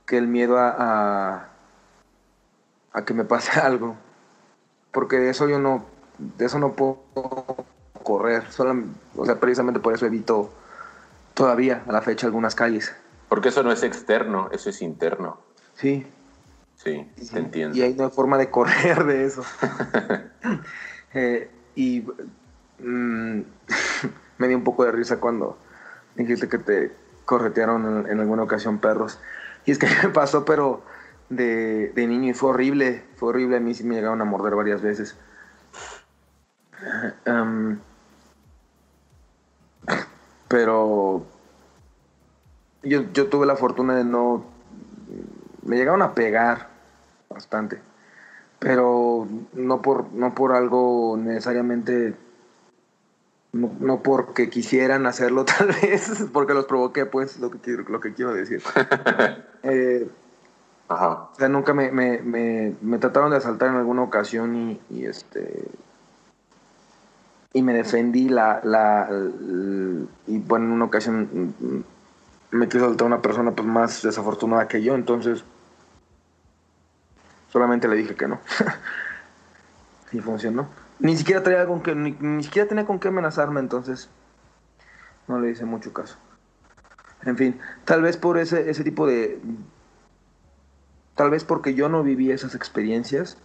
que 0.06 0.18
el 0.18 0.28
miedo 0.28 0.58
a, 0.58 1.48
a 2.92 3.04
que 3.04 3.14
me 3.14 3.24
pase 3.24 3.58
algo. 3.60 3.96
porque 4.92 5.16
de 5.16 5.30
eso 5.30 5.48
yo 5.48 5.58
no, 5.58 5.84
de 6.18 6.44
eso 6.46 6.58
no 6.58 6.72
puedo 6.72 7.02
correr, 8.02 8.50
solo, 8.50 8.84
o 9.16 9.24
sea, 9.26 9.40
precisamente 9.40 9.80
por 9.80 9.94
eso 9.94 10.06
evito 10.06 10.50
todavía 11.34 11.82
a 11.86 11.92
la 11.92 12.02
fecha 12.02 12.26
algunas 12.26 12.54
calles. 12.54 12.94
Porque 13.28 13.48
eso 13.48 13.62
no 13.62 13.72
es 13.72 13.82
externo, 13.82 14.48
eso 14.52 14.70
es 14.70 14.82
interno. 14.82 15.38
Sí. 15.74 16.06
Sí, 16.76 17.08
te 17.32 17.38
entiendo. 17.38 17.76
Y 17.76 17.82
ahí 17.82 17.94
no 17.94 18.04
hay 18.04 18.10
forma 18.10 18.38
de 18.38 18.50
correr 18.50 19.04
de 19.04 19.24
eso. 19.24 19.42
Eh, 21.14 21.50
y 21.74 22.06
mm, 22.78 23.40
me 24.38 24.48
dio 24.48 24.56
un 24.56 24.64
poco 24.64 24.84
de 24.84 24.92
risa 24.92 25.20
cuando 25.20 25.58
dijiste 26.14 26.48
que 26.48 26.58
te 26.58 26.92
corretearon 27.24 28.06
en, 28.08 28.20
alguna 28.20 28.42
ocasión 28.42 28.78
perros. 28.78 29.18
Y 29.64 29.70
es 29.72 29.78
que 29.78 29.86
me 30.02 30.10
pasó, 30.10 30.44
pero 30.44 30.82
de, 31.28 31.92
niño 31.96 32.30
y 32.30 32.34
fue 32.34 32.50
horrible, 32.50 33.04
fue 33.16 33.30
horrible. 33.30 33.56
A 33.56 33.60
mí 33.60 33.74
sí 33.74 33.84
me 33.84 33.94
llegaron 33.94 34.20
a 34.20 34.24
morder 34.24 34.54
varias 34.54 34.82
veces. 34.82 35.16
pero 40.48 41.24
yo, 42.82 43.04
yo 43.12 43.28
tuve 43.28 43.46
la 43.46 43.56
fortuna 43.56 43.94
de 43.96 44.04
no... 44.04 44.44
Me 45.62 45.76
llegaron 45.76 46.02
a 46.02 46.12
pegar 46.14 46.68
bastante, 47.30 47.80
pero 48.58 49.26
no 49.52 49.80
por, 49.80 50.12
no 50.12 50.34
por 50.34 50.52
algo 50.52 51.16
necesariamente 51.16 52.14
no, 53.52 54.02
porque 54.02 54.48
quisieran 54.48 55.06
hacerlo 55.06 55.44
tal 55.58 55.68
vez, 55.68 56.26
porque 56.32 56.54
los 56.54 56.66
provoqué, 56.66 57.06
pues, 57.06 57.38
lo 57.38 57.50
que 57.50 57.58
quiero, 57.58 57.84
lo 57.88 58.00
que 58.00 58.14
quiero 58.14 58.34
decir. 58.34 58.62
Eh, 59.64 60.10
Ajá. 60.92 61.30
O 61.32 61.34
sea, 61.38 61.48
nunca 61.48 61.72
me, 61.72 61.90
me, 61.90 62.74
me, 62.80 62.98
trataron 62.98 63.30
de 63.30 63.38
asaltar 63.38 63.70
en 63.70 63.76
alguna 63.76 64.02
ocasión 64.02 64.54
y, 64.56 64.80
y, 64.90 65.06
este 65.06 65.68
y 67.54 67.62
me 67.62 67.72
defendí 67.72 68.28
la, 68.28 68.60
la, 68.62 69.08
y 70.26 70.38
bueno 70.38 70.66
en 70.66 70.72
una 70.72 70.84
ocasión 70.86 71.54
me 72.50 72.68
quiso 72.68 72.84
asaltar 72.84 73.06
una 73.06 73.22
persona 73.22 73.52
pues 73.52 73.66
más 73.66 74.02
desafortunada 74.02 74.68
que 74.68 74.82
yo 74.82 74.94
entonces 74.94 75.44
solamente 77.50 77.88
le 77.88 77.96
dije 77.96 78.14
que 78.14 78.26
no 78.26 78.40
y 80.12 80.20
funcionó 80.20 80.66
ni 81.02 81.16
siquiera 81.16 81.42
traía 81.42 81.66
con 81.66 81.82
que, 81.82 81.94
ni, 81.96 82.42
siquiera 82.44 82.68
tenía 82.68 82.86
con 82.86 83.00
qué 83.00 83.08
amenazarme, 83.08 83.58
entonces 83.58 84.08
no 85.26 85.40
le 85.40 85.50
hice 85.50 85.64
mucho 85.64 85.92
caso. 85.92 86.16
En 87.24 87.36
fin, 87.36 87.60
tal 87.84 88.02
vez 88.02 88.16
por 88.16 88.38
ese, 88.38 88.70
ese 88.70 88.84
tipo 88.84 89.06
de. 89.06 89.40
Tal 91.16 91.30
vez 91.30 91.44
porque 91.44 91.74
yo 91.74 91.88
no 91.88 92.04
viví 92.04 92.30
esas 92.30 92.54
experiencias, 92.54 93.36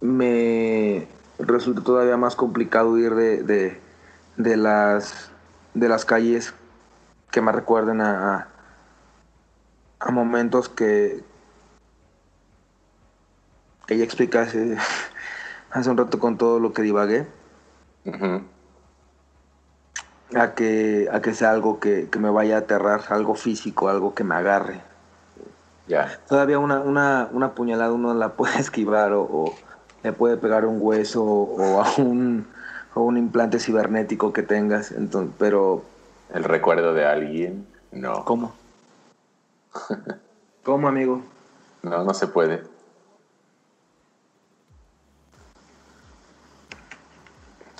me 0.00 1.08
resulta 1.38 1.82
todavía 1.82 2.18
más 2.18 2.36
complicado 2.36 2.96
ir 2.98 3.14
de, 3.14 3.80
de, 4.36 4.56
las, 4.56 5.32
de 5.74 5.88
las 5.88 6.04
calles 6.04 6.54
que 7.30 7.40
me 7.40 7.52
recuerden 7.52 8.02
a, 8.02 8.48
a 9.98 10.10
momentos 10.10 10.68
que, 10.68 11.24
que 13.86 13.96
ya 13.96 14.04
explicase 14.04 14.76
hace 15.70 15.90
un 15.90 15.96
rato 15.96 16.18
con 16.18 16.36
todo 16.36 16.58
lo 16.58 16.72
que 16.72 16.82
divagué. 16.82 17.26
a, 20.34 20.54
que, 20.54 21.08
a 21.12 21.20
que 21.20 21.34
sea 21.34 21.50
algo 21.50 21.80
que, 21.80 22.08
me 22.18 22.30
vaya 22.30 22.56
a 22.56 22.60
aterrar, 22.60 23.02
algo 23.10 23.34
físico, 23.34 23.88
algo 23.88 24.14
que 24.14 24.24
me 24.24 24.34
agarre. 24.34 24.80
Ya. 25.86 26.20
Todavía 26.28 26.58
una, 26.58 26.80
una, 26.80 27.28
una, 27.32 27.54
puñalada 27.54 27.92
uno 27.92 28.14
la 28.14 28.34
puede 28.34 28.58
esquivar 28.60 29.12
o, 29.12 29.54
le 30.02 30.12
puede 30.12 30.36
pegar 30.36 30.64
un 30.64 30.78
hueso 30.80 31.22
o 31.24 31.82
a 31.82 31.86
un, 31.98 32.46
un 32.94 33.16
implante 33.16 33.58
cibernético 33.58 34.32
que 34.32 34.42
tengas, 34.42 34.92
entonces, 34.92 35.34
pero... 35.38 35.84
¿El 36.32 36.44
recuerdo 36.44 36.94
de 36.94 37.04
alguien? 37.04 37.66
No. 37.90 38.24
¿Cómo? 38.24 38.52
¿Cómo, 40.64 40.86
amigo? 40.86 41.22
No, 41.82 42.04
no 42.04 42.14
se 42.14 42.28
puede. 42.28 42.62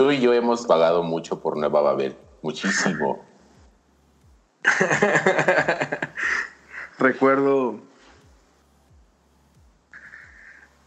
Tú 0.01 0.11
y 0.13 0.19
yo 0.19 0.33
hemos 0.33 0.67
pagado 0.67 1.03
mucho 1.03 1.43
por 1.43 1.59
Nueva 1.59 1.83
Babel, 1.83 2.17
muchísimo. 2.41 3.23
Recuerdo 6.99 7.79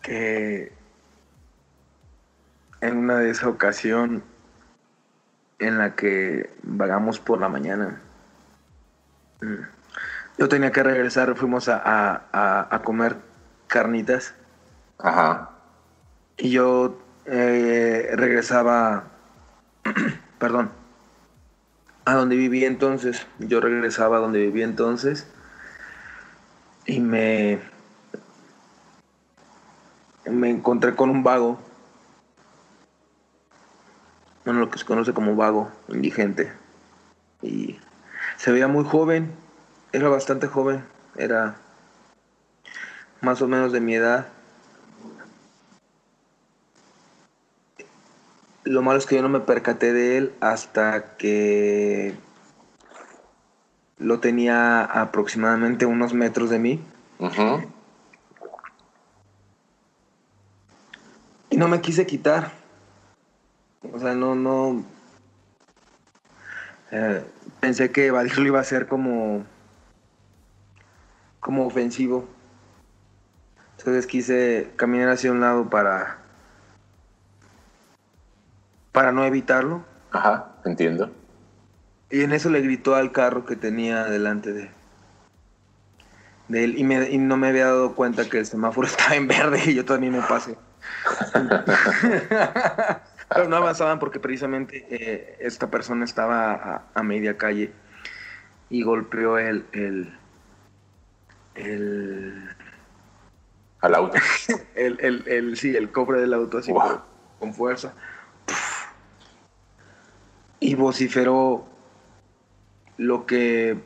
que 0.01 0.73
en 2.81 2.97
una 2.97 3.19
de 3.19 3.29
esa 3.29 3.49
ocasión 3.49 4.23
en 5.59 5.77
la 5.77 5.93
que 5.93 6.49
vagamos 6.63 7.19
por 7.19 7.39
la 7.39 7.49
mañana, 7.49 8.01
mm, 9.41 10.39
yo 10.39 10.49
tenía 10.49 10.71
que 10.71 10.81
regresar, 10.81 11.35
fuimos 11.35 11.69
a, 11.69 12.23
a 12.31 12.81
comer 12.81 13.17
carnitas. 13.67 14.33
Ajá. 14.97 15.51
Y 16.35 16.49
yo 16.49 17.02
eh, 17.25 18.09
regresaba, 18.13 19.05
perdón, 20.39 20.71
a 22.05 22.15
donde 22.15 22.35
vivía 22.35 22.67
entonces. 22.67 23.25
Yo 23.39 23.59
regresaba 23.61 24.17
a 24.17 24.19
donde 24.19 24.39
vivía 24.39 24.65
entonces 24.65 25.27
y 26.85 26.99
me, 26.99 27.59
me 30.25 30.49
encontré 30.49 30.95
con 30.95 31.09
un 31.09 31.23
vago, 31.23 31.59
bueno, 34.45 34.59
lo 34.59 34.69
que 34.69 34.79
se 34.79 34.85
conoce 34.85 35.13
como 35.13 35.35
vago, 35.35 35.71
indigente. 35.87 36.51
Y 37.41 37.79
se 38.37 38.51
veía 38.51 38.67
muy 38.67 38.83
joven, 38.83 39.33
era 39.93 40.09
bastante 40.09 40.47
joven, 40.47 40.83
era 41.15 41.55
más 43.21 43.41
o 43.41 43.47
menos 43.47 43.71
de 43.71 43.79
mi 43.79 43.95
edad. 43.95 44.27
Lo 48.73 48.81
malo 48.81 48.97
es 48.97 49.05
que 49.05 49.17
yo 49.17 49.21
no 49.21 49.29
me 49.29 49.39
percaté 49.39 49.93
de 49.93 50.17
él 50.17 50.33
hasta 50.39 51.15
que 51.15 52.15
lo 53.99 54.19
tenía 54.19 54.83
aproximadamente 54.83 55.85
unos 55.85 56.15
metros 56.15 56.49
de 56.49 56.57
mí. 56.57 56.83
Y 61.51 61.57
no 61.57 61.67
me 61.67 61.81
quise 61.81 62.07
quitar. 62.07 62.51
O 63.93 63.99
sea, 63.99 64.15
no, 64.15 64.33
no. 64.33 64.83
Eh, 66.89 67.23
pensé 67.59 67.91
que 67.91 68.07
evadirlo 68.07 68.47
iba 68.47 68.59
a 68.59 68.63
ser 68.63 68.87
como. 68.87 69.45
como 71.39 71.67
ofensivo. 71.67 72.27
Entonces 73.77 74.07
quise 74.07 74.71
caminar 74.77 75.09
hacia 75.09 75.31
un 75.31 75.41
lado 75.41 75.69
para 75.69 76.22
para 78.93 79.11
no 79.11 79.25
evitarlo. 79.25 79.83
Ajá, 80.11 80.53
entiendo. 80.63 81.11
Y 82.09 82.21
en 82.21 82.31
eso 82.31 82.49
le 82.49 82.61
gritó 82.61 82.95
al 82.95 83.11
carro 83.11 83.45
que 83.45 83.57
tenía 83.57 84.05
delante 84.05 84.53
de, 84.53 84.71
de 86.47 86.63
él 86.63 86.77
y, 86.77 86.85
me, 86.85 87.09
y 87.09 87.17
no 87.17 87.35
me 87.35 87.47
había 87.47 87.65
dado 87.65 87.95
cuenta 87.95 88.29
que 88.29 88.37
el 88.37 88.45
semáforo 88.45 88.87
estaba 88.91 89.15
en 89.15 89.27
verde 89.27 89.59
y 89.65 89.73
yo 89.73 89.83
también 89.83 90.13
me 90.13 90.21
pasé. 90.21 90.55
Pero 93.29 93.49
no 93.49 93.55
avanzaban 93.55 93.97
porque 93.97 94.19
precisamente 94.19 94.85
eh, 94.91 95.37
esta 95.39 95.71
persona 95.71 96.05
estaba 96.05 96.83
a, 96.93 97.03
media 97.03 97.35
calle 97.35 97.73
y 98.69 98.83
golpeó 98.83 99.39
el, 99.39 99.65
el, 99.71 100.13
el 101.55 102.47
al 103.81 103.95
auto. 103.95 104.19
el, 104.75 104.99
el, 104.99 105.27
el, 105.27 105.57
sí, 105.57 105.75
el 105.75 105.91
cobre 105.91 106.21
del 106.21 106.33
auto 106.35 106.59
así 106.59 106.71
con 107.39 107.55
fuerza 107.55 107.95
y 110.63 110.75
vociferó 110.75 111.65
lo 112.97 113.25
que 113.25 113.77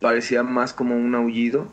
parecía 0.00 0.42
más 0.42 0.72
como 0.72 0.96
un 0.96 1.14
aullido. 1.14 1.66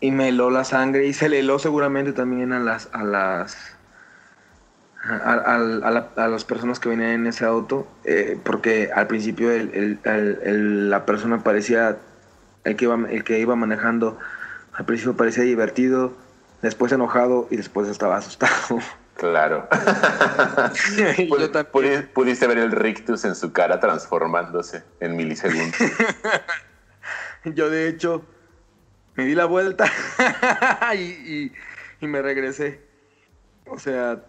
Y 0.00 0.10
me 0.10 0.28
heló 0.28 0.50
la 0.50 0.64
sangre 0.64 1.06
y 1.06 1.12
se 1.12 1.28
le 1.28 1.40
heló 1.40 1.60
seguramente 1.60 2.12
también 2.12 2.52
a 2.52 2.58
las 2.58 2.88
a 2.92 3.04
las 3.04 3.76
a, 5.04 6.28
las 6.28 6.44
personas 6.44 6.80
que 6.80 6.88
venían 6.88 7.10
en 7.10 7.26
ese 7.28 7.44
auto, 7.44 7.86
eh, 8.04 8.38
porque 8.44 8.90
al 8.92 9.06
principio 9.06 9.50
la 10.04 11.06
persona 11.06 11.42
parecía, 11.44 11.96
el 12.64 12.76
que, 12.76 12.84
iba, 12.84 12.98
el 13.08 13.24
que 13.24 13.38
iba 13.38 13.54
manejando, 13.54 14.18
al 14.74 14.84
principio 14.84 15.16
parecía 15.16 15.44
divertido, 15.44 16.14
después 16.62 16.92
enojado 16.92 17.48
y 17.50 17.56
después 17.56 17.88
estaba 17.88 18.16
asustado. 18.16 18.80
Claro. 19.18 19.68
Pudiste 22.14 22.46
ver 22.46 22.58
el 22.58 22.70
rictus 22.70 23.24
en 23.24 23.34
su 23.34 23.52
cara 23.52 23.80
transformándose 23.80 24.84
en 25.00 25.16
milisegundos. 25.16 25.76
Yo 27.44 27.68
de 27.68 27.88
hecho 27.88 28.24
me 29.16 29.24
di 29.24 29.34
la 29.34 29.46
vuelta 29.46 29.86
y, 30.94 31.50
me 32.00 32.22
regresé. 32.22 32.80
O 33.66 33.78
sea, 33.78 34.22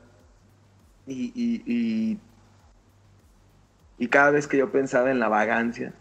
y, 1.06 1.32
y, 1.36 2.20
y, 4.00 4.08
cada 4.08 4.32
vez 4.32 4.48
que 4.48 4.58
yo 4.58 4.72
pensaba 4.72 5.12
en 5.12 5.20
la 5.20 5.28
vagancia, 5.28 5.94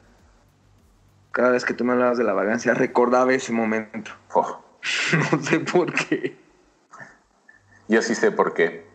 cada 1.32 1.50
vez 1.50 1.66
que 1.66 1.74
tú 1.74 1.84
me 1.84 1.92
hablabas 1.92 2.16
de 2.16 2.24
la 2.24 2.32
vagancia, 2.32 2.72
recordaba 2.72 3.34
ese 3.34 3.52
momento. 3.52 4.12
Oh. 4.32 4.57
no 5.32 5.42
sé 5.42 5.60
por 5.60 5.92
qué. 5.92 6.36
Yo 7.88 8.02
sí 8.02 8.14
sé 8.14 8.30
por 8.30 8.54
qué. 8.54 8.86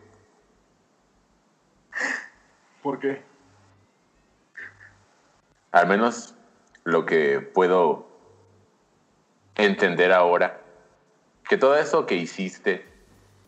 ¿Por 2.82 2.98
qué? 2.98 3.22
Al 5.72 5.88
menos 5.88 6.34
lo 6.84 7.04
que 7.06 7.40
puedo 7.40 8.06
entender 9.56 10.12
ahora, 10.12 10.60
que 11.48 11.56
todo 11.56 11.76
eso 11.76 12.06
que 12.06 12.14
hiciste, 12.14 12.86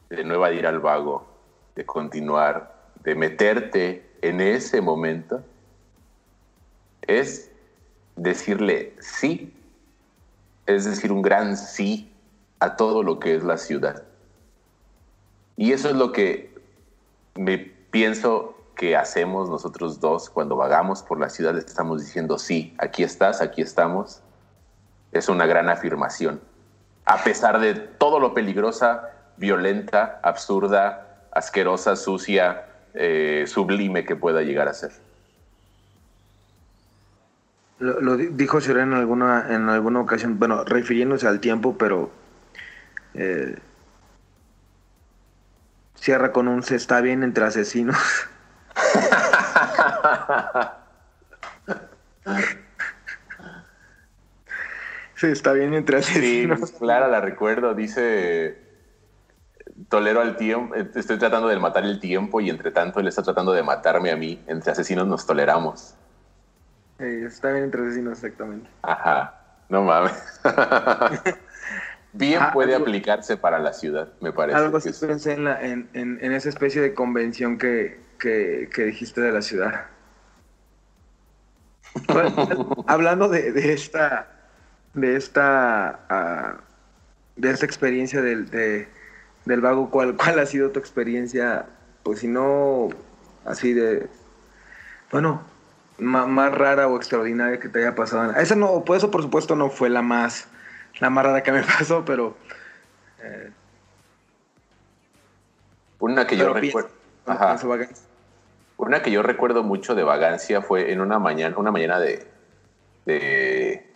de 0.08 0.24
no 0.24 0.50
ir 0.50 0.66
al 0.66 0.80
vago, 0.80 1.26
de 1.74 1.84
continuar, 1.84 2.90
de 3.02 3.14
meterte 3.14 4.10
en 4.22 4.40
ese 4.40 4.80
momento, 4.80 5.44
es 7.02 7.50
decirle 8.16 8.94
sí, 9.00 9.52
es 10.66 10.84
decir, 10.84 11.12
un 11.12 11.22
gran 11.22 11.56
sí 11.56 12.10
a 12.58 12.76
todo 12.76 13.02
lo 13.02 13.18
que 13.18 13.34
es 13.34 13.44
la 13.44 13.58
ciudad. 13.58 14.02
Y 15.56 15.72
eso 15.72 15.88
es 15.88 15.96
lo 15.96 16.12
que 16.12 16.54
me 17.34 17.58
pienso 17.58 18.56
que 18.74 18.94
hacemos 18.94 19.48
nosotros 19.48 20.00
dos 20.00 20.28
cuando 20.28 20.54
vagamos 20.54 21.02
por 21.02 21.18
la 21.18 21.30
ciudad, 21.30 21.56
estamos 21.56 22.02
diciendo 22.02 22.38
sí, 22.38 22.74
aquí 22.78 23.02
estás, 23.02 23.40
aquí 23.40 23.62
estamos. 23.62 24.20
Es 25.12 25.28
una 25.28 25.46
gran 25.46 25.68
afirmación. 25.70 26.40
A 27.06 27.24
pesar 27.24 27.58
de 27.58 27.74
todo 27.74 28.20
lo 28.20 28.34
peligrosa, 28.34 29.10
violenta, 29.36 30.20
absurda, 30.22 31.28
asquerosa, 31.32 31.96
sucia, 31.96 32.66
eh, 32.94 33.44
sublime 33.46 34.04
que 34.04 34.16
pueda 34.16 34.42
llegar 34.42 34.68
a 34.68 34.74
ser. 34.74 34.92
Lo, 37.78 38.16
dijo 38.16 38.60
Serena 38.60 38.96
en 38.96 39.00
alguna, 39.00 39.54
en 39.54 39.68
alguna 39.68 40.00
ocasión, 40.00 40.38
bueno, 40.38 40.64
refiriéndose 40.64 41.28
al 41.28 41.40
tiempo, 41.40 41.76
pero 41.78 42.10
eh, 43.16 43.56
cierra 45.94 46.32
con 46.32 46.48
un 46.48 46.62
se 46.62 46.76
está 46.76 47.00
bien 47.00 47.22
entre 47.22 47.46
asesinos. 47.46 47.96
se 55.14 55.32
está 55.32 55.52
bien 55.52 55.72
entre 55.74 55.98
asesinos. 55.98 56.68
Sí, 56.68 56.74
Clara 56.78 57.08
la 57.08 57.20
recuerdo, 57.20 57.74
dice 57.74 58.66
tolero 59.88 60.20
al 60.20 60.36
tiempo, 60.36 60.74
estoy 60.74 61.18
tratando 61.18 61.48
de 61.48 61.58
matar 61.58 61.84
el 61.84 62.00
tiempo 62.00 62.40
y 62.40 62.50
entre 62.50 62.70
tanto 62.70 63.00
él 63.00 63.08
está 63.08 63.22
tratando 63.22 63.52
de 63.52 63.62
matarme 63.62 64.10
a 64.10 64.16
mí. 64.16 64.42
Entre 64.46 64.72
asesinos 64.72 65.06
nos 65.06 65.26
toleramos. 65.26 65.94
está 66.98 67.52
bien 67.52 67.64
entre 67.64 67.82
asesinos, 67.82 68.22
exactamente. 68.22 68.68
Ajá, 68.82 69.34
no 69.68 69.82
mames. 69.82 70.40
bien 72.16 72.40
ah, 72.42 72.50
puede 72.52 72.74
aplicarse 72.74 73.36
para 73.36 73.58
la 73.58 73.72
ciudad, 73.72 74.08
me 74.20 74.32
parece. 74.32 74.58
Algo 74.58 74.78
así 74.78 74.90
pensé 74.92 75.32
en, 75.32 75.88
en, 75.92 76.32
esa 76.32 76.48
especie 76.48 76.80
de 76.80 76.94
convención 76.94 77.58
que, 77.58 77.98
dijiste 78.76 79.20
de 79.20 79.32
la 79.32 79.42
ciudad. 79.42 79.86
hablando 82.86 83.28
de, 83.28 83.72
esta 83.72 84.28
de 84.92 85.16
esta 85.16 86.00
ah, 86.10 86.56
de 87.36 87.50
esta 87.50 87.64
experiencia 87.64 88.20
del, 88.20 88.50
del 88.50 89.60
vago, 89.60 89.90
¿cuál, 89.90 90.16
¿cuál 90.16 90.38
ha 90.38 90.46
sido 90.46 90.70
tu 90.70 90.78
experiencia? 90.78 91.66
Pues 92.02 92.20
si 92.20 92.28
no 92.28 92.90
así 93.44 93.72
de 93.72 94.08
bueno, 95.10 95.42
más, 95.98 96.52
rara 96.52 96.88
o 96.88 96.96
extraordinaria 96.96 97.60
que 97.60 97.68
te 97.68 97.80
haya 97.80 97.94
pasado. 97.94 98.32
Esa 98.32 98.56
no, 98.56 98.84
pues 98.84 98.98
eso 98.98 99.10
por 99.10 99.22
supuesto 99.22 99.56
no 99.56 99.70
fue 99.70 99.88
la 99.88 100.02
más 100.02 100.48
la 101.00 101.10
más 101.10 101.24
rara 101.24 101.42
que 101.42 101.52
me 101.52 101.62
pasó, 101.78 102.04
pero... 102.04 102.36
Eh, 103.22 103.50
una 105.98 106.26
que 106.26 106.36
yo 106.36 106.52
recuerdo... 106.52 106.90
Una 108.78 109.02
que 109.02 109.10
yo 109.10 109.22
recuerdo 109.22 109.62
mucho 109.62 109.94
de 109.94 110.02
vagancia 110.02 110.60
fue 110.60 110.92
en 110.92 111.00
una 111.00 111.18
mañana, 111.18 111.56
una 111.56 111.72
mañana 111.72 111.98
de, 111.98 112.26
de, 113.06 113.90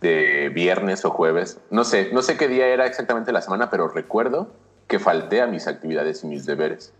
de 0.00 0.50
viernes 0.50 1.04
o 1.04 1.10
jueves. 1.10 1.60
No 1.70 1.82
sé, 1.82 2.10
no 2.12 2.22
sé 2.22 2.36
qué 2.36 2.46
día 2.46 2.68
era 2.68 2.86
exactamente 2.86 3.32
la 3.32 3.42
semana, 3.42 3.70
pero 3.70 3.88
recuerdo 3.88 4.52
que 4.86 5.00
falté 5.00 5.42
a 5.42 5.48
mis 5.48 5.66
actividades 5.66 6.22
y 6.22 6.28
mis 6.28 6.46
deberes. 6.46 6.94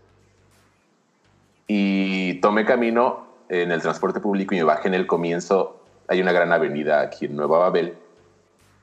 Y 1.67 2.41
tomé 2.41 2.65
camino 2.65 3.27
en 3.47 3.71
el 3.71 3.81
transporte 3.81 4.19
público 4.19 4.53
y 4.53 4.57
me 4.57 4.63
bajé 4.65 4.89
en 4.89 4.93
el 4.95 5.07
comienzo. 5.07 5.81
Hay 6.09 6.21
una 6.21 6.33
gran 6.33 6.51
avenida 6.51 6.99
aquí 6.99 7.25
en 7.25 7.37
Nueva 7.37 7.59
Babel 7.59 7.97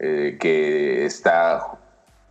eh, 0.02 0.38
que 0.40 1.04
está 1.04 1.78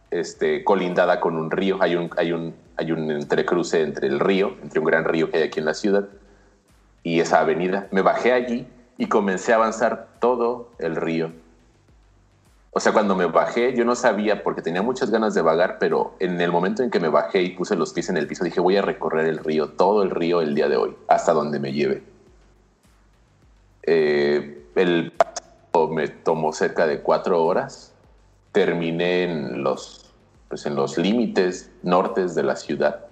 este, 0.09 0.63
colindada 0.63 1.19
con 1.19 1.35
un 1.35 1.51
río. 1.51 1.77
Hay 1.79 1.95
un, 1.95 2.09
hay, 2.17 2.31
un, 2.31 2.55
hay 2.75 2.91
un 2.91 3.11
entrecruce 3.11 3.83
entre 3.83 4.07
el 4.07 4.19
río, 4.19 4.55
entre 4.63 4.79
un 4.79 4.85
gran 4.85 5.05
río 5.05 5.29
que 5.29 5.37
hay 5.37 5.43
aquí 5.43 5.59
en 5.59 5.65
la 5.65 5.75
ciudad, 5.75 6.09
y 7.03 7.19
esa 7.19 7.41
avenida. 7.41 7.87
Me 7.91 8.01
bajé 8.01 8.33
allí 8.33 8.67
y 8.97 9.05
comencé 9.05 9.53
a 9.53 9.57
avanzar 9.57 10.07
todo 10.19 10.71
el 10.79 10.95
río. 10.95 11.31
O 12.71 12.79
sea, 12.79 12.91
cuando 12.91 13.15
me 13.15 13.27
bajé, 13.27 13.75
yo 13.75 13.85
no 13.85 13.95
sabía 13.95 14.41
porque 14.41 14.63
tenía 14.63 14.81
muchas 14.81 15.11
ganas 15.11 15.35
de 15.35 15.43
vagar, 15.43 15.77
pero 15.79 16.15
en 16.19 16.41
el 16.41 16.51
momento 16.51 16.81
en 16.81 16.89
que 16.89 16.99
me 16.99 17.09
bajé 17.09 17.43
y 17.43 17.51
puse 17.51 17.75
los 17.75 17.93
pies 17.93 18.09
en 18.09 18.17
el 18.17 18.25
piso, 18.25 18.43
dije, 18.43 18.59
voy 18.59 18.77
a 18.77 18.81
recorrer 18.81 19.27
el 19.27 19.37
río, 19.37 19.69
todo 19.69 20.01
el 20.01 20.09
río 20.09 20.41
el 20.41 20.55
día 20.55 20.69
de 20.69 20.77
hoy, 20.77 20.95
hasta 21.07 21.33
donde 21.33 21.59
me 21.59 21.71
lleve. 21.71 22.01
Eh, 23.83 24.65
el 24.75 25.11
me 25.91 26.07
tomó 26.07 26.51
cerca 26.53 26.87
de 26.87 27.01
cuatro 27.01 27.43
horas. 27.43 27.93
Terminé 28.51 29.23
en 29.23 29.63
los, 29.63 30.11
pues 30.47 30.65
en 30.65 30.75
los 30.75 30.97
límites 30.97 31.71
nortes 31.83 32.35
de 32.35 32.43
la 32.43 32.55
ciudad. 32.55 33.05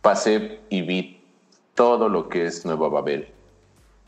Pasé 0.00 0.60
y 0.68 0.82
vi 0.82 1.24
todo 1.74 2.08
lo 2.08 2.28
que 2.28 2.46
es 2.46 2.64
Nueva 2.64 2.88
Babel. 2.88 3.28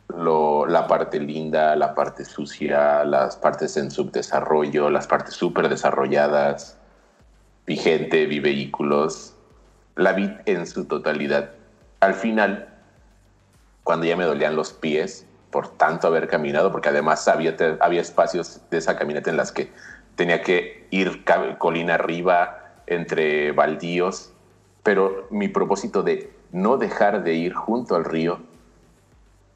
Lo, 0.08 0.66
la 0.66 0.86
parte 0.86 1.18
linda, 1.18 1.74
la 1.76 1.94
parte 1.94 2.24
sucia, 2.24 3.04
las 3.04 3.36
partes 3.36 3.76
en 3.76 3.90
subdesarrollo, 3.90 4.90
las 4.90 5.06
partes 5.06 5.34
súper 5.34 5.68
desarrolladas. 5.68 6.76
Vi 7.66 7.76
gente, 7.76 8.26
vi 8.26 8.40
vehículos. 8.40 9.34
La 9.96 10.12
vi 10.12 10.30
en 10.46 10.66
su 10.66 10.86
totalidad. 10.86 11.52
Al 12.00 12.14
final, 12.14 12.68
cuando 13.84 14.06
ya 14.06 14.16
me 14.16 14.24
dolían 14.24 14.56
los 14.56 14.72
pies, 14.72 15.26
por 15.54 15.68
tanto 15.68 16.08
haber 16.08 16.26
caminado, 16.26 16.72
porque 16.72 16.88
además 16.88 17.28
había, 17.28 17.54
había 17.78 18.00
espacios 18.00 18.60
de 18.70 18.78
esa 18.78 18.96
caminata 18.96 19.30
en 19.30 19.36
las 19.36 19.52
que 19.52 19.70
tenía 20.16 20.42
que 20.42 20.88
ir 20.90 21.24
colina 21.58 21.94
arriba, 21.94 22.72
entre 22.88 23.52
baldíos, 23.52 24.32
pero 24.82 25.28
mi 25.30 25.46
propósito 25.46 26.02
de 26.02 26.32
no 26.50 26.76
dejar 26.76 27.22
de 27.22 27.34
ir 27.34 27.54
junto 27.54 27.94
al 27.94 28.04
río 28.04 28.40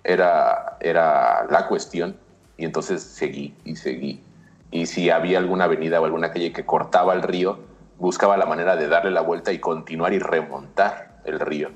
era, 0.05 0.77
era 0.79 1.49
la 1.51 1.67
cuestión, 1.67 2.17
y 2.57 2.65
entonces 2.65 3.03
seguí 3.03 3.57
y 3.65 3.75
seguí. 3.75 4.23
Y 4.71 4.87
si 4.87 5.11
había 5.11 5.39
alguna 5.39 5.65
avenida 5.65 6.01
o 6.01 6.05
alguna 6.05 6.31
calle 6.31 6.53
que 6.53 6.65
cortaba 6.65 7.13
el 7.13 7.23
río, 7.23 7.59
buscaba 7.99 8.37
la 8.37 8.47
manera 8.47 8.77
de 8.77 8.87
darle 8.87 9.11
la 9.11 9.23
vuelta 9.23 9.53
y 9.53 9.59
continuar 9.59 10.13
y 10.13 10.21
remontar 10.21 11.23
el 11.25 11.41
río. 11.41 11.71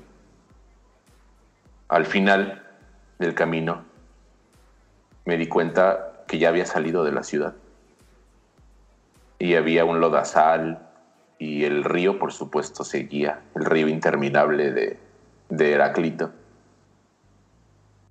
Al 1.89 2.05
final 2.05 2.63
del 3.19 3.35
camino 3.35 3.91
me 5.25 5.37
di 5.37 5.47
cuenta 5.47 6.23
que 6.27 6.37
ya 6.39 6.49
había 6.49 6.65
salido 6.65 7.03
de 7.03 7.11
la 7.11 7.23
ciudad. 7.23 7.53
Y 9.39 9.55
había 9.55 9.85
un 9.85 9.99
lodazal 9.99 10.87
y 11.37 11.65
el 11.65 11.83
río, 11.83 12.19
por 12.19 12.31
supuesto, 12.31 12.83
seguía, 12.83 13.41
el 13.55 13.65
río 13.65 13.87
interminable 13.87 14.71
de, 14.71 14.99
de 15.49 15.71
Heráclito. 15.73 16.31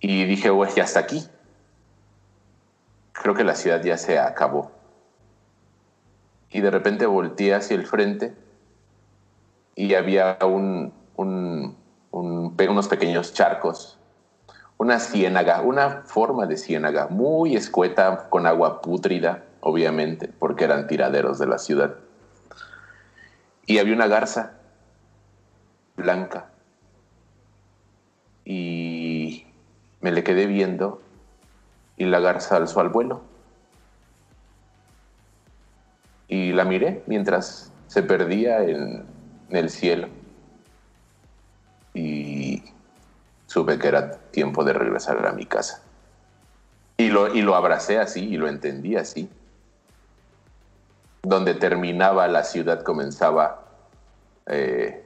Y 0.01 0.25
dije, 0.25 0.51
pues 0.53 0.75
ya 0.75 0.85
está 0.85 1.01
aquí. 1.01 1.23
Creo 3.13 3.35
que 3.35 3.45
la 3.45 3.55
ciudad 3.55 3.83
ya 3.83 3.97
se 3.97 4.19
acabó. 4.19 4.73
Y 6.51 6.61
de 6.61 6.71
repente 6.71 7.07
volteé 7.07 7.55
hacia 7.55 7.77
el 7.77 7.87
frente 7.87 8.35
y 9.75 9.95
había 9.95 10.37
un, 10.43 10.93
unos 11.17 12.89
pequeños 12.89 13.33
charcos 13.33 13.99
una 14.79 14.99
ciénaga, 14.99 15.63
una 15.63 16.03
forma 16.03 16.47
de 16.47 16.57
ciénaga 16.57 17.09
muy 17.09 17.57
escueta, 17.57 18.29
con 18.29 18.47
agua 18.47 18.81
pútrida, 18.83 19.45
obviamente, 19.61 20.29
porque 20.39 20.65
eran 20.65 20.87
tiraderos 20.87 21.39
de 21.39 21.47
la 21.47 21.59
ciudad. 21.59 21.95
Y 23.67 23.79
había 23.79 23.95
una 23.95 24.09
garza 24.09 24.55
blanca. 25.97 26.51
Y 28.45 29.47
me 30.01 30.11
le 30.11 30.25
quedé 30.25 30.47
viendo 30.47 31.01
y 31.97 32.07
la 32.07 32.19
garza 32.21 32.57
alzó 32.57 32.81
al 32.81 32.89
vuelo. 32.89 33.33
y 36.33 36.53
la 36.53 36.65
miré 36.65 37.03
mientras 37.07 37.71
se 37.89 38.03
perdía 38.03 38.65
en, 38.65 39.05
el 39.51 39.69
cielo. 39.69 40.09
Y 41.93 42.22
supe 43.53 43.79
que 43.79 43.87
era 43.87 44.13
tiempo 44.31 44.65
de 44.65 44.73
regresar 44.73 45.27
a 45.27 45.33
mi 45.33 45.45
casa. 45.45 45.83
Y 46.97 47.11
lo, 47.11 47.35
y 47.35 47.43
lo 47.43 47.55
abracé 47.55 47.99
así 47.99 48.27
y 48.27 48.39
lo 48.39 48.49
entendí 48.49 48.97
así. 48.97 49.29
Donde 51.23 51.53
terminaba 51.53 52.27
la 52.29 52.45
ciudad 52.45 52.83
comenzaba 52.83 53.65
eh, 54.47 55.05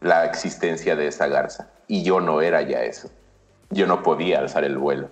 la 0.00 0.24
existencia 0.24 0.96
de 0.96 1.08
esa 1.08 1.26
garza. 1.26 1.68
Y 1.88 2.04
yo 2.04 2.20
no 2.20 2.40
era 2.40 2.62
ya 2.62 2.82
eso. 2.82 3.10
Yo 3.68 3.86
no 3.86 4.02
podía 4.02 4.38
alzar 4.38 4.64
el 4.64 4.78
vuelo. 4.78 5.10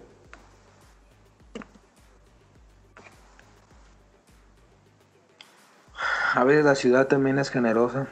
A 6.35 6.43
veces 6.43 6.65
la 6.65 6.75
ciudad 6.75 7.07
también 7.07 7.39
es 7.39 7.51
generosa. 7.51 8.09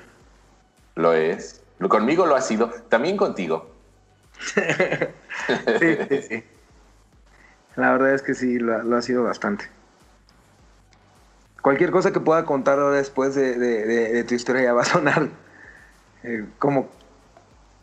Lo 0.97 1.15
es. 1.15 1.64
Conmigo 1.89 2.27
lo 2.27 2.37
ha 2.37 2.41
sido. 2.41 2.69
También 2.89 3.17
contigo. 3.17 3.71
sí, 4.55 5.97
sí, 6.09 6.23
sí. 6.23 6.45
La 7.77 7.93
verdad 7.93 8.15
es 8.15 8.23
que 8.23 8.35
sí, 8.35 8.59
lo, 8.59 8.97
ha 8.97 9.03
sido 9.03 9.25
bastante. 9.25 9.69
Cualquier 11.61 11.91
cosa 11.91 12.13
que 12.13 12.21
pueda 12.21 12.45
contar 12.45 12.79
ahora 12.79 12.97
después 12.97 13.35
de, 13.35 14.25
tu 14.29 14.35
historia 14.35 14.63
ya 14.63 14.73
va 14.75 14.83
a 14.83 14.87
sonar 14.87 15.29
eh, 16.23 16.47
como 16.59 16.89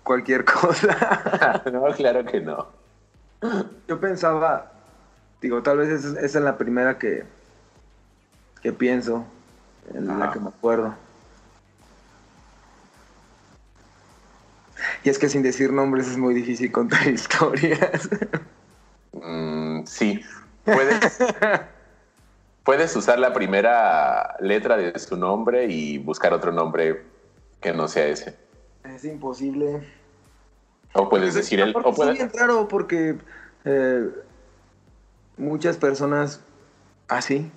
cualquier 0.03 0.45
cosa. 0.45 1.61
no, 1.71 1.83
claro 1.93 2.23
que 2.25 2.39
no. 2.39 2.67
Yo 3.87 3.99
pensaba, 3.99 4.71
digo, 5.41 5.61
tal 5.63 5.79
vez 5.79 5.89
esa, 5.89 6.19
es 6.19 6.35
la 6.35 6.57
primera 6.57 6.97
que, 6.97 7.25
que 8.61 8.71
pienso, 8.71 9.25
en 9.93 10.19
la 10.19 10.31
que 10.31 10.39
me 10.39 10.49
acuerdo. 10.49 10.95
Y 15.03 15.09
es 15.09 15.17
que 15.17 15.29
sin 15.29 15.41
decir 15.41 15.73
nombres 15.73 16.07
es 16.07 16.17
muy 16.17 16.33
difícil 16.33 16.71
contar 16.71 17.07
historias. 17.07 18.09
Mm, 19.13 19.85
sí. 19.85 20.21
Puedes, 20.63 21.19
puedes 22.63 22.95
usar 22.95 23.19
la 23.19 23.33
primera 23.33 24.35
letra 24.39 24.77
de 24.77 24.97
su 24.99 25.17
nombre 25.17 25.65
y 25.65 25.97
buscar 25.97 26.33
otro 26.33 26.51
nombre 26.51 27.03
que 27.59 27.73
no 27.73 27.87
sea 27.87 28.07
ese. 28.07 28.37
Es 28.83 29.03
imposible. 29.05 29.81
O 30.93 31.09
puedes 31.09 31.33
decir 31.33 31.59
el. 31.61 31.75
O 31.75 32.03
Es 32.03 32.13
bien 32.13 32.31
raro 32.33 32.67
porque 32.67 33.17
eh, 33.65 34.09
muchas 35.37 35.77
personas 35.77 36.41
así, 37.07 37.51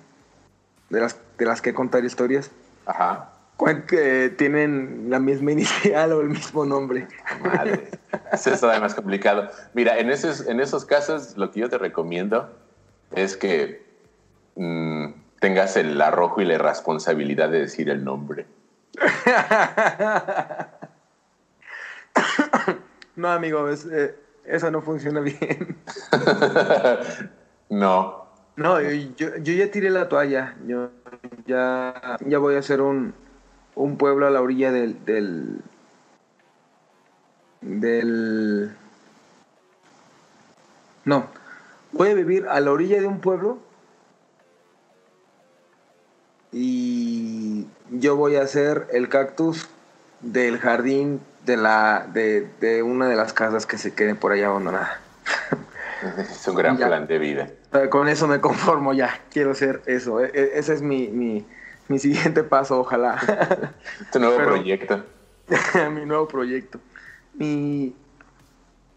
de 0.89 1.01
las, 1.01 1.19
de 1.37 1.45
las 1.45 1.61
que 1.61 1.73
contar 1.73 2.03
historias, 2.05 2.51
Ajá. 2.85 3.34
Tienen 4.37 5.09
la 5.09 5.19
misma 5.19 5.51
inicial 5.51 6.13
o 6.13 6.21
el 6.21 6.29
mismo 6.29 6.65
nombre. 6.65 7.07
Madre. 7.41 7.89
Eso 8.31 8.51
es 8.51 8.59
todavía 8.59 8.81
más 8.81 8.95
complicado. 8.95 9.49
Mira, 9.73 9.97
en 9.97 10.09
esos, 10.09 10.45
en 10.47 10.59
esos 10.59 10.85
casos, 10.85 11.37
lo 11.37 11.51
que 11.51 11.61
yo 11.61 11.69
te 11.69 11.77
recomiendo 11.77 12.53
es 13.11 13.37
que 13.37 13.85
mm, 14.55 15.05
tengas 15.39 15.77
el 15.77 16.01
arrojo 16.01 16.41
y 16.41 16.45
la 16.45 16.57
responsabilidad 16.57 17.49
de 17.49 17.61
decir 17.61 17.89
el 17.89 18.03
nombre. 18.03 18.45
no, 23.15 23.31
amigo, 23.31 23.69
eh, 23.69 24.15
eso 24.45 24.71
no 24.71 24.81
funciona 24.81 25.21
bien. 25.21 25.77
no. 27.69 28.25
No, 28.57 28.81
yo, 28.81 29.35
ya 29.37 29.69
tiré 29.69 29.89
la 29.89 30.07
toalla. 30.07 30.55
Yo 30.65 30.89
ya, 31.45 32.17
ya 32.25 32.37
voy 32.37 32.55
a 32.55 32.59
hacer 32.59 32.79
un, 32.79 33.13
un 33.75 33.97
pueblo 33.97 34.25
a 34.27 34.29
la 34.29 34.41
orilla 34.41 34.71
del, 34.71 35.03
del, 35.05 35.61
del... 37.61 38.75
No, 41.03 41.27
voy 41.91 42.09
a 42.09 42.13
vivir 42.13 42.47
a 42.47 42.59
la 42.59 42.71
orilla 42.71 42.99
de 42.99 43.07
un 43.07 43.19
pueblo 43.19 43.59
y 46.51 47.67
yo 47.91 48.15
voy 48.15 48.37
a 48.37 48.43
hacer 48.43 48.87
el 48.91 49.09
cactus 49.09 49.67
del 50.21 50.57
jardín 50.57 51.19
de, 51.45 51.57
la, 51.57 52.07
de, 52.11 52.81
una 52.83 53.07
de 53.07 53.15
las 53.15 53.33
casas 53.33 53.65
que 53.65 53.77
se 53.77 53.93
queden 53.93 54.17
por 54.17 54.31
allá 54.31 54.47
abandonada. 54.47 54.99
Es 56.19 56.47
un 56.47 56.55
gran 56.55 56.77
plan 56.77 57.07
de 57.07 57.17
vida. 57.17 57.49
Con 57.89 58.07
eso 58.07 58.27
me 58.27 58.39
conformo 58.39 58.93
ya. 58.93 59.21
Quiero 59.31 59.55
ser 59.55 59.81
eso. 59.87 60.23
E, 60.23 60.29
e, 60.33 60.59
ese 60.59 60.73
es 60.73 60.81
mi, 60.81 61.07
mi, 61.07 61.45
siguiente 61.99 62.43
paso, 62.43 62.79
ojalá. 62.79 63.19
Tu 64.11 64.19
nuevo 64.19 64.37
proyecto. 64.37 65.03
mi 65.91 66.05
nuevo 66.05 66.27
proyecto. 66.27 66.79
Mi, 67.33 67.95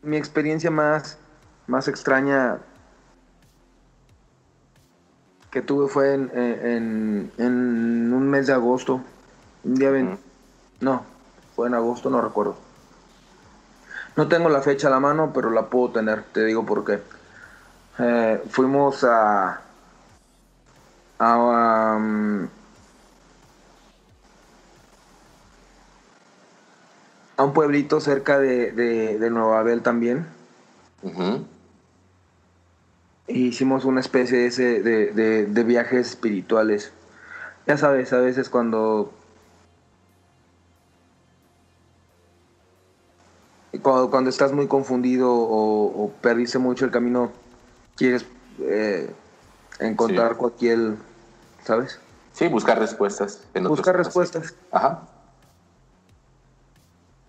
mi 0.03 0.16
experiencia 0.16 0.70
más, 0.70 1.18
más 1.66 1.89
extraña 1.89 2.59
que 5.51 5.62
tuve 5.62 5.89
fue 5.89 6.14
en, 6.14 7.30
en, 7.39 8.12
un 8.12 8.28
mes 8.28 8.47
de 8.47 8.53
agosto. 8.53 9.01
Un 9.64 9.74
día 9.74 9.91
No, 10.80 11.05
fue 11.57 11.68
en 11.68 11.74
agosto, 11.74 12.11
no 12.11 12.20
recuerdo. 12.20 12.57
No 14.16 14.28
tengo 14.28 14.49
la 14.49 14.62
fecha 14.62 14.89
a 14.89 14.91
la 14.91 15.01
mano, 15.01 15.32
pero 15.32 15.51
la 15.51 15.66
puedo 15.66 15.91
tener, 15.91 16.24
te 16.32 16.45
digo 16.45 16.66
por 16.66 16.84
qué. 16.84 17.01
Eh, 17.99 18.43
fuimos 18.51 19.05
a, 19.05 19.61
a 21.18 21.97
um, 21.97 22.49
a 27.39 27.45
un 27.45 27.53
pueblito 27.53 28.01
cerca 28.01 28.39
de, 28.39 28.72
de, 28.72 29.30
Nueva 29.30 29.61
Abel 29.61 29.80
también. 29.80 30.26
hicimos 33.28 33.84
una 33.84 34.01
especie 34.01 34.51
de, 34.51 35.47
de, 35.47 35.64
viajes 35.64 36.09
espirituales. 36.09 36.93
Ya 37.64 37.78
sabes, 37.78 38.12
a 38.12 38.18
veces 38.18 38.49
cuando, 38.51 39.12
cuando, 43.82 44.30
estás 44.30 44.53
muy 44.53 44.66
confundido 44.66 45.30
o, 45.32 46.12
perdiste 46.20 46.59
mucho 46.59 46.86
el 46.86 46.91
camino, 46.91 47.30
quieres 47.95 48.26
eh, 48.62 49.14
encontrar 49.78 50.36
cualquier, 50.36 50.97
¿sabes? 51.62 52.01
Sí, 52.32 52.49
buscar 52.49 52.80
respuestas. 52.80 53.45
buscar 53.55 53.97
respuestas. 53.97 54.55
Ajá. 54.72 55.07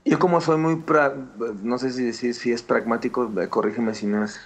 Yo 0.06 0.18
como 0.18 0.41
soy 0.41 0.58
muy, 0.58 0.84
no 1.62 1.78
sé 1.78 1.91
si, 1.91 2.14
si, 2.14 2.34
si, 2.34 2.52
es 2.52 2.64
pragmático, 2.64 3.30
eh, 3.39 3.50
corrígeme 3.50 3.93
si 3.93 4.06
no 4.06 4.24
es, 4.24 4.39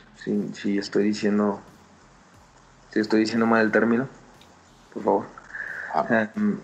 si, 0.54 0.78
estoy 0.78 1.04
diciendo, 1.04 1.62
si 2.92 3.00
estoy 3.00 3.22
diciendo 3.22 3.46
mal 3.46 3.62
el 3.64 3.72
término, 3.72 4.08
por 4.94 5.04
favor. 5.04 5.26
Ah. 5.94 6.30
Em, 6.36 6.58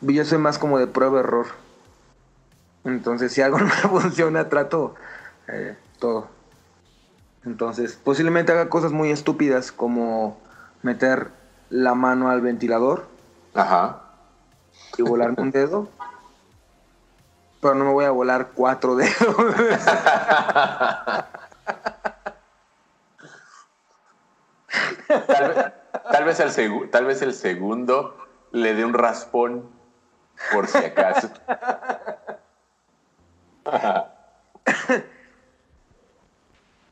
yo 0.00 0.24
soy 0.24 0.38
más 0.38 0.58
como 0.58 0.78
de 0.78 0.86
prueba-error. 0.86 1.46
Entonces, 2.84 3.32
si 3.32 3.42
algo 3.42 3.58
no 3.60 3.66
me 3.66 3.70
funciona, 3.72 4.48
trato 4.48 4.94
eh, 5.46 5.76
todo. 5.98 6.28
Entonces, 7.44 7.98
posiblemente 8.02 8.52
haga 8.52 8.70
cosas 8.70 8.92
muy 8.92 9.10
estúpidas 9.10 9.72
como 9.72 10.40
meter 10.82 11.28
la 11.68 11.94
mano 11.94 12.30
al 12.30 12.40
ventilador. 12.40 13.06
Ajá. 13.54 14.00
Y 14.96 15.02
volarme 15.02 15.42
un 15.42 15.50
dedo 15.50 15.88
pero 17.64 17.74
no 17.76 17.86
me 17.86 17.92
voy 17.92 18.04
a 18.04 18.10
volar 18.10 18.50
cuatro 18.54 18.94
dedos. 18.94 19.10
tal, 26.10 26.24
vez, 26.26 26.40
el 26.40 26.90
tal 26.90 27.06
vez 27.06 27.22
el 27.22 27.32
segundo 27.32 28.18
le 28.52 28.74
dé 28.74 28.84
un 28.84 28.92
raspón, 28.92 29.70
por 30.52 30.66
si 30.66 30.76
acaso. 30.76 31.30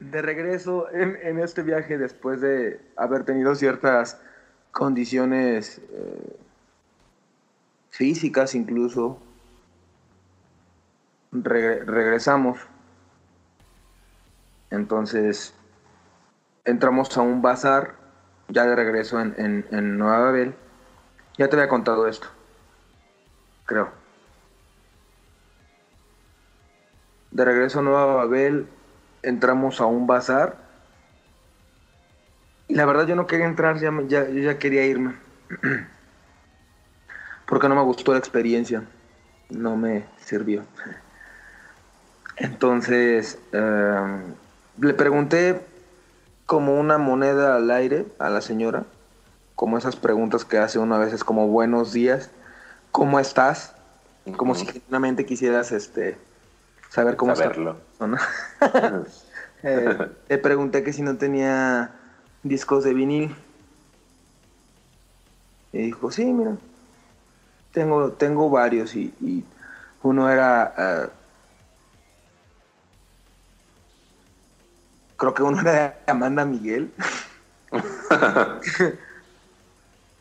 de 0.01 0.23
regreso 0.23 0.91
en, 0.91 1.39
este 1.39 1.63
viaje, 1.63 1.99
después 1.99 2.41
de 2.41 2.81
haber 2.97 3.25
tenido 3.25 3.55
ciertas 3.57 4.19
condiciones 4.71 5.83
eh, 5.91 6.39
físicas 7.91 8.55
incluso, 8.55 9.21
regresamos. 11.33 12.59
Entonces, 14.71 15.55
entramos 16.65 17.17
a 17.17 17.23
un 17.23 17.43
bazar, 17.43 17.95
ya 18.49 18.65
de 18.65 18.77
regreso 18.77 19.21
en, 19.21 19.99
Nueva 19.99 20.19
Babel. 20.19 20.55
Ya 21.39 21.49
te 21.49 21.57
había 21.57 21.69
contado 21.69 22.07
esto, 22.07 22.29
creo. 23.65 23.91
De 27.31 27.45
regreso 27.45 27.81
a 27.81 27.83
Nueva 27.83 28.07
Babel, 28.07 28.69
entramos 29.23 29.81
a 29.81 29.87
un 29.87 30.07
bazar 30.07 30.59
Y 32.69 32.75
la 32.75 32.85
verdad 32.85 33.07
yo 33.07 33.17
no 33.17 33.27
quería 33.27 33.47
entrar, 33.47 33.79
ya, 33.79 33.91
ya, 34.07 34.29
yo 34.29 34.41
ya 34.41 34.59
quería 34.59 34.85
irme. 34.85 35.17
Porque 37.47 37.69
no 37.69 37.75
me 37.75 37.83
gustó 37.83 38.13
la 38.13 38.19
experiencia. 38.19 38.85
No 39.51 39.77
me 39.77 40.07
sirvió. 40.19 40.65
Entonces, 42.37 43.39
eh, 43.53 44.23
le 44.79 44.95
pregunté 44.95 45.61
como 46.47 46.79
una 46.79 46.99
moneda 46.99 47.57
al 47.57 47.71
aire 47.71 48.07
a 48.19 48.31
la 48.31 48.41
señora, 48.41 48.85
como 49.55 49.79
esas 49.79 49.97
preguntas 49.97 50.45
que 50.45 50.59
hace 50.59 50.79
una 50.79 50.99
vez, 50.99 51.13
es 51.13 51.25
como 51.25 51.49
buenos 51.49 51.93
días, 51.93 52.31
¿cómo 52.91 53.21
estás? 53.21 53.75
Como 54.37 54.55
si 54.55 54.67
genuinamente 54.67 55.27
quisieras 55.27 55.73
este, 55.73 56.17
saber 56.91 57.17
cómo 57.17 57.35
Saberlo. 57.37 57.77
está. 57.93 59.03
Eh, 59.65 59.97
le 60.29 60.39
pregunté 60.39 60.83
que 60.83 60.93
si 60.93 61.03
no 61.03 61.17
tenía 61.19 61.93
discos 62.43 62.83
de 62.83 62.95
vinil. 62.95 63.37
Y 65.73 65.79
dijo, 65.83 66.11
sí, 66.11 66.25
mira, 66.25 66.57
tengo, 67.73 68.11
tengo 68.11 68.51
varios 68.51 68.97
y, 68.97 69.15
y 69.21 69.45
uno 70.03 70.29
era... 70.29 70.75
eh, 70.77 71.22
creo 75.23 75.35
que 75.35 75.43
uno 75.45 75.61
era 75.61 75.73
de 75.73 76.11
Amanda 76.11 76.45
Miguel. 76.45 76.93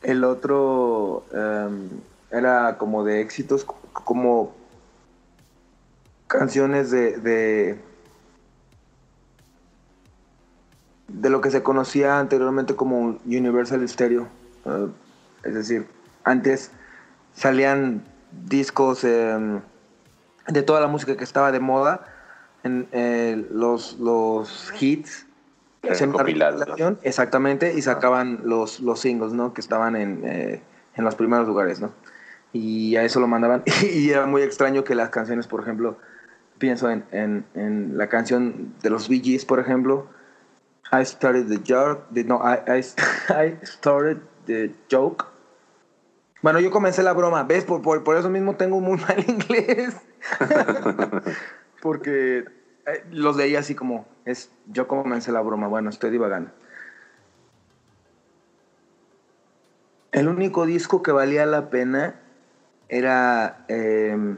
El 0.03 0.23
otro 0.23 1.25
em, 1.33 1.89
era 2.29 2.77
como 2.77 3.03
de 3.03 3.21
éxitos, 3.21 3.65
como 3.65 4.53
canciones 6.27 6.91
de, 6.91 7.17
de 7.17 7.79
de 11.07 11.29
lo 11.31 11.41
que 11.41 11.49
se 11.49 11.63
conocía 11.63 12.19
anteriormente 12.19 12.75
como 12.75 13.19
Universal 13.25 13.87
Stereo. 13.89 14.27
Eh, 14.65 14.87
es 15.45 15.55
decir, 15.55 15.87
antes 16.23 16.69
salían 17.33 18.03
discos 18.31 19.03
em, 19.03 19.61
de 20.47 20.61
toda 20.61 20.79
la 20.79 20.87
música 20.87 21.17
que 21.17 21.23
estaba 21.23 21.51
de 21.51 21.59
moda, 21.59 22.05
en, 22.63 22.87
eh, 22.91 23.45
los, 23.51 23.99
los 23.99 24.73
hits. 24.79 25.25
hacían 25.89 26.09
una 26.09 26.23
recopilación, 26.23 26.99
Exactamente, 27.03 27.73
y 27.73 27.81
sacaban 27.81 28.41
los, 28.43 28.79
los 28.79 28.99
singles, 28.99 29.33
¿no? 29.33 29.53
Que 29.53 29.61
estaban 29.61 29.95
en, 29.95 30.21
eh, 30.25 30.61
en 30.95 31.03
los 31.03 31.15
primeros 31.15 31.47
lugares, 31.47 31.79
¿no? 31.81 31.91
Y 32.53 32.95
a 32.95 33.03
eso 33.03 33.19
lo 33.19 33.27
mandaban. 33.27 33.63
Y 33.93 34.09
era 34.09 34.25
muy 34.25 34.41
extraño 34.41 34.83
que 34.83 34.95
las 34.95 35.09
canciones, 35.09 35.47
por 35.47 35.61
ejemplo, 35.61 35.97
pienso 36.57 36.89
en, 36.89 37.03
en, 37.11 37.45
en 37.55 37.97
la 37.97 38.07
canción 38.07 38.73
de 38.81 38.89
los 38.89 39.09
Bee 39.09 39.21
Gees, 39.21 39.45
por 39.45 39.59
ejemplo, 39.59 40.07
I 40.91 41.05
started 41.05 41.47
the 41.47 41.59
joke, 41.65 42.03
no, 42.25 42.41
I, 42.43 42.59
I, 42.67 42.79
I 43.29 43.57
started 43.63 44.17
the 44.45 44.71
joke. 44.89 45.25
Bueno, 46.41 46.59
yo 46.59 46.71
comencé 46.71 47.03
la 47.03 47.13
broma, 47.13 47.43
¿ves? 47.43 47.63
Por, 47.65 47.81
por, 47.81 48.03
por 48.03 48.17
eso 48.17 48.29
mismo 48.29 48.55
tengo 48.55 48.79
muy 48.79 48.97
mal 49.07 49.23
inglés. 49.27 49.95
Porque 51.81 52.45
eh, 52.85 53.03
los 53.11 53.35
leí 53.35 53.55
así 53.55 53.75
como, 53.75 54.05
es, 54.25 54.51
yo 54.67 54.87
comencé 54.87 55.31
la 55.31 55.41
broma, 55.41 55.67
bueno, 55.67 55.89
estoy 55.89 56.11
divagando. 56.11 56.51
El 60.11 60.27
único 60.27 60.65
disco 60.65 61.01
que 61.01 61.11
valía 61.11 61.45
la 61.45 61.69
pena 61.69 62.15
era... 62.89 63.65
em, 63.67 64.37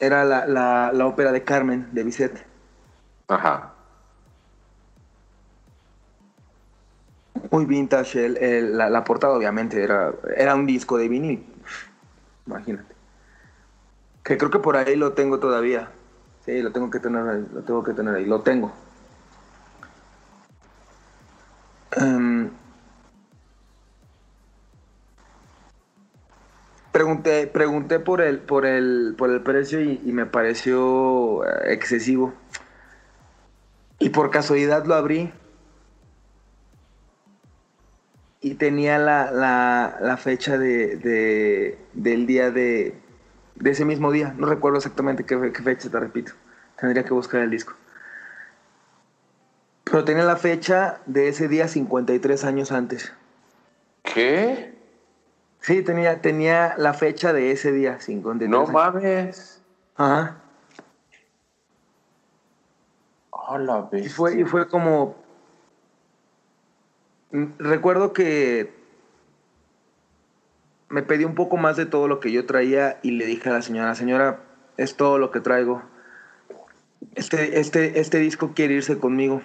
era 0.00 0.24
la, 0.24 0.46
la, 0.46 0.90
la 0.92 1.06
ópera 1.06 1.30
de 1.30 1.44
Carmen, 1.44 1.88
de 1.92 2.02
Bizet. 2.02 2.44
Ajá. 3.28 3.72
Muy 7.52 7.66
vintage, 7.66 8.26
el- 8.26 8.36
el- 8.38 8.76
la, 8.76 8.90
la 8.90 9.04
portada 9.04 9.34
obviamente 9.36 9.80
era, 9.82 10.12
era 10.36 10.56
un 10.56 10.66
disco 10.66 10.98
de 10.98 11.08
vinil. 11.08 11.46
Imagínate. 12.46 12.91
Que 14.24 14.38
creo 14.38 14.50
que 14.50 14.58
por 14.60 14.76
ahí 14.76 14.96
lo 14.96 15.12
tengo 15.12 15.38
todavía. 15.40 15.90
Sí, 16.44 16.60
lo 16.62 16.72
tengo 16.72 16.90
que 16.90 17.00
tener 17.00 17.26
ahí, 17.28 17.46
lo 17.52 17.62
tengo 17.62 17.82
que 17.82 17.92
tener 17.92 18.14
ahí, 18.14 18.24
lo 18.24 18.40
tengo. 18.42 18.72
Em, 21.92 22.50
pregunté, 26.92 27.46
pregunté 27.46 28.00
por 28.00 28.20
el, 28.20 28.38
por 28.40 28.66
el, 28.66 29.14
por 29.16 29.30
el 29.30 29.42
precio 29.42 29.80
y, 29.80 29.98
me 30.12 30.26
pareció 30.26 31.44
eh, 31.44 31.72
excesivo. 31.72 32.32
Y 33.98 34.10
por 34.10 34.30
casualidad 34.30 34.84
lo 34.84 34.94
abrí 34.94 35.32
y 38.40 38.54
tenía 38.54 38.98
la, 38.98 39.30
la, 39.30 39.98
la 40.00 40.16
fecha 40.16 40.58
de- 40.58 41.78
del 41.92 42.26
día 42.26 42.50
de, 42.50 43.01
de 43.56 43.70
ese 43.70 43.84
mismo 43.84 44.10
día. 44.12 44.34
No 44.36 44.46
recuerdo 44.46 44.78
exactamente 44.78 45.24
qué, 45.24 45.38
fe- 45.38 45.52
qué 45.52 45.62
fecha, 45.62 45.90
te 45.90 46.00
repito. 46.00 46.32
Tendría 46.78 47.04
que 47.04 47.12
buscar 47.14 47.40
el 47.42 47.50
disco. 47.50 47.74
Pero 49.84 50.04
tenía 50.04 50.24
la 50.24 50.36
fecha 50.36 51.00
de 51.06 51.28
ese 51.28 51.48
día 51.48 51.68
53 51.68 52.44
años 52.44 52.72
antes. 52.72 53.12
¿Qué? 54.02 54.74
Sí, 55.60 55.82
tenía, 55.82 56.20
tenía 56.22 56.74
la 56.78 56.92
fecha 56.94 57.32
de 57.32 57.50
ese 57.52 57.72
día 57.72 58.00
53 58.00 58.50
No 58.50 58.60
años. 58.62 58.72
mames. 58.72 59.62
Ajá. 59.96 60.38
Hola, 63.30 63.88
Y 63.92 64.08
fue, 64.08 64.40
y 64.40 64.44
fue 64.44 64.66
como. 64.68 65.16
Mm, 67.32 67.46
Recuerdo 67.58 68.12
que 68.12 68.72
me 70.92 71.02
pedí 71.02 71.24
un 71.24 71.34
poco 71.34 71.56
más 71.56 71.76
de 71.76 71.86
todo 71.86 72.06
lo 72.06 72.20
que 72.20 72.30
yo 72.30 72.44
traía 72.44 72.98
y 73.02 73.12
le 73.12 73.24
dije 73.24 73.48
a 73.48 73.52
la 73.52 73.62
señora, 73.62 73.94
señora, 73.94 74.40
es 74.76 74.94
todo 74.94 75.18
lo 75.18 75.30
que 75.30 75.40
traigo. 75.40 75.82
Este, 77.14 77.58
este, 77.60 77.98
este 77.98 78.18
disco 78.18 78.52
quiere 78.54 78.74
irse 78.74 78.98
conmigo. 78.98 79.40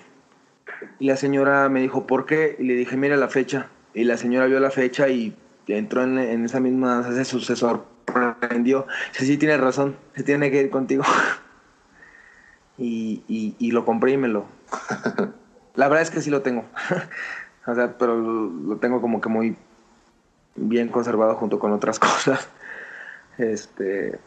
Y 0.99 1.07
la 1.07 1.15
señora 1.15 1.69
me 1.69 1.79
dijo, 1.79 2.05
¿por 2.05 2.25
qué? 2.25 2.57
Y 2.59 2.63
le 2.65 2.75
dije, 2.75 2.97
mira 2.97 3.15
la 3.15 3.29
fecha. 3.29 3.69
Y 3.93 4.03
la 4.03 4.17
señora 4.17 4.45
vio 4.47 4.59
la 4.59 4.71
fecha 4.71 5.07
y 5.07 5.35
entró 5.67 6.03
en, 6.03 6.17
en 6.17 6.43
esa 6.43 6.59
misma, 6.59 7.03
se, 7.03 7.23
se 7.23 7.55
sorprendió. 7.55 8.85
Dice, 9.13 9.25
sí, 9.25 9.37
tienes 9.37 9.61
razón, 9.61 9.95
se 10.15 10.23
tiene 10.23 10.51
que 10.51 10.61
ir 10.61 10.69
contigo. 10.69 11.05
y, 12.77 13.23
y, 13.29 13.55
y 13.57 13.71
lo 13.71 13.85
compré 13.85 14.11
y 14.11 14.17
me 14.17 14.27
lo... 14.27 14.45
La 15.75 15.87
verdad 15.87 16.01
es 16.01 16.11
que 16.11 16.21
sí 16.21 16.29
lo 16.29 16.41
tengo. 16.41 16.65
o 17.67 17.73
sea, 17.73 17.97
pero 17.97 18.17
lo, 18.17 18.49
lo 18.49 18.77
tengo 18.77 18.99
como 18.99 19.21
que 19.21 19.29
muy 19.29 19.55
bien 20.57 20.89
conservado 20.89 21.35
junto 21.35 21.59
con 21.59 21.71
otras 21.71 21.99
cosas. 21.99 22.47
Este... 23.37 24.19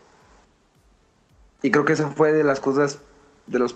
Y 1.62 1.70
creo 1.70 1.84
que 1.84 1.92
esa 1.92 2.08
fue 2.08 2.32
de 2.32 2.42
las 2.42 2.58
cosas, 2.58 3.00
de 3.46 3.58
las 3.58 3.74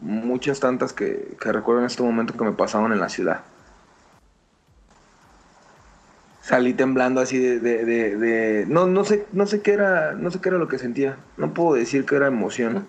muchas 0.00 0.60
tantas 0.60 0.92
que, 0.92 1.36
que 1.40 1.50
recuerdo 1.52 1.80
en 1.80 1.86
este 1.86 2.02
momento 2.02 2.34
que 2.36 2.44
me 2.44 2.52
pasaron 2.52 2.92
en 2.92 3.00
la 3.00 3.08
ciudad. 3.08 3.42
Salí 6.42 6.74
temblando 6.74 7.20
así 7.20 7.38
de, 7.38 7.58
de, 7.58 7.84
de- 7.84 8.16
de- 8.16 8.66
no, 8.66 8.86
no 8.86 9.02
sé, 9.04 9.26
no 9.32 9.46
sé 9.46 9.62
qué 9.62 9.72
era, 9.72 10.12
no 10.12 10.30
sé 10.30 10.40
qué 10.40 10.50
era 10.50 10.58
lo 10.58 10.68
que 10.68 10.78
sentía. 10.78 11.16
No 11.38 11.54
puedo 11.54 11.74
decir 11.74 12.04
que 12.04 12.16
era 12.16 12.26
emoción. 12.26 12.86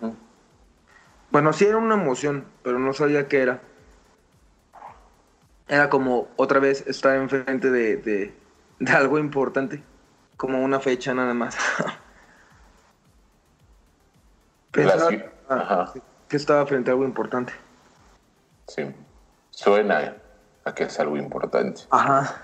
Bueno, 1.31 1.53
sí 1.53 1.65
era 1.65 1.77
una 1.77 1.95
emoción, 1.95 2.43
pero 2.63 2.79
no 2.79 2.93
sabía 2.93 3.27
qué 3.27 3.41
era. 3.41 3.61
Era 5.69 5.89
como 5.89 6.27
otra 6.35 6.59
vez 6.59 6.85
estar 6.85 7.15
enfrente 7.15 7.71
de, 7.71 7.95
de, 8.79 8.91
algo 8.91 9.19
importante, 9.19 9.83
como 10.37 10.63
una 10.63 10.79
fecha 10.79 11.13
nada 11.13 11.33
más. 11.33 11.57
Pensaba 14.71 15.09
Ajá. 15.47 15.93
que 16.27 16.37
estaba 16.37 16.65
frente 16.65 16.89
a 16.89 16.93
algo 16.93 17.05
importante. 17.05 17.53
Sí. 18.67 18.93
Suena 19.51 20.15
a 20.65 20.73
que 20.73 20.83
es 20.85 20.99
algo 20.99 21.15
importante. 21.17 21.83
Ajá. 21.91 22.35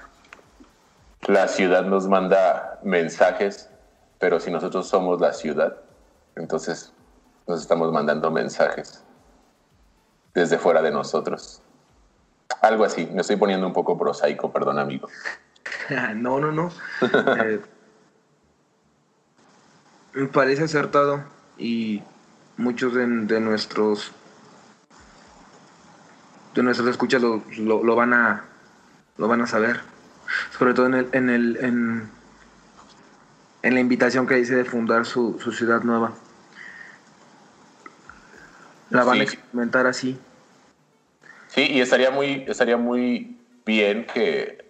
La 1.28 1.48
ciudad 1.48 1.84
nos 1.84 2.08
manda 2.08 2.80
mensajes, 2.84 3.70
pero 4.18 4.40
si 4.40 4.50
nosotros 4.50 4.88
somos 4.88 5.20
la 5.20 5.34
ciudad, 5.34 5.78
entonces 6.36 6.94
nos 7.48 7.62
estamos 7.62 7.92
mandando 7.92 8.32
mensajes 8.32 9.04
desde 10.34 10.58
fuera 10.58 10.82
de 10.82 10.92
nosotros. 10.92 11.62
Algo 12.62 12.86
así. 12.86 13.08
Me 13.08 13.22
estoy 13.22 13.36
poniendo 13.36 13.68
un 13.68 13.74
poco 13.74 13.98
prosaico, 13.98 14.52
perdón, 14.52 14.80
amigo. 14.80 15.08
No, 16.16 16.40
no, 16.40 16.52
no. 16.52 16.72
Eh, 17.02 17.60
me 20.14 20.28
parece 20.28 20.64
acertado 20.64 21.24
y 21.58 22.02
muchos 22.58 22.94
de, 22.94 23.06
de 23.08 23.40
nuestros 23.40 24.12
de 26.54 26.64
nuestros 26.64 26.90
escuchas 26.90 27.22
lo, 27.22 27.44
lo- 27.58 27.84
lo 27.84 27.96
van 27.96 28.14
a 28.14 28.44
lo 29.18 29.28
van 29.28 29.42
a 29.42 29.48
saber. 29.48 29.82
Sobre 30.58 30.74
todo 30.74 30.86
en 30.88 30.94
el, 30.96 31.10
en 31.14 31.30
el 31.30 31.58
en, 31.62 32.10
en 33.64 33.74
la 33.74 33.80
invitación 33.80 34.28
que 34.28 34.40
hice 34.40 34.56
de 34.56 34.66
fundar 34.66 35.06
su, 35.06 35.40
su 35.40 35.52
ciudad 35.52 35.82
nueva. 35.84 36.14
La 38.90 39.04
van 39.06 39.20
a 39.20 39.24
experimentar 39.24 39.88
así. 39.88 40.20
Sí, 41.48 41.68
y 41.70 41.82
estaría 41.82 42.12
muy, 42.12 42.44
estaría 42.48 42.78
muy 42.78 43.38
bien 43.66 44.06
que 44.06 44.61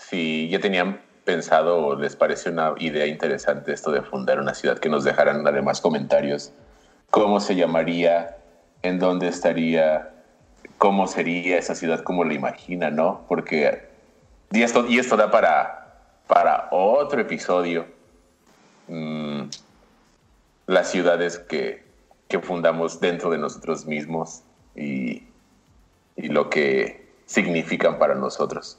si 0.00 0.48
ya 0.48 0.60
tenían 0.60 1.00
pensado 1.24 1.84
o 1.84 1.94
les 1.94 2.16
parece 2.16 2.50
una 2.50 2.74
idea 2.78 3.06
interesante 3.06 3.72
esto 3.72 3.90
de 3.90 4.02
fundar 4.02 4.40
una 4.40 4.54
ciudad, 4.54 4.78
que 4.78 4.88
nos 4.88 5.04
dejaran 5.04 5.46
además 5.46 5.80
comentarios. 5.80 6.52
¿Cómo 7.10 7.40
se 7.40 7.54
llamaría? 7.56 8.38
¿En 8.82 8.98
dónde 8.98 9.28
estaría? 9.28 10.10
¿Cómo 10.78 11.06
sería 11.06 11.58
esa 11.58 11.74
ciudad? 11.74 12.02
¿Cómo 12.02 12.24
la 12.24 12.34
imagina? 12.34 12.90
¿No? 12.90 13.24
Porque... 13.28 13.88
Y 14.52 14.62
esto, 14.62 14.86
y 14.86 14.98
esto 14.98 15.16
da 15.16 15.30
para, 15.30 16.00
para 16.26 16.68
otro 16.70 17.20
episodio. 17.20 17.86
Mm, 18.86 19.42
las 20.66 20.90
ciudades 20.90 21.38
que, 21.38 21.84
que 22.28 22.40
fundamos 22.40 23.00
dentro 23.00 23.30
de 23.30 23.38
nosotros 23.38 23.84
mismos 23.84 24.42
y, 24.74 25.24
y 26.16 26.28
lo 26.28 26.48
que 26.48 27.10
significan 27.26 27.98
para 27.98 28.14
nosotros. 28.14 28.78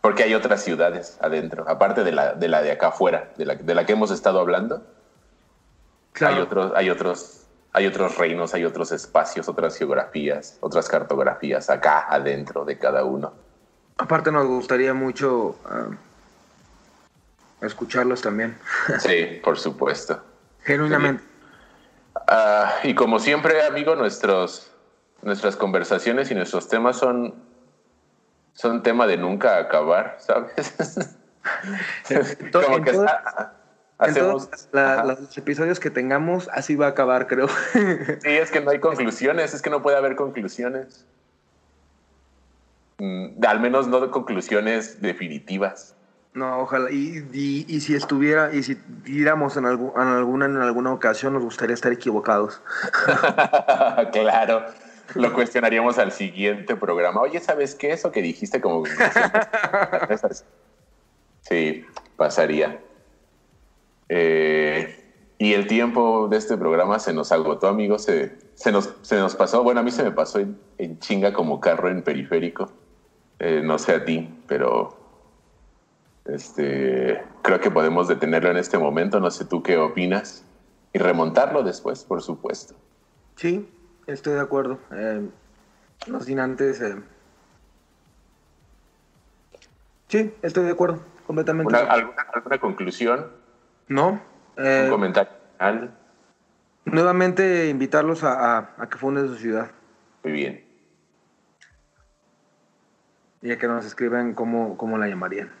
Porque 0.00 0.22
hay 0.22 0.34
otras 0.34 0.62
ciudades 0.62 1.18
adentro, 1.20 1.68
aparte 1.68 2.04
de 2.04 2.12
la 2.12 2.32
de, 2.34 2.48
la 2.48 2.62
de 2.62 2.72
acá 2.72 2.88
afuera, 2.88 3.30
de 3.36 3.44
la, 3.44 3.54
de 3.54 3.74
la 3.74 3.84
que 3.84 3.92
hemos 3.92 4.10
estado 4.10 4.40
hablando. 4.40 4.82
Hay, 6.20 6.40
otros, 6.40 6.72
hay, 6.74 6.90
otros, 6.90 7.46
hay 7.72 7.86
otros 7.86 8.18
reinos, 8.18 8.54
hay 8.54 8.64
otros 8.64 8.92
espacios, 8.92 9.48
otras 9.48 9.76
geografías, 9.76 10.58
otras 10.60 10.88
cartografías 10.88 11.70
acá 11.70 12.06
adentro 12.08 12.64
de 12.64 12.78
cada 12.78 13.04
uno. 13.04 13.32
Aparte 13.96 14.32
nos 14.32 14.46
gustaría 14.46 14.94
mucho 14.94 15.58
uh, 15.66 15.94
escucharlos 17.64 18.22
también. 18.22 18.58
Sí, 18.98 19.40
por 19.42 19.58
supuesto. 19.58 20.22
Genuinamente. 20.62 21.22
Uh, 22.14 22.88
y 22.88 22.94
como 22.94 23.18
siempre, 23.18 23.62
amigo, 23.62 23.94
nuestros, 23.96 24.70
nuestras 25.22 25.56
conversaciones 25.56 26.30
y 26.30 26.34
nuestros 26.34 26.68
temas 26.68 26.96
son, 26.96 27.34
son 28.60 28.82
tema 28.82 29.06
de 29.06 29.16
nunca 29.16 29.58
acabar, 29.58 30.16
¿sabes? 30.18 30.52
como 32.52 32.82
que 32.82 32.92
hacemos 33.96 34.50
la, 34.72 35.04
los 35.04 35.38
episodios 35.38 35.80
que 35.80 35.90
tengamos, 35.90 36.50
así 36.52 36.76
va 36.76 36.86
a 36.86 36.90
acabar, 36.90 37.26
creo. 37.26 37.48
sí, 37.48 38.28
es 38.28 38.50
que 38.50 38.60
no 38.60 38.70
hay 38.70 38.80
conclusiones, 38.80 39.54
es 39.54 39.62
que 39.62 39.70
no 39.70 39.80
puede 39.80 39.96
haber 39.96 40.14
conclusiones. 40.14 41.06
Mm, 42.98 43.42
al 43.46 43.60
menos 43.60 43.88
no 43.88 44.10
conclusiones 44.10 45.00
definitivas. 45.00 45.96
No, 46.34 46.60
ojalá. 46.60 46.90
Y, 46.90 47.26
y, 47.32 47.80
si 47.80 47.94
estuviera, 47.94 48.54
y 48.54 48.62
si 48.62 48.78
diéramos 49.04 49.56
en, 49.56 49.64
algún, 49.64 49.90
en, 49.96 50.06
alguna, 50.06 50.44
en 50.44 50.56
alguna 50.58 50.92
ocasión, 50.92 51.32
nos 51.32 51.42
gustaría 51.42 51.74
estar 51.74 51.92
equivocados. 51.92 52.60
claro. 54.12 54.66
Lo 55.14 55.32
cuestionaríamos 55.32 55.98
al 55.98 56.12
siguiente 56.12 56.76
programa. 56.76 57.20
Oye, 57.20 57.40
¿sabes 57.40 57.74
qué? 57.74 57.92
Eso 57.92 58.12
que 58.12 58.22
dijiste 58.22 58.60
como... 58.60 58.84
sí, 61.42 61.84
pasaría. 62.16 62.80
Eh, 64.08 64.96
y 65.38 65.54
el 65.54 65.66
tiempo 65.66 66.28
de 66.28 66.36
este 66.36 66.56
programa 66.56 66.98
se 66.98 67.12
nos 67.12 67.32
agotó, 67.32 67.68
amigos. 67.68 68.04
Se, 68.04 68.36
se, 68.54 68.72
nos, 68.72 68.94
se 69.02 69.16
nos 69.16 69.34
pasó. 69.36 69.62
Bueno, 69.62 69.80
a 69.80 69.82
mí 69.82 69.90
se 69.90 70.02
me 70.02 70.12
pasó 70.12 70.38
en, 70.38 70.58
en 70.78 70.98
chinga 70.98 71.32
como 71.32 71.60
carro 71.60 71.88
en 71.88 72.02
periférico. 72.02 72.70
Eh, 73.38 73.62
no 73.64 73.78
sé 73.78 73.94
a 73.94 74.04
ti, 74.04 74.28
pero 74.46 74.96
este, 76.26 77.22
creo 77.42 77.60
que 77.60 77.70
podemos 77.70 78.06
detenerlo 78.06 78.50
en 78.50 78.58
este 78.58 78.78
momento. 78.78 79.18
No 79.18 79.30
sé 79.30 79.46
tú 79.46 79.62
qué 79.62 79.78
opinas. 79.78 80.44
Y 80.92 80.98
remontarlo 80.98 81.62
después, 81.62 82.04
por 82.04 82.20
supuesto. 82.20 82.74
Sí, 83.36 83.66
estoy 84.12 84.34
de 84.34 84.40
acuerdo. 84.40 84.78
Eh, 84.92 85.28
no 86.06 86.20
sin 86.20 86.40
antes. 86.40 86.80
Eh... 86.80 86.96
Sí, 90.08 90.34
estoy 90.42 90.64
de 90.64 90.72
acuerdo. 90.72 91.00
Completamente. 91.26 91.76
alguna, 91.76 92.22
¿Alguna 92.32 92.58
conclusión? 92.58 93.30
No. 93.88 94.20
Eh, 94.56 94.82
Un 94.84 94.90
comentario 94.90 95.32
final. 95.58 95.96
Nuevamente 96.84 97.68
invitarlos 97.68 98.24
a, 98.24 98.58
a, 98.58 98.74
a 98.78 98.88
que 98.88 98.98
funden 98.98 99.28
su 99.28 99.36
ciudad. 99.36 99.70
Muy 100.24 100.32
bien. 100.32 100.64
Y 103.42 103.52
a 103.52 103.58
que 103.58 103.68
nos 103.68 103.84
escriban 103.86 104.34
cómo, 104.34 104.76
cómo 104.76 104.98
la 104.98 105.06
llamarían. 105.06 105.52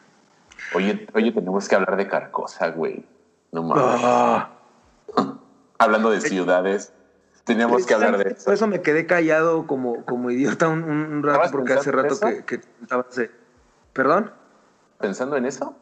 Oye, 0.74 1.06
oye, 1.14 1.32
tenemos 1.32 1.68
que 1.68 1.74
hablar 1.76 1.96
de 1.96 2.08
Carcosa, 2.08 2.68
güey. 2.70 3.04
No 3.52 3.62
mames. 3.62 4.00
Ah. 4.04 4.50
Hablando 5.78 6.10
de 6.10 6.20
ciudades, 6.20 6.92
tenemos 7.44 7.86
que 7.86 7.94
hablar 7.94 8.18
de 8.18 8.32
eso. 8.32 8.44
Por 8.44 8.54
eso 8.54 8.66
me 8.66 8.82
quedé 8.82 9.06
callado 9.06 9.66
como, 9.66 10.04
como 10.04 10.30
idiota 10.30 10.68
un, 10.68 10.84
un 10.84 11.22
rato, 11.22 11.50
porque 11.50 11.72
hace 11.72 11.90
rato 11.92 12.18
que, 12.20 12.44
que. 12.44 12.60
¿Perdón? 13.92 14.32
¿Pensando 14.98 15.36
en 15.36 15.46
eso? 15.46 15.76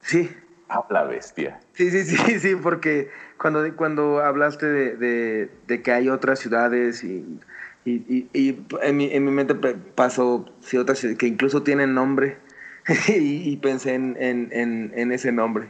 Sí. 0.00 0.34
Ah, 0.68 0.84
la 0.90 1.04
bestia. 1.04 1.60
Sí, 1.74 1.90
sí, 1.90 2.04
sí, 2.04 2.40
sí, 2.40 2.56
porque 2.56 3.10
cuando, 3.38 3.62
cuando 3.76 4.20
hablaste 4.20 4.66
de, 4.66 4.96
de, 4.96 5.50
de 5.66 5.82
que 5.82 5.92
hay 5.92 6.08
otras 6.08 6.38
ciudades 6.38 7.04
y, 7.04 7.40
y, 7.84 8.28
y, 8.32 8.64
en, 8.82 8.96
mi, 8.96 9.12
en 9.12 9.24
mi 9.24 9.30
mente 9.30 9.54
pasó 9.94 10.46
sí, 10.60 10.78
otras 10.78 11.06
que 11.18 11.26
incluso 11.26 11.62
tienen 11.62 11.94
nombre 11.94 12.38
y, 13.08 13.50
y, 13.50 13.56
pensé 13.58 13.94
en, 13.94 14.16
en, 14.18 14.92
en, 14.94 15.12
ese 15.12 15.32
nombre. 15.32 15.68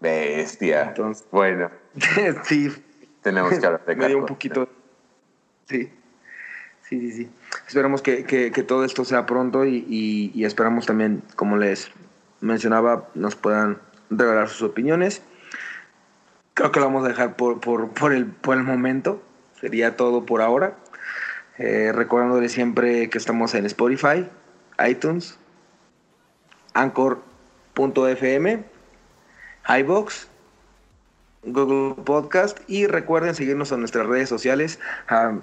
Bestia. 0.00 0.88
Entonces, 0.88 1.26
bueno. 1.30 1.70
sí. 2.44 2.70
Tenemos 3.24 3.50
que 3.58 3.66
hablar 3.66 3.84
de 3.84 3.96
Me 3.96 4.06
dio 4.06 4.18
un 4.18 4.26
poquito. 4.26 4.68
Sí. 5.66 5.90
Sí, 6.82 7.00
sí, 7.00 7.12
sí. 7.12 7.30
Esperamos 7.66 8.02
que, 8.02 8.24
que, 8.24 8.52
que 8.52 8.62
todo 8.62 8.84
esto 8.84 9.04
sea 9.06 9.24
pronto 9.24 9.64
y, 9.64 10.30
y, 10.34 10.44
esperamos 10.44 10.84
también, 10.84 11.22
como 11.34 11.56
les 11.56 11.90
mencionaba, 12.42 13.08
nos 13.14 13.34
puedan 13.36 13.78
regalar 14.10 14.50
sus 14.50 14.62
opiniones. 14.62 15.22
Creo 16.52 16.70
que 16.70 16.80
lo 16.80 16.86
vamos 16.86 17.06
a 17.06 17.08
dejar 17.08 17.36
por, 17.36 17.60
por, 17.60 17.88
por, 17.88 18.12
el, 18.12 18.26
por 18.26 18.58
el 18.58 18.62
momento. 18.62 19.22
Sería 19.58 19.96
todo 19.96 20.26
por 20.26 20.42
ahora. 20.42 20.76
Eh, 21.56 21.90
recordándole 21.92 22.50
siempre 22.50 23.08
que 23.08 23.16
estamos 23.16 23.54
en 23.54 23.64
Spotify, 23.64 24.28
iTunes, 24.86 25.38
Anchor.fm, 26.74 28.64
iBox, 29.78 30.28
Google 31.46 32.02
Podcast 32.04 32.58
y 32.68 32.86
recuerden 32.86 33.34
seguirnos 33.34 33.72
en 33.72 33.80
nuestras 33.80 34.06
redes 34.06 34.28
sociales. 34.28 34.78
Uh, 35.10 35.40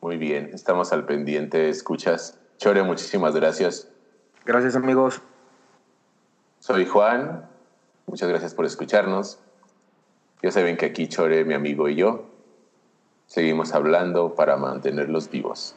Muy 0.00 0.16
bien, 0.16 0.50
estamos 0.52 0.92
al 0.92 1.06
pendiente. 1.06 1.68
Escuchas. 1.68 2.38
Chore, 2.58 2.82
muchísimas 2.82 3.34
gracias. 3.34 3.88
Gracias, 4.44 4.76
amigos. 4.76 5.22
Soy 6.58 6.84
Juan. 6.86 7.48
Muchas 8.06 8.28
gracias 8.28 8.54
por 8.54 8.66
escucharnos. 8.66 9.38
Ya 10.42 10.50
saben 10.50 10.76
que 10.76 10.86
aquí 10.86 11.08
Chore, 11.08 11.44
mi 11.44 11.54
amigo 11.54 11.88
y 11.88 11.94
yo, 11.94 12.26
seguimos 13.26 13.74
hablando 13.74 14.34
para 14.34 14.56
mantenerlos 14.56 15.30
vivos. 15.30 15.76